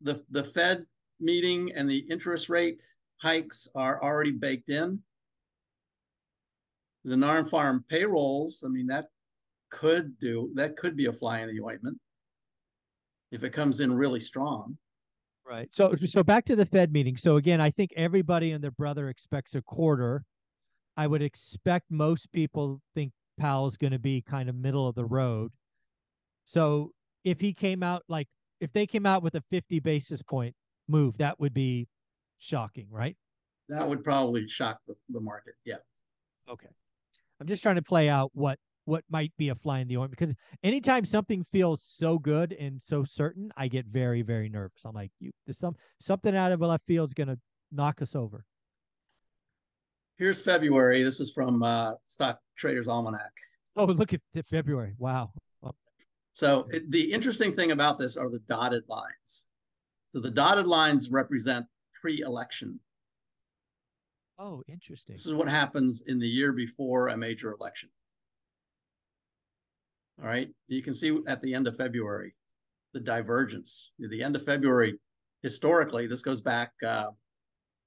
the 0.00 0.24
the 0.30 0.42
Fed 0.42 0.86
meeting 1.20 1.72
and 1.74 1.88
the 1.88 1.98
interest 1.98 2.48
rate 2.48 2.82
hikes 3.18 3.68
are 3.74 4.02
already 4.02 4.32
baked 4.32 4.70
in. 4.70 5.02
The 7.06 7.16
non-farm 7.16 7.84
payrolls, 7.88 8.62
I 8.66 8.68
mean, 8.68 8.88
that 8.88 9.06
could 9.70 10.18
do 10.18 10.50
that 10.54 10.76
could 10.76 10.96
be 10.96 11.06
a 11.06 11.12
fly 11.12 11.40
in 11.40 11.54
the 11.54 11.62
ointment 11.62 11.98
if 13.32 13.44
it 13.44 13.50
comes 13.50 13.80
in 13.80 13.92
really 13.92 14.18
strong. 14.20 14.76
Right. 15.44 15.68
So 15.72 15.94
so 16.06 16.22
back 16.22 16.44
to 16.46 16.56
the 16.56 16.66
Fed 16.66 16.92
meeting. 16.92 17.16
So 17.16 17.36
again, 17.36 17.60
I 17.60 17.70
think 17.70 17.92
everybody 17.96 18.52
and 18.52 18.62
their 18.62 18.72
brother 18.72 19.08
expects 19.08 19.54
a 19.54 19.62
quarter. 19.62 20.24
I 20.96 21.06
would 21.06 21.22
expect 21.22 21.86
most 21.90 22.32
people 22.32 22.80
think 22.94 23.12
Powell's 23.38 23.76
going 23.76 23.92
to 23.92 23.98
be 23.98 24.22
kind 24.22 24.48
of 24.48 24.56
middle 24.56 24.88
of 24.88 24.94
the 24.94 25.04
road. 25.04 25.52
So 26.46 26.92
if 27.22 27.40
he 27.40 27.52
came 27.52 27.82
out 27.82 28.02
like 28.08 28.28
if 28.60 28.72
they 28.72 28.86
came 28.86 29.06
out 29.06 29.22
with 29.22 29.34
a 29.34 29.42
50 29.50 29.78
basis 29.80 30.22
point 30.22 30.54
move, 30.88 31.18
that 31.18 31.38
would 31.38 31.54
be 31.54 31.86
shocking, 32.38 32.86
right? 32.90 33.16
That 33.68 33.86
would 33.88 34.02
probably 34.02 34.48
shock 34.48 34.78
the, 34.86 34.94
the 35.10 35.20
market. 35.20 35.54
Yeah. 35.64 35.76
Okay. 36.48 36.68
I'm 37.40 37.46
just 37.46 37.62
trying 37.62 37.76
to 37.76 37.82
play 37.82 38.08
out 38.08 38.30
what 38.34 38.58
what 38.84 39.02
might 39.10 39.32
be 39.36 39.48
a 39.48 39.54
fly 39.56 39.80
in 39.80 39.88
the 39.88 39.96
ointment 39.96 40.16
because 40.16 40.34
anytime 40.62 41.04
something 41.04 41.44
feels 41.50 41.82
so 41.82 42.18
good 42.18 42.52
and 42.52 42.80
so 42.80 43.02
certain, 43.02 43.50
I 43.56 43.68
get 43.68 43.86
very 43.86 44.22
very 44.22 44.48
nervous. 44.48 44.82
I'm 44.84 44.94
like, 44.94 45.10
you 45.20 45.32
there's 45.46 45.58
some 45.58 45.74
something 46.00 46.36
out 46.36 46.52
of 46.52 46.60
left 46.60 46.84
field 46.86 47.10
is 47.10 47.14
going 47.14 47.28
to 47.28 47.38
knock 47.72 48.00
us 48.02 48.14
over. 48.14 48.44
Here's 50.16 50.40
February. 50.40 51.02
This 51.02 51.20
is 51.20 51.30
from 51.32 51.62
uh, 51.62 51.92
Stock 52.06 52.40
Traders 52.56 52.88
Almanac. 52.88 53.32
Oh, 53.76 53.84
look 53.84 54.14
at 54.14 54.20
the 54.32 54.42
February. 54.42 54.94
Wow. 54.98 55.32
So 56.36 56.68
it, 56.70 56.90
the 56.90 57.12
interesting 57.12 57.50
thing 57.50 57.70
about 57.70 57.98
this 57.98 58.18
are 58.18 58.28
the 58.28 58.40
dotted 58.40 58.82
lines. 58.88 59.46
So 60.08 60.20
the 60.20 60.30
dotted 60.30 60.66
lines 60.66 61.10
represent 61.10 61.64
pre-election. 61.98 62.78
Oh, 64.38 64.62
interesting. 64.68 65.14
This 65.14 65.26
is 65.26 65.34
what 65.34 65.48
happens 65.48 66.02
in 66.06 66.18
the 66.18 66.28
year 66.28 66.52
before 66.52 67.08
a 67.08 67.16
major 67.16 67.52
election. 67.52 67.88
All 70.20 70.28
right. 70.28 70.48
You 70.68 70.82
can 70.82 70.94
see 70.94 71.18
at 71.26 71.40
the 71.40 71.54
end 71.54 71.66
of 71.66 71.76
February, 71.76 72.34
the 72.92 73.00
divergence. 73.00 73.94
At 74.02 74.10
the 74.10 74.22
end 74.22 74.36
of 74.36 74.44
February, 74.44 74.98
historically, 75.42 76.06
this 76.06 76.22
goes 76.22 76.40
back 76.40 76.72
uh, 76.86 77.08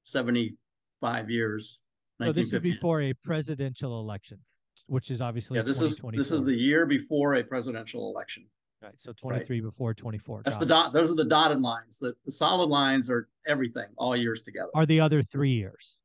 75 0.04 1.30
years. 1.30 1.82
So 2.22 2.32
this 2.34 2.48
is 2.48 2.54
1950. 2.54 2.72
before 2.72 3.02
a 3.04 3.14
presidential 3.24 4.00
election, 4.00 4.40
which 4.88 5.10
is 5.12 5.22
obviously 5.22 5.58
Yeah, 5.58 5.64
this 5.64 5.82
is 5.82 6.02
this 6.14 6.32
is 6.32 6.44
the 6.44 6.56
year 6.56 6.86
before 6.86 7.36
a 7.36 7.44
presidential 7.44 8.10
election. 8.10 8.46
right. 8.82 8.94
So 8.98 9.14
23 9.14 9.62
before 9.62 9.94
24. 9.94 10.42
That's 10.44 10.58
Got 10.58 10.60
the 10.60 10.66
it. 10.66 10.68
dot. 10.68 10.94
Those 10.94 11.12
are 11.12 11.16
the 11.16 11.26
dotted 11.26 11.62
lines. 11.62 12.00
The 12.00 12.14
the 12.26 12.32
solid 12.32 12.70
lines 12.70 13.10
are 13.10 13.30
everything, 13.48 13.88
all 13.98 14.16
years 14.18 14.42
together. 14.42 14.70
Are 14.76 14.86
the 14.86 15.00
other 15.00 15.22
three 15.24 15.52
years? 15.54 15.96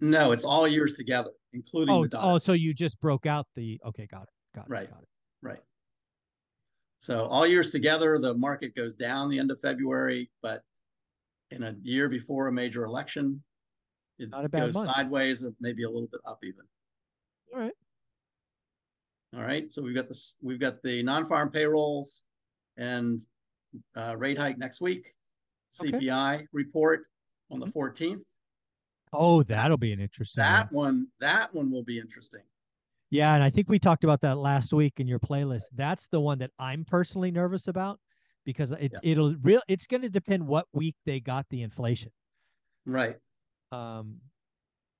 No, 0.00 0.32
it's 0.32 0.44
all 0.44 0.68
years 0.68 0.94
together, 0.94 1.30
including 1.54 1.94
Oh, 1.94 2.06
the 2.06 2.20
oh, 2.22 2.36
so 2.38 2.52
you 2.52 2.74
just 2.74 3.00
broke 3.00 3.24
out 3.24 3.46
the. 3.56 3.80
Okay, 3.86 4.06
got 4.06 4.24
it. 4.24 4.28
Got 4.54 4.66
it. 4.66 4.70
Right. 4.70 4.90
Got 4.90 5.02
it. 5.02 5.08
Right. 5.40 5.62
So 6.98 7.24
all 7.26 7.46
years 7.46 7.70
together, 7.70 8.18
the 8.18 8.34
market 8.34 8.74
goes 8.76 8.94
down 8.94 9.30
the 9.30 9.38
end 9.38 9.50
of 9.50 9.58
February, 9.58 10.30
but 10.42 10.62
in 11.50 11.62
a 11.62 11.74
year 11.82 12.08
before 12.10 12.48
a 12.48 12.52
major 12.52 12.84
election, 12.84 13.42
it 14.18 14.28
Not 14.28 14.44
a 14.44 14.48
bad 14.50 14.60
goes 14.66 14.74
month. 14.74 14.90
sideways 14.90 15.44
or 15.44 15.52
maybe 15.60 15.84
a 15.84 15.88
little 15.88 16.08
bit 16.08 16.20
up 16.26 16.40
even. 16.42 16.64
All 17.54 17.60
right. 17.60 17.72
All 19.34 19.42
right. 19.42 19.70
So 19.70 19.80
we've 19.82 19.94
got 19.94 20.08
this, 20.08 20.36
we've 20.42 20.60
got 20.60 20.82
the 20.82 21.02
non-farm 21.02 21.50
payrolls 21.50 22.24
and 22.76 23.20
uh, 23.94 24.14
rate 24.18 24.36
hike 24.38 24.58
next 24.58 24.80
week. 24.82 25.06
Okay. 25.80 25.92
CPI 25.92 26.46
report 26.52 27.06
on 27.50 27.60
the 27.60 27.66
Mhm. 27.66 27.72
14th. 27.72 28.24
Oh, 29.12 29.42
that'll 29.42 29.76
be 29.76 29.92
an 29.92 30.00
interesting. 30.00 30.42
That 30.42 30.70
one, 30.72 31.08
that 31.20 31.54
one 31.54 31.70
will 31.70 31.84
be 31.84 31.98
interesting. 31.98 32.42
Yeah, 33.10 33.34
and 33.34 33.42
I 33.42 33.50
think 33.50 33.68
we 33.68 33.78
talked 33.78 34.04
about 34.04 34.20
that 34.22 34.36
last 34.36 34.72
week 34.72 34.94
in 34.98 35.06
your 35.06 35.20
playlist. 35.20 35.64
That's 35.74 36.08
the 36.08 36.20
one 36.20 36.38
that 36.38 36.50
I'm 36.58 36.84
personally 36.84 37.30
nervous 37.30 37.68
about 37.68 38.00
because 38.44 38.72
it 38.72 38.92
Yeah. 38.92 38.98
it'll 39.02 39.34
real 39.42 39.62
it's 39.68 39.86
going 39.86 40.02
to 40.02 40.08
depend 40.08 40.46
what 40.46 40.66
week 40.72 40.96
they 41.04 41.20
got 41.20 41.46
the 41.50 41.62
inflation. 41.62 42.10
Right. 42.84 43.16
Um 43.72 44.20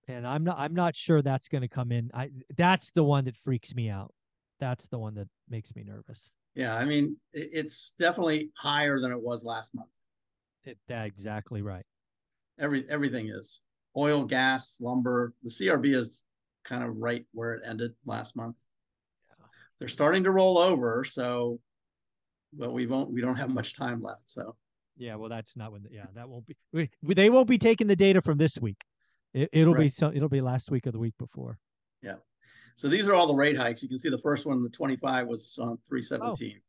and 0.09 0.27
I'm 0.27 0.45
not 0.45 0.59
I'm 0.59 0.75
not 0.75 0.95
sure 0.95 1.21
that's 1.21 1.49
going 1.49 1.62
to 1.62 1.69
come 1.69 1.90
in. 1.90 2.11
I 2.14 2.31
that's 2.57 2.90
the 2.92 3.03
one 3.05 3.25
that 3.25 3.37
freaks 3.37 3.75
me 3.75 3.88
out. 3.90 4.12
That's 4.61 4.87
the 4.87 4.99
one 4.99 5.14
that 5.16 5.29
makes 5.49 5.75
me 5.75 5.83
nervous. 5.85 6.31
Yeah. 6.55 6.77
I 6.77 6.85
mean, 6.85 7.16
it's 7.33 7.92
definitely 7.99 8.51
higher 8.57 9.01
than 9.01 9.11
it 9.12 9.21
was 9.21 9.45
last 9.45 9.75
month. 9.75 9.90
It, 10.64 10.79
that 10.88 11.07
exactly 11.07 11.61
right. 11.62 11.85
Every 12.59 12.88
everything 12.88 13.29
is 13.29 13.62
oil, 13.97 14.25
gas, 14.25 14.81
lumber. 14.81 15.33
The 15.43 15.51
CRB 15.51 15.95
is 15.95 16.23
kind 16.65 16.85
of 16.85 16.97
right 16.97 17.25
where 17.33 17.55
it 17.55 17.63
ended 17.65 17.93
last 18.05 18.37
month. 18.37 18.59
Yeah. 19.29 19.47
They're 19.79 19.89
starting 19.89 20.25
to 20.25 20.31
roll 20.31 20.59
over, 20.59 21.05
so 21.05 21.61
but 22.53 22.73
we 22.73 22.87
won't 22.87 23.11
we 23.11 23.21
don't 23.21 23.37
have 23.37 23.51
much 23.51 23.77
time 23.77 24.03
left. 24.03 24.29
So 24.29 24.57
Yeah, 24.97 25.17
well 25.17 25.29
that's 25.29 25.57
not 25.57 25.73
when 25.73 25.83
the, 25.83 25.91
yeah, 25.93 26.07
that 26.15 26.29
won't 26.29 26.47
be 26.47 26.57
we, 26.73 27.15
they 27.15 27.31
won't 27.31 27.49
be 27.49 27.59
taking 27.59 27.87
the 27.87 27.97
data 27.97 28.21
from 28.23 28.39
this 28.39 28.59
week. 28.59 28.79
It, 29.35 29.51
it'll 29.53 29.75
be 29.75 29.81
Right. 29.81 29.93
so 29.93 30.11
it'll 30.15 30.29
be 30.29 30.41
last 30.41 30.71
week 30.71 30.87
or 30.87 30.93
the 30.93 30.99
week 30.99 31.15
before. 31.19 31.59
Yeah. 32.03 32.17
So 32.77 32.89
these 32.89 33.09
are 33.09 33.15
all 33.15 33.27
the 33.27 33.35
rate 33.35 33.57
hikes. 33.57 33.83
You 33.83 33.89
can 33.89 33.99
see 33.99 34.11
the 34.11 34.19
first 34.19 34.45
one, 34.47 34.63
the 34.63 34.69
25 34.69 35.27
was 35.27 35.59
on 35.59 35.79
317. 35.89 36.61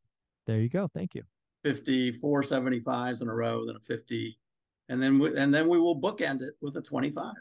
There 0.46 0.60
you 0.62 0.70
go. 0.70 0.88
Thank 0.94 1.16
you. 1.16 1.24
50, 1.64 2.14
475s 2.14 3.22
in 3.22 3.28
a 3.28 3.34
row, 3.36 3.66
then 3.66 3.76
a 3.76 3.80
50. 3.82 4.38
And 4.90 5.02
then 5.02 5.20
we, 5.20 5.38
and 5.38 5.54
then 5.54 5.68
we 5.68 5.80
will 5.80 6.00
bookend 6.00 6.42
it 6.42 6.54
with 6.62 6.76
a 6.78 6.82
25. 6.82 7.34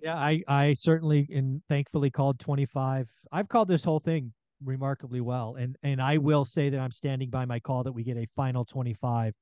Yeah, 0.00 0.16
I 0.16 0.42
I 0.46 0.74
certainly 0.74 1.28
and 1.34 1.60
thankfully 1.68 2.10
called 2.10 2.38
25. 2.38 3.08
I've 3.32 3.48
called 3.48 3.68
this 3.68 3.82
whole 3.82 3.98
thing 3.98 4.32
remarkably 4.64 5.20
well, 5.20 5.56
and 5.56 5.76
and 5.82 6.00
I 6.00 6.18
will 6.18 6.44
say 6.44 6.70
that 6.70 6.78
I'm 6.78 6.92
standing 6.92 7.30
by 7.30 7.44
my 7.44 7.58
call 7.58 7.82
that 7.82 7.92
we 7.92 8.04
get 8.04 8.16
a 8.16 8.26
final 8.36 8.64
25 8.64 9.34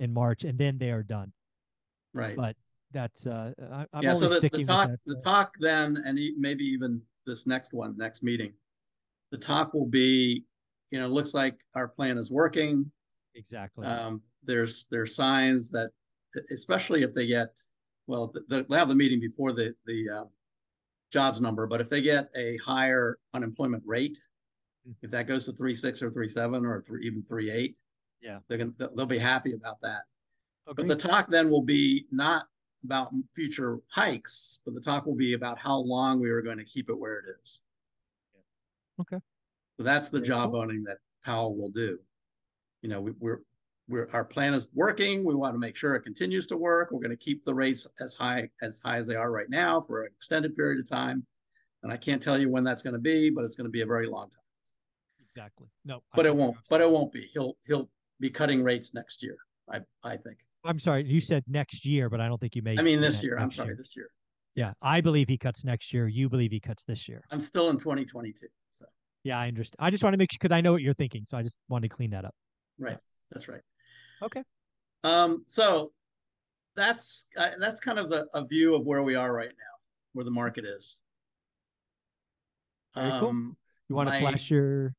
in 0.00 0.12
March, 0.12 0.44
and 0.44 0.58
then 0.58 0.78
they 0.78 0.90
are 0.90 1.04
done. 1.04 1.32
Right. 2.12 2.34
But 2.34 2.56
that's 2.92 3.26
uh, 3.26 3.52
I, 3.72 3.86
I'm 3.92 4.02
yeah. 4.02 4.14
So 4.14 4.28
the, 4.28 4.36
sticking 4.36 4.62
the 4.62 4.66
talk, 4.66 4.90
the 5.06 5.20
talk 5.22 5.54
then, 5.60 6.02
and 6.04 6.18
maybe 6.38 6.64
even 6.64 7.02
this 7.26 7.46
next 7.46 7.72
one, 7.72 7.96
next 7.96 8.22
meeting, 8.22 8.52
the 9.30 9.38
talk 9.38 9.74
will 9.74 9.86
be, 9.86 10.44
you 10.90 10.98
know, 10.98 11.06
looks 11.06 11.34
like 11.34 11.60
our 11.74 11.88
plan 11.88 12.18
is 12.18 12.30
working. 12.30 12.90
exactly. 13.34 13.86
Um, 13.86 14.22
there's 14.42 14.86
there's 14.90 15.14
signs 15.14 15.70
that, 15.70 15.90
especially 16.50 17.02
if 17.02 17.14
they 17.14 17.26
get, 17.26 17.58
well, 18.06 18.28
th- 18.28 18.44
they'll 18.68 18.78
have 18.78 18.88
the 18.88 18.94
meeting 18.94 19.20
before 19.20 19.52
the 19.52 19.74
the 19.86 20.08
uh, 20.08 20.24
jobs 21.12 21.40
number, 21.40 21.66
but 21.66 21.80
if 21.80 21.88
they 21.88 22.00
get 22.00 22.28
a 22.36 22.56
higher 22.58 23.18
unemployment 23.34 23.82
rate, 23.86 24.18
Mhm. 24.88 24.94
if 25.02 25.10
that 25.10 25.26
goes 25.26 25.44
to 25.46 25.52
three 25.52 25.74
six 25.74 26.02
or 26.02 26.10
three 26.10 26.28
seven 26.28 26.64
or 26.64 26.80
three, 26.80 27.04
even 27.06 27.22
three 27.22 27.50
eight, 27.50 27.78
Yeah. 28.22 28.40
they're 28.48 28.58
gonna 28.58 28.72
they'll 28.78 28.94
they'll 28.94 29.06
be 29.06 29.18
happy 29.18 29.52
about 29.52 29.80
that. 29.82 30.02
But 30.66 30.86
the 30.86 30.96
talk 30.96 31.28
then 31.28 31.50
will 31.50 31.62
be 31.64 32.06
not 32.12 32.46
about 32.84 33.12
future 33.34 33.78
hikes, 33.90 34.60
but 34.64 34.72
the 34.74 34.80
talk 34.80 35.04
will 35.04 35.16
be 35.16 35.32
about 35.34 35.58
how 35.58 35.76
long 35.78 36.20
we 36.20 36.30
are 36.30 36.40
going 36.42 36.58
to 36.58 36.64
keep 36.64 36.88
it 36.88 36.94
where 36.98 37.18
it 37.18 37.24
is. 37.42 37.60
Okay. 39.00 39.18
So 39.76 39.82
that's 39.82 40.10
the 40.10 40.18
Very 40.18 40.28
job 40.28 40.52
cool. 40.52 40.60
owning 40.60 40.84
that 40.84 40.98
Powell 41.24 41.56
will 41.56 41.70
do. 41.70 41.98
You 42.82 42.88
know, 42.88 43.00
we, 43.02 43.10
we're 43.18 43.40
our 44.12 44.24
plan 44.24 44.54
is 44.54 44.68
working. 44.74 45.24
We 45.24 45.34
want 45.34 45.54
to 45.54 45.58
make 45.58 45.76
sure 45.76 45.94
it 45.94 46.02
continues 46.02 46.46
to 46.48 46.56
work. 46.56 46.90
We're 46.90 47.00
going 47.00 47.10
to 47.10 47.16
keep 47.16 47.44
the 47.44 47.54
rates 47.54 47.86
as 48.00 48.14
high 48.14 48.50
as 48.62 48.80
high 48.84 48.96
as 48.96 49.06
they 49.06 49.16
are 49.16 49.30
right 49.30 49.48
now 49.48 49.80
for 49.80 50.02
an 50.04 50.10
extended 50.14 50.56
period 50.56 50.80
of 50.80 50.88
time. 50.88 51.26
And 51.82 51.92
I 51.92 51.96
can't 51.96 52.22
tell 52.22 52.38
you 52.38 52.50
when 52.50 52.64
that's 52.64 52.82
going 52.82 52.94
to 52.94 53.00
be, 53.00 53.30
but 53.30 53.44
it's 53.44 53.56
going 53.56 53.66
to 53.66 53.70
be 53.70 53.80
a 53.80 53.86
very 53.86 54.06
long 54.06 54.28
time. 54.30 54.42
exactly. 55.34 55.68
No, 55.84 55.96
I 55.96 56.16
But 56.16 56.26
it 56.26 56.36
won't. 56.36 56.56
But 56.68 56.80
it 56.80 56.90
won't 56.90 57.12
be. 57.12 57.28
He'll 57.32 57.56
he'll 57.66 57.88
be 58.20 58.30
cutting 58.30 58.62
rates 58.62 58.94
next 58.94 59.22
year. 59.22 59.36
I 59.70 59.80
I 60.04 60.16
think. 60.16 60.38
I'm 60.64 60.78
sorry, 60.78 61.06
you 61.06 61.20
said 61.20 61.42
next 61.48 61.86
year, 61.86 62.10
but 62.10 62.20
I 62.20 62.28
don't 62.28 62.38
think 62.38 62.54
you 62.54 62.62
made. 62.62 62.78
I 62.78 62.82
mean 62.82 63.00
this 63.00 63.22
year. 63.22 63.38
I'm 63.38 63.50
sorry, 63.50 63.68
year. 63.68 63.76
this 63.76 63.96
year. 63.96 64.10
Yeah, 64.54 64.72
I 64.82 65.00
believe 65.00 65.28
he 65.28 65.38
cuts 65.38 65.64
next 65.64 65.92
year. 65.92 66.06
You 66.08 66.28
believe 66.28 66.50
he 66.50 66.60
cuts 66.60 66.84
this 66.84 67.08
year. 67.08 67.22
I'm 67.30 67.40
still 67.40 67.70
in 67.70 67.78
2022. 67.78 68.46
So 68.74 68.84
Yeah, 69.24 69.38
I 69.38 69.48
understand. 69.48 69.76
I 69.78 69.90
just 69.90 70.02
want 70.02 70.12
to 70.12 70.18
make 70.18 70.32
sure 70.32 70.38
because 70.40 70.54
I 70.54 70.60
know 70.60 70.72
what 70.72 70.82
you're 70.82 70.94
thinking, 70.94 71.24
so 71.28 71.38
I 71.38 71.42
just 71.42 71.58
wanted 71.68 71.88
to 71.88 71.96
clean 71.96 72.10
that 72.10 72.24
up. 72.24 72.34
right, 72.78 72.98
that's 73.30 73.48
right. 73.48 73.62
Okay. 74.22 74.42
Um, 75.04 75.44
so 75.46 75.92
that's 76.76 77.28
uh, 77.36 77.50
that's 77.58 77.80
kind 77.80 77.98
of 77.98 78.10
the 78.10 78.26
a 78.34 78.44
view 78.44 78.74
of 78.74 78.86
where 78.86 79.02
we 79.02 79.14
are 79.14 79.32
right 79.32 79.48
now, 79.48 79.84
where 80.12 80.24
the 80.24 80.30
market 80.30 80.64
is. 80.64 81.00
Very 82.94 83.10
cool. 83.20 83.28
Um, 83.28 83.56
You 83.88 83.96
want 83.96 84.08
to 84.08 84.12
My- 84.12 84.20
flash 84.20 84.50
your? 84.50 84.94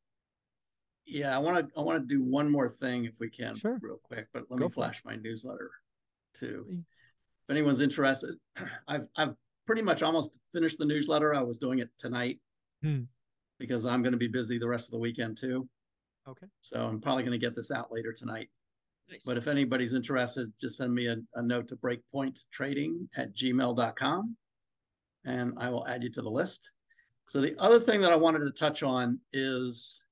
yeah, 1.06 1.36
I 1.36 1.40
want 1.40 1.68
to 1.70 1.80
I 1.80 1.84
want 1.84 2.02
to 2.02 2.08
do 2.08 2.24
one 2.24 2.50
more 2.50 2.70
thing 2.70 3.06
if 3.06 3.20
we 3.20 3.30
can, 3.30 3.56
Sure. 3.56 3.78
real 3.82 4.00
quick. 4.04 4.28
But 4.34 4.46
let 4.50 4.58
Go 4.60 4.66
me 4.66 4.70
it. 4.70 4.74
flash 4.74 5.04
my 5.06 5.16
newsletter 5.16 5.72
too. 6.34 6.66
If 6.70 7.50
anyone's 7.50 7.82
interested, 7.82 8.36
I've 8.88 9.08
I've 9.16 9.36
pretty 9.68 9.82
much 9.82 10.02
almost 10.02 10.42
finished 10.52 10.78
the 10.80 10.86
newsletter. 10.86 11.34
I 11.34 11.42
was 11.42 11.60
doing 11.60 11.80
it 11.80 11.90
tonight 11.98 12.40
Hmm. 12.82 13.04
because 13.60 13.86
I'm 13.86 14.02
going 14.02 14.14
to 14.14 14.18
be 14.18 14.28
busy 14.28 14.58
the 14.58 14.68
rest 14.68 14.88
of 14.88 14.92
the 14.94 15.00
weekend 15.00 15.38
too. 15.38 15.70
Okay. 16.28 16.48
So 16.62 16.88
I'm 16.88 17.00
probably 17.00 17.24
going 17.24 17.40
to 17.40 17.46
get 17.46 17.56
this 17.56 17.72
out 17.72 17.92
later 17.92 18.12
tonight. 18.14 18.50
Nice. 19.12 19.22
But 19.26 19.38
if 19.38 19.48
anybody's 19.48 19.94
interested, 19.94 20.52
just 20.60 20.78
send 20.78 20.94
me 20.94 21.08
a, 21.08 21.18
a 21.36 21.42
note 21.42 21.68
to 21.68 21.76
breakpointtrading 21.76 23.08
at 23.18 23.36
gmail.com 23.36 24.38
and 25.26 25.54
I 25.58 25.70
will 25.70 25.86
add 25.88 26.04
you 26.04 26.10
to 26.12 26.22
the 26.22 26.30
list. 26.30 26.72
So 27.28 27.42
the 27.42 27.56
other 27.60 27.80
thing 27.80 28.02
that 28.02 28.12
I 28.12 28.16
wanted 28.16 28.40
to 28.40 28.52
touch 28.52 28.84
on 28.84 29.20
is 29.34 30.08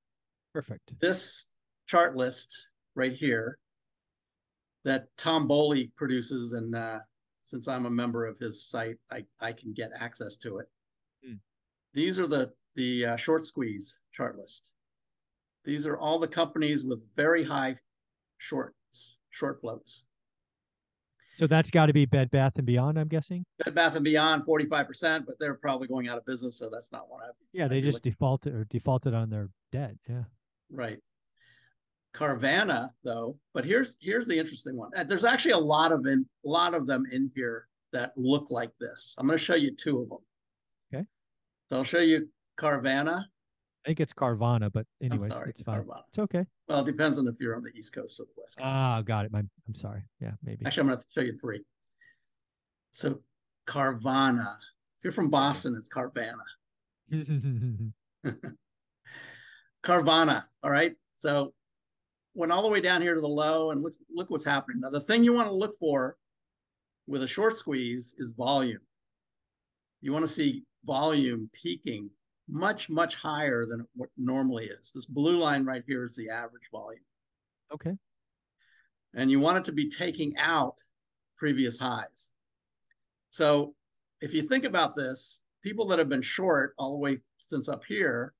Perfect. 0.53 0.99
this 0.99 1.51
chart 1.87 2.15
list 2.15 2.69
right 2.95 3.13
here 3.13 3.57
that 4.83 5.05
Tom 5.17 5.47
Bowley 5.47 5.91
produces. 5.95 6.53
And 6.53 6.75
uh, 6.75 6.99
since 7.41 7.67
I'm 7.67 7.85
a 7.85 7.91
member 7.91 8.25
of 8.25 8.37
his 8.37 8.63
site, 8.63 8.97
I, 9.11 9.23
I 9.39 9.53
can 9.53 9.73
get 9.73 9.91
access 9.99 10.37
to 10.37 10.59
it. 10.59 10.67
Hmm. 11.25 11.35
These 11.93 12.19
are 12.19 12.27
the, 12.27 12.51
the 12.75 13.05
uh, 13.05 13.15
short 13.15 13.43
squeeze 13.43 14.01
chart 14.13 14.37
list. 14.37 14.73
These 15.65 15.85
are 15.85 15.97
all 15.97 16.19
the 16.19 16.27
companies 16.27 16.83
with 16.83 17.03
very 17.15 17.43
high 17.43 17.75
shorts, 18.37 18.75
short 19.29 19.59
floats. 19.61 20.05
So 21.35 21.47
that's 21.47 21.69
got 21.69 21.85
to 21.85 21.93
be 21.93 22.05
Bed 22.05 22.29
Bath 22.31 22.53
and 22.57 22.65
Beyond, 22.65 22.99
I'm 22.99 23.07
guessing. 23.07 23.45
Bed 23.63 23.73
Bath 23.73 23.95
and 23.95 24.03
Beyond, 24.03 24.43
45%, 24.45 25.25
but 25.25 25.35
they're 25.39 25.53
probably 25.55 25.87
going 25.87 26.09
out 26.09 26.17
of 26.17 26.25
business. 26.25 26.57
So 26.57 26.69
that's 26.69 26.91
not 26.91 27.09
one 27.09 27.21
I 27.21 27.29
Yeah, 27.53 27.65
I'd 27.65 27.71
they 27.71 27.81
just 27.81 27.97
looking- 27.97 28.11
defaulted 28.11 28.53
or 28.53 28.65
defaulted 28.65 29.13
on 29.13 29.29
their 29.29 29.49
debt. 29.71 29.95
Yeah. 30.09 30.23
Right. 30.71 30.99
Carvana, 32.13 32.89
though, 33.03 33.37
but 33.53 33.63
here's 33.63 33.95
here's 34.01 34.27
the 34.27 34.37
interesting 34.37 34.75
one. 34.75 34.89
Uh, 34.97 35.03
There's 35.03 35.23
actually 35.23 35.51
a 35.51 35.57
lot 35.59 35.91
of 35.91 36.05
in 36.07 36.25
a 36.43 36.49
lot 36.49 36.73
of 36.73 36.87
them 36.87 37.05
in 37.11 37.31
here 37.35 37.67
that 37.93 38.13
look 38.17 38.49
like 38.49 38.71
this. 38.79 39.15
I'm 39.17 39.27
going 39.27 39.37
to 39.37 39.43
show 39.43 39.53
you 39.55 39.75
two 39.75 39.99
of 40.01 40.09
them. 40.09 40.17
Okay. 40.93 41.05
So 41.69 41.77
I'll 41.77 41.83
show 41.83 41.99
you 41.99 42.27
Carvana. 42.59 43.25
I 43.85 43.89
think 43.89 43.99
it's 44.01 44.13
Carvana, 44.13 44.71
but 44.71 44.85
anyways, 45.01 45.31
sorry, 45.31 45.51
it's 45.51 45.61
fine. 45.61 45.83
Carvana. 45.83 46.03
It's 46.09 46.19
okay. 46.19 46.45
Well, 46.67 46.81
it 46.81 46.85
depends 46.85 47.17
on 47.17 47.27
if 47.27 47.39
you're 47.39 47.55
on 47.55 47.63
the 47.63 47.71
East 47.77 47.93
Coast 47.93 48.19
or 48.19 48.23
the 48.23 48.31
West 48.37 48.57
Coast. 48.57 48.67
Ah, 48.67 49.01
got 49.01 49.25
it. 49.25 49.31
My, 49.31 49.39
I'm 49.39 49.75
sorry. 49.75 50.03
Yeah, 50.19 50.31
maybe. 50.43 50.65
Actually, 50.65 50.81
I'm 50.81 50.87
going 50.87 50.99
to 50.99 51.05
show 51.15 51.21
you 51.21 51.33
three. 51.33 51.63
So 52.91 53.21
Carvana. 53.67 54.55
If 54.97 55.05
you're 55.05 55.13
from 55.13 55.29
Boston, 55.29 55.75
it's 55.77 55.89
Carvana. 55.89 56.33
Carvana. 59.83 60.43
All 60.61 60.71
right. 60.71 60.93
So 61.15 61.53
went 62.35 62.51
all 62.51 62.61
the 62.61 62.67
way 62.67 62.81
down 62.81 63.01
here 63.01 63.15
to 63.15 63.21
the 63.21 63.27
low 63.27 63.71
and 63.71 63.81
look, 63.81 63.93
look 64.13 64.29
what's 64.29 64.45
happening. 64.45 64.81
Now, 64.81 64.89
the 64.89 64.99
thing 64.99 65.23
you 65.23 65.33
want 65.33 65.47
to 65.47 65.53
look 65.53 65.73
for 65.79 66.17
with 67.07 67.23
a 67.23 67.27
short 67.27 67.55
squeeze 67.55 68.15
is 68.19 68.33
volume. 68.33 68.81
You 70.01 70.11
want 70.11 70.23
to 70.23 70.31
see 70.31 70.63
volume 70.85 71.49
peaking 71.53 72.09
much, 72.49 72.89
much 72.89 73.15
higher 73.15 73.65
than 73.65 73.85
what 73.95 74.09
normally 74.17 74.65
is. 74.65 74.91
This 74.93 75.05
blue 75.05 75.37
line 75.37 75.65
right 75.65 75.83
here 75.85 76.03
is 76.03 76.15
the 76.15 76.29
average 76.29 76.69
volume. 76.71 77.01
okay. 77.73 77.95
And 79.15 79.31
you 79.31 79.39
want 79.39 79.57
it 79.57 79.65
to 79.65 79.71
be 79.71 79.89
taking 79.89 80.37
out 80.37 80.77
previous 81.35 81.79
highs. 81.79 82.31
So 83.31 83.73
if 84.21 84.33
you 84.33 84.43
think 84.43 84.65
about 84.65 84.95
this, 84.95 85.41
people 85.63 85.87
that 85.87 85.99
have 85.99 86.09
been 86.09 86.21
short 86.21 86.73
all 86.77 86.91
the 86.91 86.97
way 86.97 87.17
since 87.37 87.69
up 87.69 87.83
here, 87.85 88.33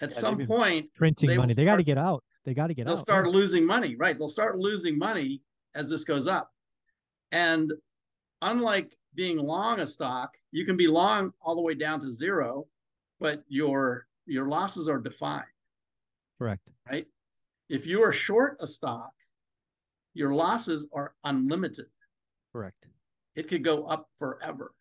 at 0.00 0.10
Yeah, 0.10 0.16
some 0.16 0.38
point, 0.46 0.90
Printing 0.94 1.28
They 1.28 1.36
money. 1.38 1.54
They 1.54 1.64
got 1.64 1.76
to 1.76 1.82
get 1.82 1.96
out. 1.96 2.24
They 2.44 2.54
got 2.54 2.66
to 2.66 2.74
get 2.74 2.82
out. 2.82 2.88
they'll 2.88 2.96
start 2.96 3.26
yeah. 3.26 3.32
losing 3.32 3.66
money, 3.66 3.94
right? 3.96 4.18
They'll 4.18 4.28
start 4.28 4.58
losing 4.58 4.98
money 4.98 5.42
as 5.74 5.88
this 5.88 6.04
goes 6.04 6.26
up. 6.26 6.50
And 7.30 7.72
unlike 8.42 8.92
being 9.14 9.38
long 9.38 9.80
a 9.80 9.86
stock, 9.86 10.34
you 10.50 10.64
can 10.64 10.76
be 10.76 10.86
long 10.88 11.32
all 11.40 11.54
the 11.54 11.60
way 11.60 11.74
down 11.74 12.00
to 12.00 12.10
zero, 12.10 12.66
but 13.20 13.42
your 13.48 14.06
your 14.26 14.46
losses 14.48 14.88
are 14.88 14.98
defined, 15.00 15.44
Correct. 16.38 16.70
right? 16.90 17.06
If 17.68 17.86
you 17.86 18.02
are 18.02 18.12
short 18.12 18.56
a 18.60 18.66
stock, 18.66 19.12
your 20.14 20.34
losses 20.34 20.88
are 20.92 21.14
unlimited. 21.24 21.86
Correct. 22.52 22.86
It 23.34 23.48
could 23.48 23.64
go 23.64 23.84
up 23.84 24.08
forever. 24.18 24.72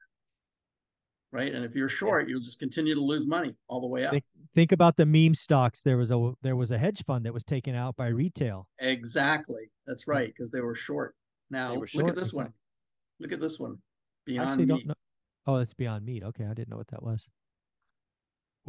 Right. 1.31 1.53
And 1.55 1.63
if 1.63 1.75
you're 1.75 1.87
short, 1.87 2.27
you'll 2.27 2.41
just 2.41 2.59
continue 2.59 2.93
to 2.93 2.99
lose 3.01 3.25
money 3.25 3.55
all 3.69 3.79
the 3.79 3.87
way 3.87 4.05
up. 4.05 4.11
Think- 4.11 4.25
Think 4.53 4.73
about 4.73 4.97
the 4.97 5.05
meme 5.05 5.33
stocks. 5.33 5.79
There 5.79 5.95
was 5.95 6.11
a 6.11 6.33
there 6.41 6.57
was 6.57 6.71
a 6.71 6.77
hedge 6.77 7.05
fund 7.05 7.25
that 7.25 7.33
was 7.33 7.45
taken 7.45 7.73
out 7.73 7.95
by 7.95 8.07
retail. 8.07 8.67
Exactly. 8.79 9.71
That's 9.87 10.09
right. 10.09 10.27
Because 10.27 10.51
they 10.51 10.59
were 10.59 10.75
short. 10.75 11.15
Now 11.49 11.71
They 11.71 11.77
were 11.77 11.87
look 11.93 12.09
at 12.09 12.15
this 12.17 12.33
one. 12.33 12.47
exactly. 12.47 12.57
Look 13.21 13.31
at 13.31 13.39
this 13.39 13.59
one. 13.61 13.77
I 14.27 14.31
Beyond 14.31 14.49
actually 14.49 14.65
meat. 14.65 14.69
don't 14.69 14.87
know. 14.87 14.93
Oh, 15.47 15.55
it's 15.55 15.73
Beyond 15.73 16.05
Meat. 16.05 16.23
Okay, 16.23 16.45
I 16.45 16.53
didn't 16.53 16.69
know 16.69 16.77
what 16.77 16.87
that 16.89 17.01
was. 17.01 17.27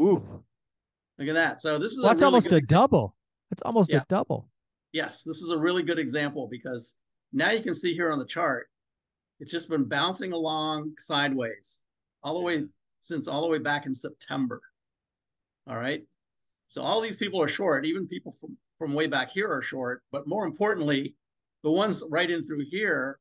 Ooh, 0.01 0.43
Look 1.19 1.29
at 1.29 1.35
that. 1.35 1.61
So 1.61 1.79
this 1.79 1.93
is 1.93 1.99
well, 1.99 2.07
a 2.07 2.15
that's 2.15 2.23
really 2.23 2.27
almost 2.27 2.47
good 2.49 2.55
a 2.55 2.57
example. 2.59 2.83
double. 2.89 3.17
That's 3.51 3.63
almost 3.63 3.91
Yeah. 3.91 3.99
a 4.01 4.05
double. 4.09 4.49
Yes, 4.93 5.23
this 5.23 5.43
is 5.43 5.51
a 5.51 5.59
really 5.59 5.83
good 5.83 5.99
example 5.99 6.49
because 6.51 6.97
now 7.33 7.51
you 7.51 7.63
can 7.63 7.75
see 7.75 7.93
here 7.93 8.11
on 8.11 8.19
the 8.19 8.25
chart, 8.27 8.69
it's 9.39 9.53
just 9.53 9.69
been 9.69 9.85
bouncing 9.89 10.33
along 10.33 10.95
sideways 10.99 11.85
all 12.23 12.35
the 12.35 12.41
way 12.41 12.65
since 13.03 13.29
all 13.29 13.43
the 13.43 13.49
way 13.49 13.59
back 13.59 13.85
in 13.85 13.95
September. 13.95 14.61
All 15.69 15.77
right. 15.77 16.03
So 16.69 16.81
all 16.81 17.01
these 17.03 17.17
people 17.17 17.41
are 17.43 17.49
short, 17.49 17.85
even 17.85 18.09
people 18.09 18.33
from, 18.33 18.57
from 18.79 18.95
way 18.95 19.07
back 19.07 19.31
here 19.31 19.49
are 19.49 19.61
short, 19.63 20.03
but 20.11 20.27
more 20.27 20.47
importantly, 20.47 21.15
the 21.63 21.71
ones 21.71 22.03
right 22.11 22.31
in 22.31 22.43
through 22.43 22.65
here. 22.71 23.19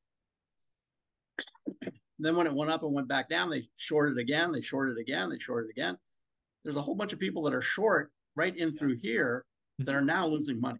Then 2.22 2.36
when 2.36 2.48
it 2.48 2.54
went 2.54 2.72
up 2.72 2.84
and 2.84 2.94
went 2.94 3.08
back 3.08 3.30
down, 3.30 3.50
they 3.50 3.64
shorted 3.76 4.18
again, 4.18 4.52
they 4.52 4.62
shorted 4.62 4.98
again, 4.98 5.30
they 5.30 5.40
shorted 5.40 5.72
again. 5.72 5.98
There's 6.64 6.78
a 6.78 6.82
whole 6.82 6.96
bunch 6.96 7.14
of 7.14 7.20
people 7.20 7.42
that 7.44 7.54
are 7.54 7.62
short 7.62 8.12
right 8.36 8.56
in 8.56 8.72
through 8.72 8.98
here 9.02 9.46
that 9.80 9.88
mm-hmm. 9.88 9.96
are 9.96 10.02
now 10.02 10.28
losing 10.28 10.60
money. 10.60 10.80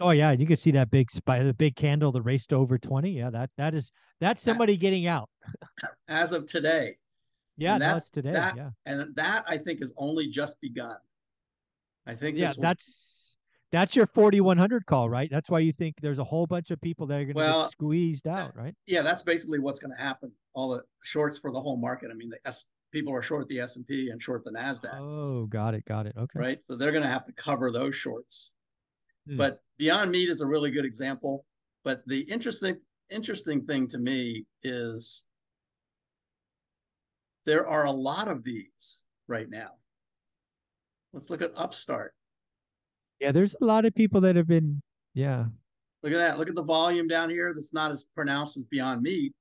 Oh 0.00 0.10
yeah, 0.10 0.30
you 0.30 0.46
could 0.46 0.60
see 0.60 0.70
that 0.72 0.90
big 0.90 1.10
spike, 1.10 1.42
the 1.42 1.52
big 1.52 1.74
candle 1.74 2.12
that 2.12 2.22
raced 2.22 2.52
over 2.52 2.78
twenty. 2.78 3.10
Yeah, 3.10 3.30
that 3.30 3.50
that 3.58 3.74
is 3.74 3.90
that's 4.20 4.40
somebody 4.42 4.76
getting 4.76 5.08
out. 5.08 5.28
as 6.08 6.32
of 6.32 6.46
today. 6.46 6.96
Yeah, 7.56 7.72
And 7.72 7.82
that's- 7.82 8.08
today. 8.08 8.32
that- 8.32 8.56
yeah, 8.56 8.70
And 8.86 9.14
that 9.16 9.44
I 9.48 9.58
think 9.58 9.80
has 9.80 9.92
only 9.96 10.28
just 10.28 10.60
begun. 10.60 10.96
I 12.06 12.14
think 12.14 12.38
yeah, 12.38 12.52
that's 12.56 13.17
that's 13.70 13.94
your 13.94 14.06
forty 14.06 14.40
one 14.40 14.56
hundred 14.58 14.86
call, 14.86 15.08
right? 15.10 15.28
That's 15.30 15.50
why 15.50 15.58
you 15.60 15.72
think 15.72 15.96
there's 16.00 16.18
a 16.18 16.24
whole 16.24 16.46
bunch 16.46 16.70
of 16.70 16.80
people 16.80 17.06
that 17.06 17.14
are 17.14 17.24
going 17.24 17.28
to 17.28 17.34
Well, 17.34 17.62
get 17.64 17.72
squeezed 17.72 18.26
out, 18.26 18.56
right? 18.56 18.74
yeah, 18.86 19.02
that's 19.02 19.22
basically 19.22 19.58
what's 19.58 19.78
going 19.80 19.94
to 19.94 20.02
happen. 20.02 20.32
All 20.54 20.70
the 20.70 20.82
shorts 21.02 21.38
for 21.38 21.52
the 21.52 21.60
whole 21.60 21.76
market. 21.76 22.10
I 22.10 22.14
mean, 22.14 22.30
the 22.30 22.38
S 22.46 22.64
people 22.92 23.14
are 23.14 23.20
short 23.22 23.46
the 23.48 23.60
S 23.60 23.76
and 23.76 23.86
P 23.86 24.08
and 24.10 24.22
short 24.22 24.44
the 24.44 24.50
Nasdaq, 24.50 24.98
Oh, 24.98 25.46
got 25.46 25.74
it, 25.74 25.84
got 25.84 26.06
it. 26.06 26.14
Okay. 26.18 26.38
right? 26.38 26.64
So 26.64 26.74
they're 26.76 26.92
going 26.92 27.02
to 27.04 27.08
have 27.10 27.24
to 27.24 27.32
cover 27.32 27.70
those 27.70 27.94
shorts. 27.94 28.54
Hmm. 29.28 29.36
But 29.36 29.60
Beyond 29.76 30.10
Meat 30.10 30.30
is 30.30 30.40
a 30.40 30.46
really 30.46 30.70
good 30.70 30.86
example. 30.86 31.44
But 31.84 32.02
the 32.06 32.20
interesting 32.20 32.78
interesting 33.10 33.62
thing 33.62 33.86
to 33.88 33.98
me 33.98 34.44
is 34.62 35.26
there 37.46 37.66
are 37.66 37.84
a 37.84 37.90
lot 37.90 38.28
of 38.28 38.42
these 38.44 39.02
right 39.26 39.48
now. 39.48 39.70
Let's 41.12 41.30
look 41.30 41.40
at 41.42 41.52
Upstart. 41.56 42.14
Yeah, 43.20 43.32
there's 43.32 43.54
a 43.60 43.64
lot 43.64 43.84
of 43.84 43.94
people 43.94 44.20
that 44.22 44.36
have 44.36 44.46
been. 44.46 44.80
Yeah, 45.14 45.46
Look 46.02 46.12
at 46.12 46.18
that. 46.18 46.38
Look 46.38 46.48
at 46.48 46.54
the 46.54 46.62
volume 46.62 47.08
down 47.08 47.28
here. 47.28 47.52
That's 47.52 47.74
not 47.74 47.90
as 47.90 48.06
pronounced 48.14 48.56
as 48.56 48.66
Beyond 48.66 49.02
Meat, 49.02 49.32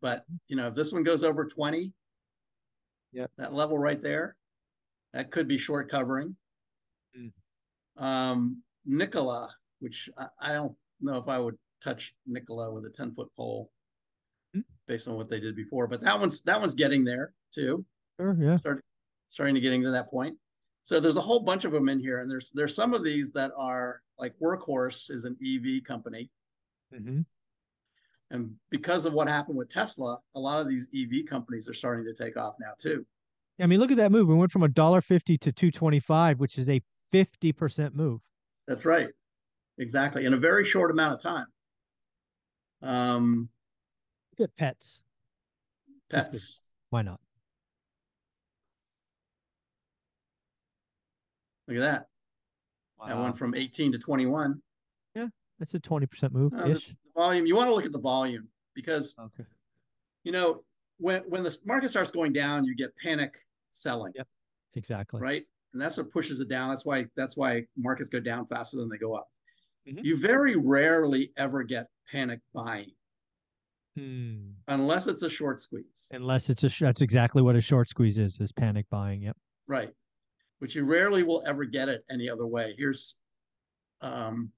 but 0.00 0.24
you 0.48 0.56
know, 0.56 0.66
if 0.68 0.74
this 0.74 0.90
one 0.92 1.02
goes 1.02 1.22
over 1.24 1.44
20, 1.44 1.92
Yep. 3.12 3.30
that 3.38 3.52
level 3.52 3.78
right 3.78 4.00
there, 4.00 4.34
that 5.12 5.30
could 5.30 5.46
be 5.46 5.58
short 5.58 5.90
covering. 5.90 6.34
Mm. 7.18 7.32
Um, 8.02 8.62
Nikola, 8.86 9.50
which 9.80 10.08
I, 10.16 10.26
I 10.40 10.52
don't 10.52 10.74
know 11.00 11.18
if 11.18 11.28
I 11.28 11.38
would 11.38 11.56
touch 11.84 12.14
Nikola 12.26 12.72
with 12.72 12.86
a 12.86 12.90
10 12.90 13.12
foot 13.12 13.28
pole 13.36 13.70
Mm. 14.56 14.64
based 14.88 15.08
on 15.08 15.16
what 15.16 15.28
they 15.28 15.40
did 15.40 15.54
before, 15.56 15.86
but 15.86 16.00
that 16.00 16.18
one's 16.18 16.42
that 16.44 16.58
one's 16.60 16.74
getting 16.74 17.04
there 17.04 17.34
too. 17.52 17.84
sure. 18.18 18.36
Yeah. 18.40 18.56
Start, 18.56 18.82
starting 19.28 19.54
to 19.54 19.60
getting 19.60 19.82
to 19.82 19.90
that 19.90 20.08
point. 20.08 20.38
So 20.86 21.00
there's 21.00 21.16
a 21.16 21.20
whole 21.20 21.40
bunch 21.40 21.64
of 21.64 21.72
them 21.72 21.88
in 21.88 21.98
here, 21.98 22.20
and 22.20 22.30
there's 22.30 22.52
there's 22.52 22.72
some 22.72 22.94
of 22.94 23.02
these 23.02 23.32
that 23.32 23.50
are 23.58 24.02
like 24.20 24.38
Workhorse 24.40 25.10
is 25.10 25.24
an 25.24 25.36
EV 25.44 25.82
company, 25.82 26.30
Mm-hmm. 26.94 27.22
and 28.30 28.54
because 28.70 29.04
of 29.04 29.12
what 29.12 29.26
happened 29.26 29.58
with 29.58 29.68
Tesla, 29.68 30.18
a 30.36 30.38
lot 30.38 30.60
of 30.60 30.68
these 30.68 30.88
EV 30.94 31.26
companies 31.28 31.68
are 31.68 31.74
starting 31.74 32.04
to 32.04 32.14
take 32.14 32.36
off 32.36 32.54
now 32.60 32.70
too. 32.78 33.04
Yeah, 33.58 33.64
I 33.64 33.66
mean, 33.66 33.80
look 33.80 33.90
at 33.90 33.96
that 33.96 34.12
move. 34.12 34.28
We 34.28 34.36
went 34.36 34.52
from 34.52 34.62
a 34.62 34.68
dollar 34.68 35.00
fifty 35.00 35.36
to 35.38 35.50
two 35.50 35.72
twenty 35.72 35.98
five, 35.98 36.38
which 36.38 36.56
is 36.56 36.68
a 36.68 36.80
fifty 37.10 37.50
percent 37.50 37.96
move. 37.96 38.20
That's 38.68 38.84
right, 38.84 39.08
exactly, 39.78 40.24
in 40.24 40.34
a 40.34 40.38
very 40.38 40.64
short 40.64 40.92
amount 40.92 41.14
of 41.14 41.20
time. 41.20 41.46
Um, 42.80 43.48
Look 44.38 44.48
at 44.50 44.56
pets. 44.56 45.00
Pets. 46.12 46.68
Why 46.90 47.02
not? 47.02 47.18
Look 51.68 51.76
at 51.78 51.80
that. 51.80 52.06
That 53.06 53.18
went 53.18 53.36
from 53.36 53.54
18 53.54 53.92
to 53.92 53.98
21. 53.98 54.60
Yeah, 55.14 55.26
That's 55.58 55.74
a 55.74 55.78
twenty 55.80 56.06
percent 56.06 56.32
move 56.32 56.52
Uh, 56.54 56.64
the, 56.66 56.70
ish. 56.72 56.88
the 56.88 56.94
volume. 57.14 57.46
You 57.46 57.56
want 57.56 57.68
to 57.68 57.74
look 57.74 57.84
at 57.84 57.92
the 57.92 57.98
volume 57.98 58.48
because 58.74 59.16
Okay. 59.18 59.44
you 60.24 60.32
know 60.32 60.64
when 60.98 61.22
when 61.28 61.42
the 61.42 61.56
market 61.64 61.90
starts 61.90 62.10
going 62.10 62.32
down, 62.32 62.64
you 62.64 62.74
get 62.74 62.94
panic 62.96 63.34
selling, 63.70 64.12
Yep. 64.16 64.28
Exactly. 64.74 65.20
right? 65.20 65.44
And 65.72 65.80
that's 65.82 65.96
what 65.98 66.10
pushes 66.10 66.40
it 66.40 66.48
down. 66.48 66.68
That's 66.70 66.84
why 66.86 67.06
that's 67.16 67.36
why 67.36 67.66
markets 67.76 68.08
go 68.08 68.20
down 68.20 68.46
faster 68.46 68.76
than 68.78 68.88
they 68.88 68.96
go 68.98 69.14
up. 69.14 69.28
Mhm. 69.86 70.02
You 70.04 70.16
very 70.18 70.56
rarely 70.56 71.32
ever 71.36 71.62
get 71.64 71.88
panic 72.10 72.40
buying 72.54 72.92
Hmm. 73.94 74.52
unless 74.68 75.06
it's 75.06 75.22
a 75.22 75.30
short 75.30 75.60
squeeze, 75.60 76.10
Unless 76.12 76.50
it's 76.50 76.64
a 76.64 76.68
that's 76.84 77.00
exactly 77.02 77.40
what 77.42 77.56
a 77.56 77.60
short 77.60 77.88
squeeze 77.88 78.18
is 78.18 78.38
is 78.40 78.52
panic 78.52 78.86
buying. 78.90 79.22
Yep. 79.22 79.36
right? 79.66 79.94
But 80.60 80.74
you 80.74 80.84
rarely 80.84 81.22
will 81.22 81.42
ever 81.46 81.64
get 81.64 81.88
it 81.88 82.04
any 82.10 82.28
other 82.30 82.46
way. 82.46 82.74
Here's 82.76 83.16
um 84.00 84.50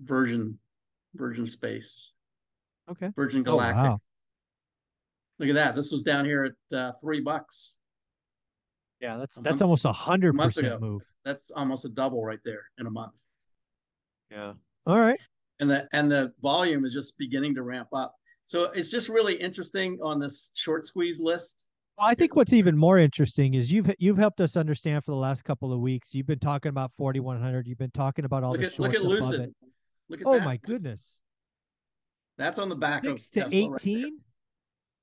Virgin 0.00 0.58
Virgin 1.14 1.46
Space, 1.46 2.16
Okay. 2.90 3.10
Virgin 3.16 3.40
Oh, 3.40 3.44
Galactic. 3.44 3.76
wow. 3.84 4.00
Look 5.38 5.48
at 5.50 5.54
that. 5.54 5.74
This 5.76 5.90
was 5.90 6.02
down 6.02 6.24
here 6.24 6.44
at 6.72 6.76
uh, 6.78 6.92
three 7.02 7.20
bucks. 7.20 7.78
Yeah, 9.00 9.16
that's 9.16 9.34
that's 9.36 9.44
month- 9.44 9.62
almost 9.62 9.84
a 9.84 9.92
hundred 9.92 10.36
percent 10.36 10.80
move. 10.80 11.02
That's 11.24 11.50
almost 11.50 11.84
a 11.84 11.88
double 11.88 12.24
right 12.24 12.38
there 12.44 12.62
in 12.78 12.86
a 12.86 12.90
month. 12.90 13.20
Yeah. 14.30 14.54
All 14.86 14.98
right. 15.00 15.18
And 15.60 15.70
the 15.70 15.88
and 15.92 16.10
the 16.10 16.32
volume 16.42 16.84
is 16.84 16.92
just 16.92 17.16
beginning 17.18 17.54
to 17.56 17.62
ramp 17.62 17.88
up. 17.94 18.14
So 18.46 18.64
it's 18.72 18.90
just 18.90 19.08
really 19.08 19.34
interesting 19.34 19.98
on 20.02 20.20
this 20.20 20.52
short 20.54 20.84
squeeze 20.86 21.20
list. 21.20 21.70
Well, 21.98 22.06
I 22.06 22.14
think 22.14 22.36
what's 22.36 22.52
even 22.52 22.76
more 22.76 22.98
interesting 22.98 23.54
is 23.54 23.72
you've 23.72 23.90
you've 23.98 24.18
helped 24.18 24.40
us 24.40 24.56
understand 24.56 25.04
for 25.04 25.12
the 25.12 25.16
last 25.16 25.44
couple 25.44 25.72
of 25.72 25.80
weeks. 25.80 26.14
You've 26.14 26.26
been 26.26 26.38
talking 26.38 26.68
about 26.68 26.92
forty 26.98 27.20
one 27.20 27.40
hundred. 27.40 27.66
You've 27.66 27.78
been 27.78 27.90
talking 27.90 28.24
about 28.26 28.44
all 28.44 28.52
Look 28.52 28.60
the 28.60 28.66
at 28.66 28.78
look 28.78 28.92
shorts 28.92 29.04
at 29.04 29.08
Lucid. 29.08 29.54
Look 30.10 30.20
at 30.20 30.26
Oh 30.26 30.34
that. 30.38 30.44
my 30.44 30.56
goodness. 30.58 31.00
That's 32.38 32.58
on 32.58 32.68
the 32.68 32.76
back 32.76 33.02
Six 33.04 33.28
of 33.28 33.32
to 33.32 33.40
Tesla 33.40 33.70
right 33.70 33.80
there. 33.82 33.92
eighteen. 33.94 34.18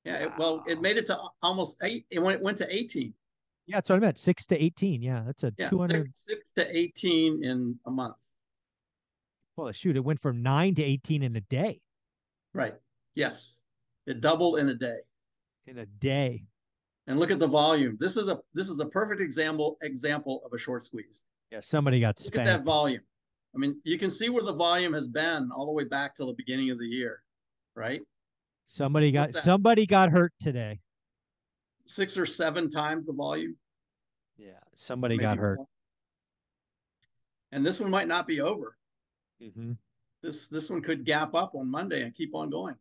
yeah, 0.05 0.13
it, 0.25 0.31
well, 0.37 0.63
it 0.67 0.81
made 0.81 0.97
it 0.97 1.07
to 1.07 1.17
almost 1.41 1.77
eight. 1.81 2.05
It 2.11 2.19
went, 2.19 2.39
it 2.39 2.43
went 2.43 2.59
to 2.59 2.67
18. 2.73 3.11
Yeah, 3.65 3.77
that's 3.77 3.89
what 3.89 3.95
I 3.95 3.99
meant. 3.99 4.19
Six 4.19 4.45
to 4.47 4.63
eighteen. 4.63 5.01
Yeah, 5.01 5.23
that's 5.25 5.43
a 5.43 5.51
Yeah, 5.57 5.69
two 5.69 5.79
hundred. 5.79 6.15
six, 6.15 6.49
six 6.53 6.69
to 6.69 6.77
18 6.77 7.43
in 7.43 7.79
a 7.87 7.91
month. 7.91 8.17
Well, 9.57 9.71
shoot, 9.71 9.95
it 9.97 10.03
went 10.03 10.19
from 10.21 10.43
nine 10.43 10.75
to 10.75 10.83
eighteen 10.83 11.23
in 11.23 11.35
a 11.35 11.41
day. 11.41 11.81
Right. 12.53 12.75
Yes. 13.15 13.63
It 14.05 14.21
doubled 14.21 14.59
in 14.59 14.69
a 14.69 14.75
day. 14.75 14.97
In 15.65 15.79
a 15.79 15.85
day. 15.87 16.43
And 17.07 17.19
look 17.19 17.31
at 17.31 17.39
the 17.39 17.47
volume. 17.47 17.97
This 17.99 18.15
is 18.15 18.29
a 18.29 18.39
this 18.53 18.69
is 18.69 18.79
a 18.79 18.85
perfect 18.85 19.21
example 19.21 19.77
example 19.81 20.41
of 20.45 20.53
a 20.53 20.57
short 20.57 20.83
squeeze. 20.83 21.25
Yeah, 21.51 21.59
somebody 21.61 21.99
got 21.99 22.19
Look 22.23 22.37
at 22.37 22.45
that 22.45 22.63
volume. 22.63 23.01
I 23.53 23.59
mean, 23.59 23.79
you 23.83 23.97
can 23.97 24.09
see 24.09 24.29
where 24.29 24.43
the 24.43 24.53
volume 24.53 24.93
has 24.93 25.07
been 25.07 25.49
all 25.55 25.65
the 25.65 25.71
way 25.71 25.83
back 25.83 26.15
till 26.15 26.27
the 26.27 26.33
beginning 26.33 26.71
of 26.71 26.79
the 26.79 26.87
year, 26.87 27.21
right? 27.75 28.01
Somebody 28.65 29.11
got 29.11 29.35
somebody 29.35 29.85
got 29.85 30.09
hurt 30.09 30.33
today. 30.39 30.79
Six 31.85 32.17
or 32.17 32.25
seven 32.25 32.71
times 32.71 33.05
the 33.05 33.13
volume. 33.13 33.57
Yeah, 34.37 34.51
somebody 34.77 35.15
maybe 35.15 35.23
got 35.23 35.37
hurt. 35.37 35.57
more. 35.57 35.67
And 37.51 37.65
this 37.65 37.79
one 37.79 37.91
might 37.91 38.07
not 38.07 38.25
be 38.25 38.41
over. 38.41 38.77
Mm-hmm. 39.41 39.73
This 40.21 40.47
this 40.47 40.69
one 40.69 40.81
could 40.81 41.03
gap 41.03 41.35
up 41.35 41.53
on 41.53 41.69
Monday 41.69 42.01
and 42.03 42.15
keep 42.15 42.33
on 42.33 42.49
going. 42.49 42.75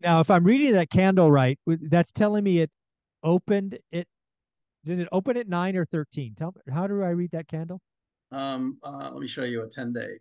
Now, 0.00 0.20
if 0.20 0.30
I'm 0.30 0.44
reading 0.44 0.72
that 0.72 0.90
candle 0.90 1.30
right, 1.30 1.58
that's 1.66 2.12
telling 2.12 2.44
me 2.44 2.60
it 2.60 2.70
opened 3.22 3.78
it. 3.90 4.06
Did 4.84 5.00
it 5.00 5.08
open 5.12 5.36
at 5.38 5.48
nine 5.48 5.76
or 5.76 5.86
thirteen? 5.86 6.34
Tell 6.36 6.48
me, 6.48 6.72
how 6.72 6.86
do 6.86 7.02
I 7.02 7.10
read 7.10 7.30
that 7.30 7.48
candle? 7.48 7.80
Um, 8.30 8.78
uh, 8.82 9.10
let 9.12 9.20
me 9.20 9.28
show 9.28 9.44
you 9.44 9.62
a 9.62 9.68
10 9.68 9.92
day. 9.92 10.18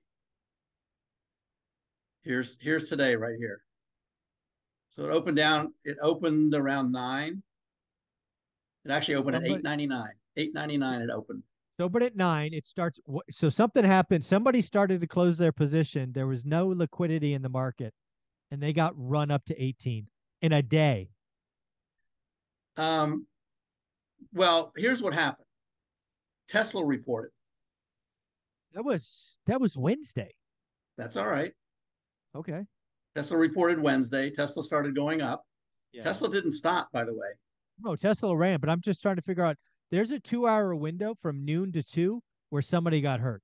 Here's 2.24 2.58
here's 2.62 2.88
today 2.88 3.16
right 3.16 3.36
here. 3.38 3.62
So 4.90 5.04
it 5.04 5.10
opened 5.10 5.36
down, 5.36 5.74
it 5.84 5.98
opened 6.02 6.54
around 6.54 6.92
nine. 6.92 7.44
It 8.86 8.92
actually 8.92 9.16
opened 9.16 9.38
at 9.38 9.44
eight 9.44 9.64
ninety 9.64 9.88
nine. 9.88 10.14
Eight 10.38 10.54
ninety 10.54 10.78
nine 10.78 11.02
it 11.02 11.10
opened. 11.10 11.44
So, 11.80 11.90
but 11.90 12.04
at 12.04 12.16
nine, 12.16 12.54
it 12.54 12.68
starts. 12.68 13.00
So 13.32 13.50
something 13.50 13.84
happened. 13.84 14.24
Somebody 14.24 14.62
started 14.62 15.02
to 15.02 15.08
close 15.08 15.38
their 15.38 15.52
position. 15.52 16.12
There 16.14 16.28
was 16.28 16.46
no 16.46 16.68
liquidity 16.68 17.34
in 17.34 17.42
the 17.42 17.50
market, 17.50 17.94
and 18.54 18.62
they 18.62 18.72
got 18.72 18.94
run 18.96 19.32
up 19.32 19.44
to 19.46 19.60
18 19.62 20.06
in 20.44 20.54
a 20.54 20.62
day. 20.62 21.10
Um, 22.78 23.26
well, 24.32 24.72
here's 24.78 25.02
what 25.02 25.12
happened. 25.12 25.48
Tesla 26.48 26.86
reported. 26.86 27.32
That 28.76 28.86
was 28.86 29.40
that 29.48 29.60
was 29.60 29.76
Wednesday. 29.76 30.36
That's 30.98 31.18
all 31.18 31.28
right. 31.28 31.52
Okay. 32.36 32.62
Tesla 33.16 33.38
reported 33.38 33.80
Wednesday. 33.80 34.30
Tesla 34.30 34.64
started 34.64 34.96
going 34.96 35.22
up. 35.22 35.46
Tesla 36.00 36.30
didn't 36.30 36.52
stop, 36.52 36.90
by 36.92 37.04
the 37.04 37.14
way. 37.14 37.28
No, 37.80 37.96
Tesla 37.96 38.36
ran, 38.36 38.60
but 38.60 38.70
I'm 38.70 38.82
just 38.82 39.02
trying 39.02 39.16
to 39.16 39.22
figure 39.24 39.44
out. 39.44 39.58
There's 39.90 40.12
a 40.12 40.20
two-hour 40.20 40.76
window 40.76 41.16
from 41.22 41.46
noon 41.46 41.72
to 41.74 41.84
two 41.84 42.22
where 42.50 42.64
somebody 42.64 43.02
got 43.02 43.20
hurt. 43.20 43.42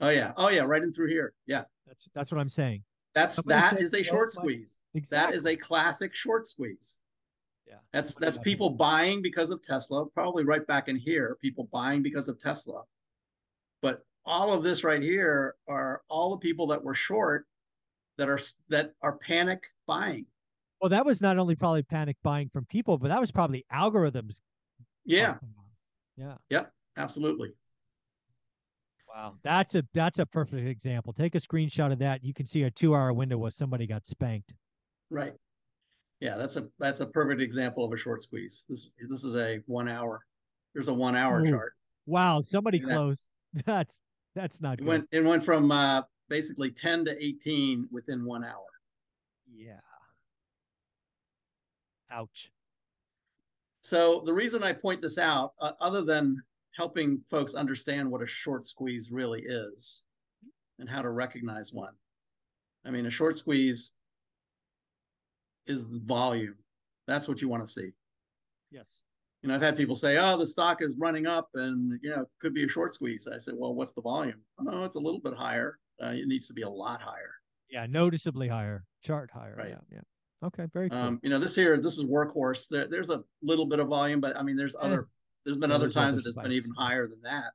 Oh 0.00 0.08
yeah. 0.08 0.32
Oh 0.38 0.48
yeah. 0.48 0.62
Right 0.62 0.82
in 0.82 0.90
through 0.90 1.08
here. 1.08 1.34
Yeah. 1.46 1.64
That's 1.86 2.08
that's 2.14 2.32
what 2.32 2.40
I'm 2.40 2.48
saying. 2.48 2.82
That's 3.14 3.42
that 3.44 3.72
said, 3.72 3.80
is 3.80 3.94
a 3.94 3.98
"Oh 3.98 4.02
short 4.02 4.30
my-" 4.36 4.40
squeeze. 4.40 4.80
Exactly. 4.94 5.32
That 5.32 5.36
is 5.36 5.46
a 5.46 5.56
classic 5.56 6.14
short 6.14 6.46
squeeze. 6.46 7.00
Yeah, 7.66 7.76
That's 7.92 8.14
that's 8.16 8.38
people 8.38 8.70
buying 8.70 9.22
because 9.22 9.50
of 9.50 9.62
Tesla. 9.62 10.06
Probably 10.06 10.44
right 10.44 10.66
back 10.66 10.88
in 10.88 10.96
here, 10.96 11.36
people 11.40 11.68
buying 11.72 12.02
because 12.02 12.28
of 12.28 12.38
Tesla. 12.38 12.82
But 13.82 14.04
all 14.24 14.52
of 14.52 14.62
this 14.62 14.84
right 14.84 15.02
here 15.02 15.54
are 15.68 16.02
all 16.08 16.30
the 16.30 16.38
people 16.38 16.68
that 16.68 16.82
were 16.82 16.94
short 16.94 17.46
that 18.18 18.28
are 18.28 18.38
that 18.68 18.92
are 19.02 19.16
panic 19.18 19.66
buying. 19.86 20.26
Well, 20.80 20.90
that 20.90 21.04
was 21.04 21.20
not 21.20 21.38
only 21.38 21.54
probably 21.54 21.82
panic 21.82 22.16
buying 22.22 22.48
from 22.48 22.64
people, 22.66 22.98
but 22.98 23.08
that 23.08 23.20
was 23.20 23.30
probably 23.30 23.64
algorithms. 23.72 24.40
Yeah. 25.04 25.36
Yeah. 26.16 26.34
Yep. 26.48 26.72
Absolutely. 26.96 27.52
Wow. 29.20 29.34
That's 29.42 29.74
a 29.74 29.82
that's 29.92 30.18
a 30.18 30.24
perfect 30.26 30.66
example. 30.66 31.12
Take 31.12 31.34
a 31.34 31.40
screenshot 31.40 31.92
of 31.92 31.98
that. 31.98 32.24
You 32.24 32.32
can 32.32 32.46
see 32.46 32.62
a 32.62 32.70
two 32.70 32.94
hour 32.94 33.12
window 33.12 33.36
where 33.36 33.50
somebody 33.50 33.86
got 33.86 34.06
spanked. 34.06 34.54
Right. 35.10 35.34
Yeah, 36.20 36.36
that's 36.36 36.56
a 36.56 36.68
that's 36.78 37.00
a 37.00 37.06
perfect 37.06 37.40
example 37.42 37.84
of 37.84 37.92
a 37.92 37.96
short 37.98 38.22
squeeze. 38.22 38.64
This 38.68 38.94
this 39.08 39.22
is 39.24 39.36
a 39.36 39.60
one 39.66 39.88
hour. 39.88 40.24
There's 40.74 40.88
a 40.88 40.94
one 40.94 41.16
hour 41.16 41.42
Ooh. 41.42 41.50
chart. 41.50 41.74
Wow, 42.06 42.40
somebody 42.40 42.80
Look 42.80 42.90
at 42.92 42.96
that. 42.96 43.16
That's 43.66 44.00
that's 44.36 44.60
not 44.62 44.74
It 44.74 44.78
good. 44.78 44.86
went 44.86 45.08
it 45.12 45.24
went 45.24 45.44
from 45.44 45.70
uh, 45.72 46.02
basically 46.28 46.70
10 46.70 47.04
to 47.06 47.22
18 47.24 47.88
within 47.90 48.24
one 48.24 48.44
hour. 48.44 48.64
yeah. 49.52 49.80
Ouch. 52.12 52.50
So 53.82 54.22
the 54.24 54.32
reason 54.32 54.62
I 54.62 54.72
point 54.72 55.02
this 55.02 55.18
out, 55.18 55.52
uh, 55.60 55.72
other 55.80 56.02
than 56.02 56.40
helping 56.76 57.20
folks 57.28 57.54
understand 57.54 58.10
what 58.10 58.22
a 58.22 58.26
short 58.26 58.66
squeeze 58.66 59.10
really 59.12 59.42
is 59.42 60.04
and 60.78 60.88
how 60.88 61.02
to 61.02 61.10
recognize 61.10 61.72
one, 61.72 61.92
I 62.84 62.90
mean, 62.90 63.06
a 63.06 63.10
short 63.10 63.36
squeeze 63.36 63.94
is 65.66 65.88
the 65.88 66.00
volume. 66.00 66.56
That's 67.06 67.28
what 67.28 67.42
you 67.42 67.48
want 67.48 67.64
to 67.64 67.70
see. 67.70 67.90
Yes. 68.70 68.86
You 69.42 69.48
know, 69.48 69.54
I've 69.54 69.62
had 69.62 69.76
people 69.76 69.96
say, 69.96 70.18
"Oh, 70.18 70.36
the 70.36 70.46
stock 70.46 70.82
is 70.82 70.98
running 71.00 71.26
up, 71.26 71.48
and 71.54 71.98
you 72.02 72.10
know, 72.10 72.26
could 72.40 72.52
be 72.54 72.64
a 72.64 72.68
short 72.68 72.92
squeeze." 72.94 73.26
I 73.26 73.38
said, 73.38 73.54
"Well, 73.56 73.74
what's 73.74 73.92
the 73.92 74.02
volume?" 74.02 74.40
Oh, 74.58 74.84
it's 74.84 74.96
a 74.96 75.00
little 75.00 75.20
bit 75.20 75.34
higher. 75.34 75.78
Uh, 76.02 76.08
it 76.08 76.26
needs 76.28 76.46
to 76.48 76.52
be 76.52 76.62
a 76.62 76.68
lot 76.68 77.00
higher. 77.00 77.34
Yeah, 77.70 77.86
noticeably 77.86 78.48
higher. 78.48 78.84
Chart 79.02 79.30
higher. 79.32 79.54
Right. 79.56 79.70
Yeah. 79.70 79.78
Yeah. 79.90 80.00
Okay, 80.46 80.66
very 80.72 80.90
cool. 80.90 80.98
Um, 80.98 81.20
you 81.22 81.30
know, 81.30 81.38
this 81.38 81.54
here, 81.54 81.80
this 81.80 81.98
is 81.98 82.04
workhorse. 82.04 82.68
There, 82.68 82.86
there's 82.86 83.10
a 83.10 83.22
little 83.42 83.66
bit 83.66 83.78
of 83.78 83.88
volume, 83.88 84.20
but 84.20 84.36
I 84.38 84.42
mean, 84.42 84.56
there's 84.56 84.76
Eh. 84.76 84.80
other. 84.80 85.08
There's 85.44 85.56
been 85.56 85.70
Yeah, 85.70 85.76
other 85.76 85.86
there's 85.86 85.94
times 85.94 86.16
that 86.16 86.26
it's 86.26 86.36
been 86.36 86.52
even 86.52 86.72
higher 86.76 87.06
than 87.06 87.20
that. 87.22 87.52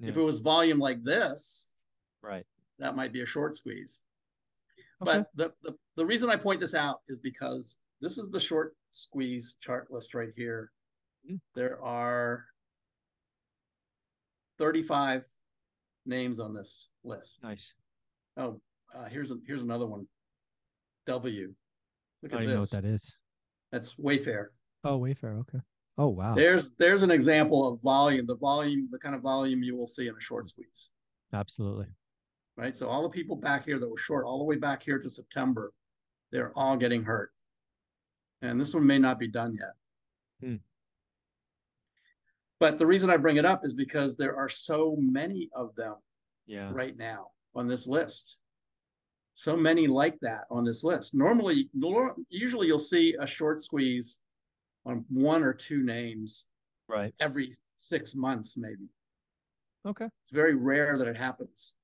If 0.00 0.16
it 0.16 0.22
was 0.22 0.40
volume 0.40 0.78
like 0.78 1.02
this, 1.02 1.76
right. 2.22 2.44
that 2.78 2.96
might 2.96 3.12
be 3.12 3.22
a 3.22 3.26
short 3.26 3.56
squeeze. 3.56 4.02
Okay. 5.02 5.18
But 5.18 5.26
the, 5.34 5.52
the 5.62 5.76
the 5.96 6.06
reason 6.06 6.28
I 6.30 6.36
point 6.36 6.60
this 6.60 6.74
out 6.74 7.00
is 7.08 7.20
because 7.20 7.78
this 8.00 8.18
is 8.18 8.30
the 8.30 8.40
short 8.40 8.74
squeeze 8.90 9.56
chart 9.60 9.90
list 9.90 10.14
right 10.14 10.32
here. 10.36 10.70
Mhm. 11.28 11.40
there 11.54 11.82
are 11.82 12.44
35 14.58 15.26
names 16.04 16.40
on 16.40 16.54
this 16.54 16.90
list. 17.04 17.42
Nice. 17.42 17.74
Oh, 18.36 18.60
uh, 18.94 19.04
here's 19.06 19.30
a, 19.30 19.36
here's 19.46 19.62
another 19.62 19.86
one. 19.86 20.06
W. 21.06 21.54
Look 22.22 22.32
I 22.32 22.36
at 22.36 22.38
don't 22.38 22.42
even 22.42 22.54
know 22.54 22.60
what 22.60 22.70
this. 22.70 22.70
that 22.70 22.84
is. 22.84 23.16
That's 23.72 23.94
Wayfair. 23.94 24.46
Oh, 24.84 24.98
Wayfair. 25.00 25.40
Okay. 25.40 25.58
Oh, 25.98 26.08
wow. 26.08 26.34
There's 26.34 26.72
there's 26.72 27.02
an 27.02 27.10
example 27.10 27.66
of 27.66 27.80
volume, 27.80 28.26
the 28.26 28.36
volume, 28.36 28.88
the 28.90 28.98
kind 28.98 29.14
of 29.14 29.22
volume 29.22 29.62
you 29.62 29.76
will 29.76 29.86
see 29.86 30.08
in 30.08 30.14
a 30.14 30.20
short 30.20 30.46
squeeze, 30.46 30.90
Absolutely. 31.32 31.86
right? 32.56 32.76
So 32.76 32.88
all 32.88 33.02
the 33.02 33.08
people 33.08 33.36
back 33.36 33.64
here 33.64 33.78
that 33.78 33.88
were 33.88 33.96
short 33.96 34.26
all 34.26 34.38
the 34.38 34.44
way 34.44 34.56
back 34.56 34.82
here 34.82 34.98
to 34.98 35.08
September, 35.08 35.72
they're 36.32 36.52
all 36.56 36.76
getting 36.76 37.02
hurt. 37.02 37.30
And 38.42 38.60
this 38.60 38.74
one 38.74 38.86
may 38.86 38.98
not 38.98 39.18
be 39.18 39.28
done 39.28 39.56
yet. 39.58 39.72
Hmm. 40.50 40.56
But 42.60 42.76
the 42.78 42.86
reason 42.86 43.08
I 43.10 43.16
bring 43.16 43.36
it 43.36 43.44
up 43.46 43.64
is 43.64 43.74
because 43.74 44.16
there 44.16 44.36
are 44.36 44.48
so 44.50 44.96
many 44.98 45.48
of 45.54 45.74
them 45.76 45.94
Yeah. 46.46 46.70
right 46.72 46.96
now 46.96 47.28
on 47.54 47.68
this 47.68 47.86
list. 47.86 48.40
So 49.34 49.56
many 49.56 49.86
like 49.86 50.18
that 50.20 50.44
on 50.50 50.64
this 50.64 50.82
list. 50.84 51.14
Normally, 51.14 51.68
nor- 51.74 52.16
usually 52.28 52.66
you'll 52.66 52.78
see 52.78 53.14
a 53.18 53.26
short 53.26 53.60
squeeze 53.62 54.20
on 54.86 55.04
one 55.10 55.42
or 55.42 55.52
two 55.52 55.82
names 55.82 56.46
Right. 56.88 57.12
every 57.20 57.56
six 57.78 58.14
months, 58.14 58.56
maybe. 58.56 58.88
Okay. 59.84 60.06
It's 60.22 60.30
very 60.32 60.54
rare 60.54 60.96
that 60.96 61.06
it 61.08 61.16
happens. 61.16 61.74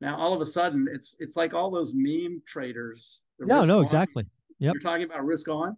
Now, 0.00 0.16
all 0.16 0.32
of 0.32 0.40
a 0.40 0.46
sudden, 0.46 0.88
it's 0.90 1.16
it's 1.20 1.36
like 1.36 1.52
all 1.54 1.70
those 1.70 1.92
meme 1.94 2.42
traders. 2.46 3.26
No, 3.40 3.64
no, 3.64 3.78
on- 3.78 3.82
exactly. 3.84 4.24
Yep. 4.58 4.74
You're 4.74 4.80
talking 4.80 5.04
about 5.04 5.24
risk 5.24 5.48
on. 5.48 5.76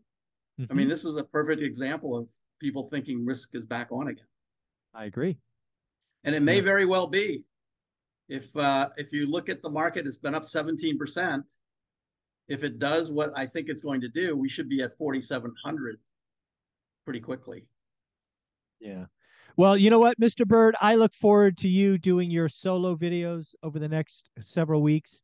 I 0.58 0.62
Mhm. 0.62 0.74
mean, 0.74 0.88
this 0.88 1.04
is 1.04 1.16
a 1.16 1.24
perfect 1.24 1.62
example 1.62 2.16
of 2.16 2.30
people 2.60 2.84
thinking 2.84 3.24
risk 3.24 3.54
is 3.54 3.64
back 3.64 3.90
on 3.92 4.08
again. 4.08 4.26
I 4.92 5.04
agree. 5.04 5.38
And 6.24 6.34
it 6.34 6.40
may 6.42 6.56
Yeah. 6.56 6.62
very 6.62 6.84
well 6.84 7.06
be. 7.06 7.44
If 8.28 8.54
uh, 8.56 8.90
if 8.96 9.12
you 9.12 9.26
look 9.26 9.48
at 9.48 9.62
the 9.62 9.70
market, 9.70 10.06
it's 10.06 10.18
been 10.18 10.34
up 10.34 10.44
17%. 10.44 11.56
If 12.48 12.64
it 12.64 12.78
does 12.78 13.10
what 13.12 13.36
I 13.36 13.46
think 13.46 13.68
it's 13.68 13.82
going 13.82 14.00
to 14.00 14.08
do, 14.08 14.34
we 14.36 14.48
should 14.48 14.68
be 14.68 14.82
at 14.82 14.96
4,700 14.96 16.00
pretty 17.08 17.20
quickly. 17.20 17.64
Yeah. 18.80 19.06
Well, 19.56 19.78
you 19.78 19.88
know 19.88 19.98
what, 19.98 20.20
Mr. 20.20 20.46
Bird, 20.46 20.76
I 20.78 20.96
look 20.96 21.14
forward 21.14 21.56
to 21.58 21.68
you 21.68 21.96
doing 21.96 22.30
your 22.30 22.50
solo 22.50 22.96
videos 22.96 23.54
over 23.62 23.78
the 23.78 23.88
next 23.88 24.28
several 24.42 24.82
weeks. 24.82 25.22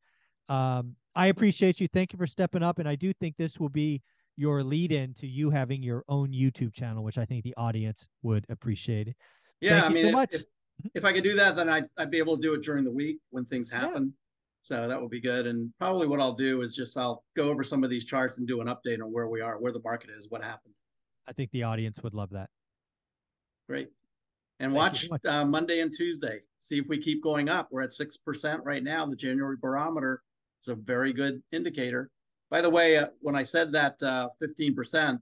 Um, 0.48 0.96
I 1.14 1.26
appreciate 1.26 1.80
you. 1.82 1.88
Thank 1.88 2.14
you 2.14 2.16
for 2.18 2.26
stepping 2.26 2.62
up. 2.62 2.78
And 2.78 2.88
I 2.88 2.94
do 2.94 3.12
think 3.12 3.36
this 3.36 3.60
will 3.60 3.68
be 3.68 4.00
your 4.38 4.64
lead 4.64 4.92
in 4.92 5.12
to 5.16 5.26
you 5.26 5.50
having 5.50 5.82
your 5.82 6.04
own 6.08 6.32
YouTube 6.32 6.72
channel, 6.72 7.04
which 7.04 7.18
I 7.18 7.26
think 7.26 7.44
the 7.44 7.54
audience 7.58 8.06
would 8.22 8.46
appreciate. 8.48 9.14
Yeah, 9.60 9.82
Thank 9.82 9.84
I 9.84 9.94
mean, 9.94 10.04
so 10.04 10.08
if- 10.08 10.14
much. 10.14 10.34
If, 10.34 10.44
if 10.94 11.04
I 11.04 11.12
could 11.12 11.22
do 11.22 11.34
that, 11.36 11.54
then 11.54 11.68
I'd, 11.68 11.84
I'd 11.98 12.10
be 12.10 12.16
able 12.18 12.36
to 12.36 12.42
do 12.42 12.54
it 12.54 12.62
during 12.62 12.84
the 12.84 12.90
week 12.92 13.18
when 13.28 13.44
things 13.44 13.68
Yeah. 13.70 13.80
happen. 13.80 14.14
So 14.62 14.88
that 14.88 14.98
would 14.98 15.10
be 15.10 15.20
good. 15.20 15.46
And 15.46 15.70
probably 15.78 16.06
what 16.06 16.18
I'll 16.22 16.32
do 16.32 16.62
is 16.62 16.74
just 16.74 16.96
I'll 16.96 17.22
go 17.36 17.50
over 17.50 17.62
some 17.62 17.84
of 17.84 17.90
these 17.90 18.06
charts 18.06 18.38
and 18.38 18.48
do 18.48 18.62
an 18.62 18.68
update 18.68 19.02
on 19.02 19.12
where 19.12 19.28
we 19.28 19.42
are, 19.42 19.58
where 19.60 19.70
the 19.72 19.82
market 19.84 20.08
is, 20.16 20.28
what 20.30 20.42
happened. 20.42 20.72
I 21.26 21.32
think 21.32 21.50
the 21.52 21.62
audience 21.62 22.02
would 22.02 22.14
love 22.14 22.30
that. 22.30 22.50
Great. 23.68 23.88
And 24.60 24.72
Thank 24.72 24.76
watch 24.76 25.08
so 25.08 25.30
uh, 25.30 25.44
Monday 25.44 25.80
and 25.80 25.92
Tuesday. 25.92 26.40
See 26.60 26.78
if 26.78 26.88
we 26.88 26.98
keep 26.98 27.22
going 27.22 27.48
up. 27.48 27.68
We're 27.70 27.82
at 27.82 27.92
six 27.92 28.16
percent 28.16 28.62
right 28.64 28.82
now. 28.82 29.06
The 29.06 29.16
January 29.16 29.56
barometer 29.60 30.22
is 30.62 30.68
a 30.68 30.74
very 30.74 31.12
good 31.12 31.42
indicator. 31.52 32.10
By 32.50 32.60
the 32.60 32.70
way, 32.70 32.96
uh, 32.98 33.08
when 33.20 33.34
I 33.34 33.42
said 33.42 33.72
that 33.72 34.00
uh, 34.02 34.28
fifteen 34.38 34.74
percent, 34.74 35.20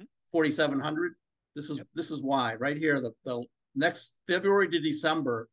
Mhm. 0.00 0.06
forty 0.30 0.50
seven 0.50 0.80
hundred. 0.80 1.14
This 1.54 1.70
is 1.70 1.78
Yep. 1.78 1.88
this 1.94 2.10
is 2.10 2.22
why 2.22 2.54
right 2.54 2.76
here. 2.76 3.00
The 3.00 3.12
the 3.24 3.44
next 3.74 4.16
February 4.26 4.68
to 4.70 4.78
December, 4.80 5.48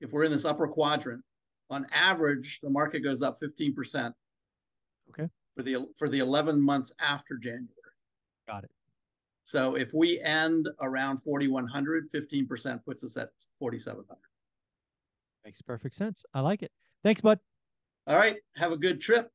if 0.00 0.12
we're 0.12 0.24
in 0.24 0.32
this 0.32 0.44
upper 0.44 0.66
quadrant, 0.66 1.24
on 1.70 1.86
average, 1.92 2.60
the 2.62 2.70
market 2.70 3.00
goes 3.00 3.22
up 3.22 3.38
fifteen 3.38 3.74
percent. 3.74 4.14
Okay. 5.10 5.28
For 5.56 5.62
the 5.62 5.86
for 5.96 6.08
the 6.08 6.18
eleven 6.18 6.60
months 6.60 6.92
after 7.00 7.36
January. 7.36 7.68
Got 8.48 8.64
it. 8.64 8.70
So 9.48 9.76
if 9.76 9.94
we 9.94 10.20
end 10.20 10.68
around 10.82 11.22
4,100, 11.22 12.12
15% 12.12 12.84
puts 12.84 13.02
us 13.02 13.16
at 13.16 13.30
4,700. 13.58 14.04
Makes 15.42 15.62
perfect 15.62 15.94
sense. 15.94 16.22
I 16.34 16.40
like 16.40 16.62
it. 16.62 16.70
Thanks, 17.02 17.22
bud. 17.22 17.38
All 18.06 18.16
right. 18.16 18.36
Have 18.56 18.72
a 18.72 18.76
good 18.76 19.00
trip. 19.00 19.30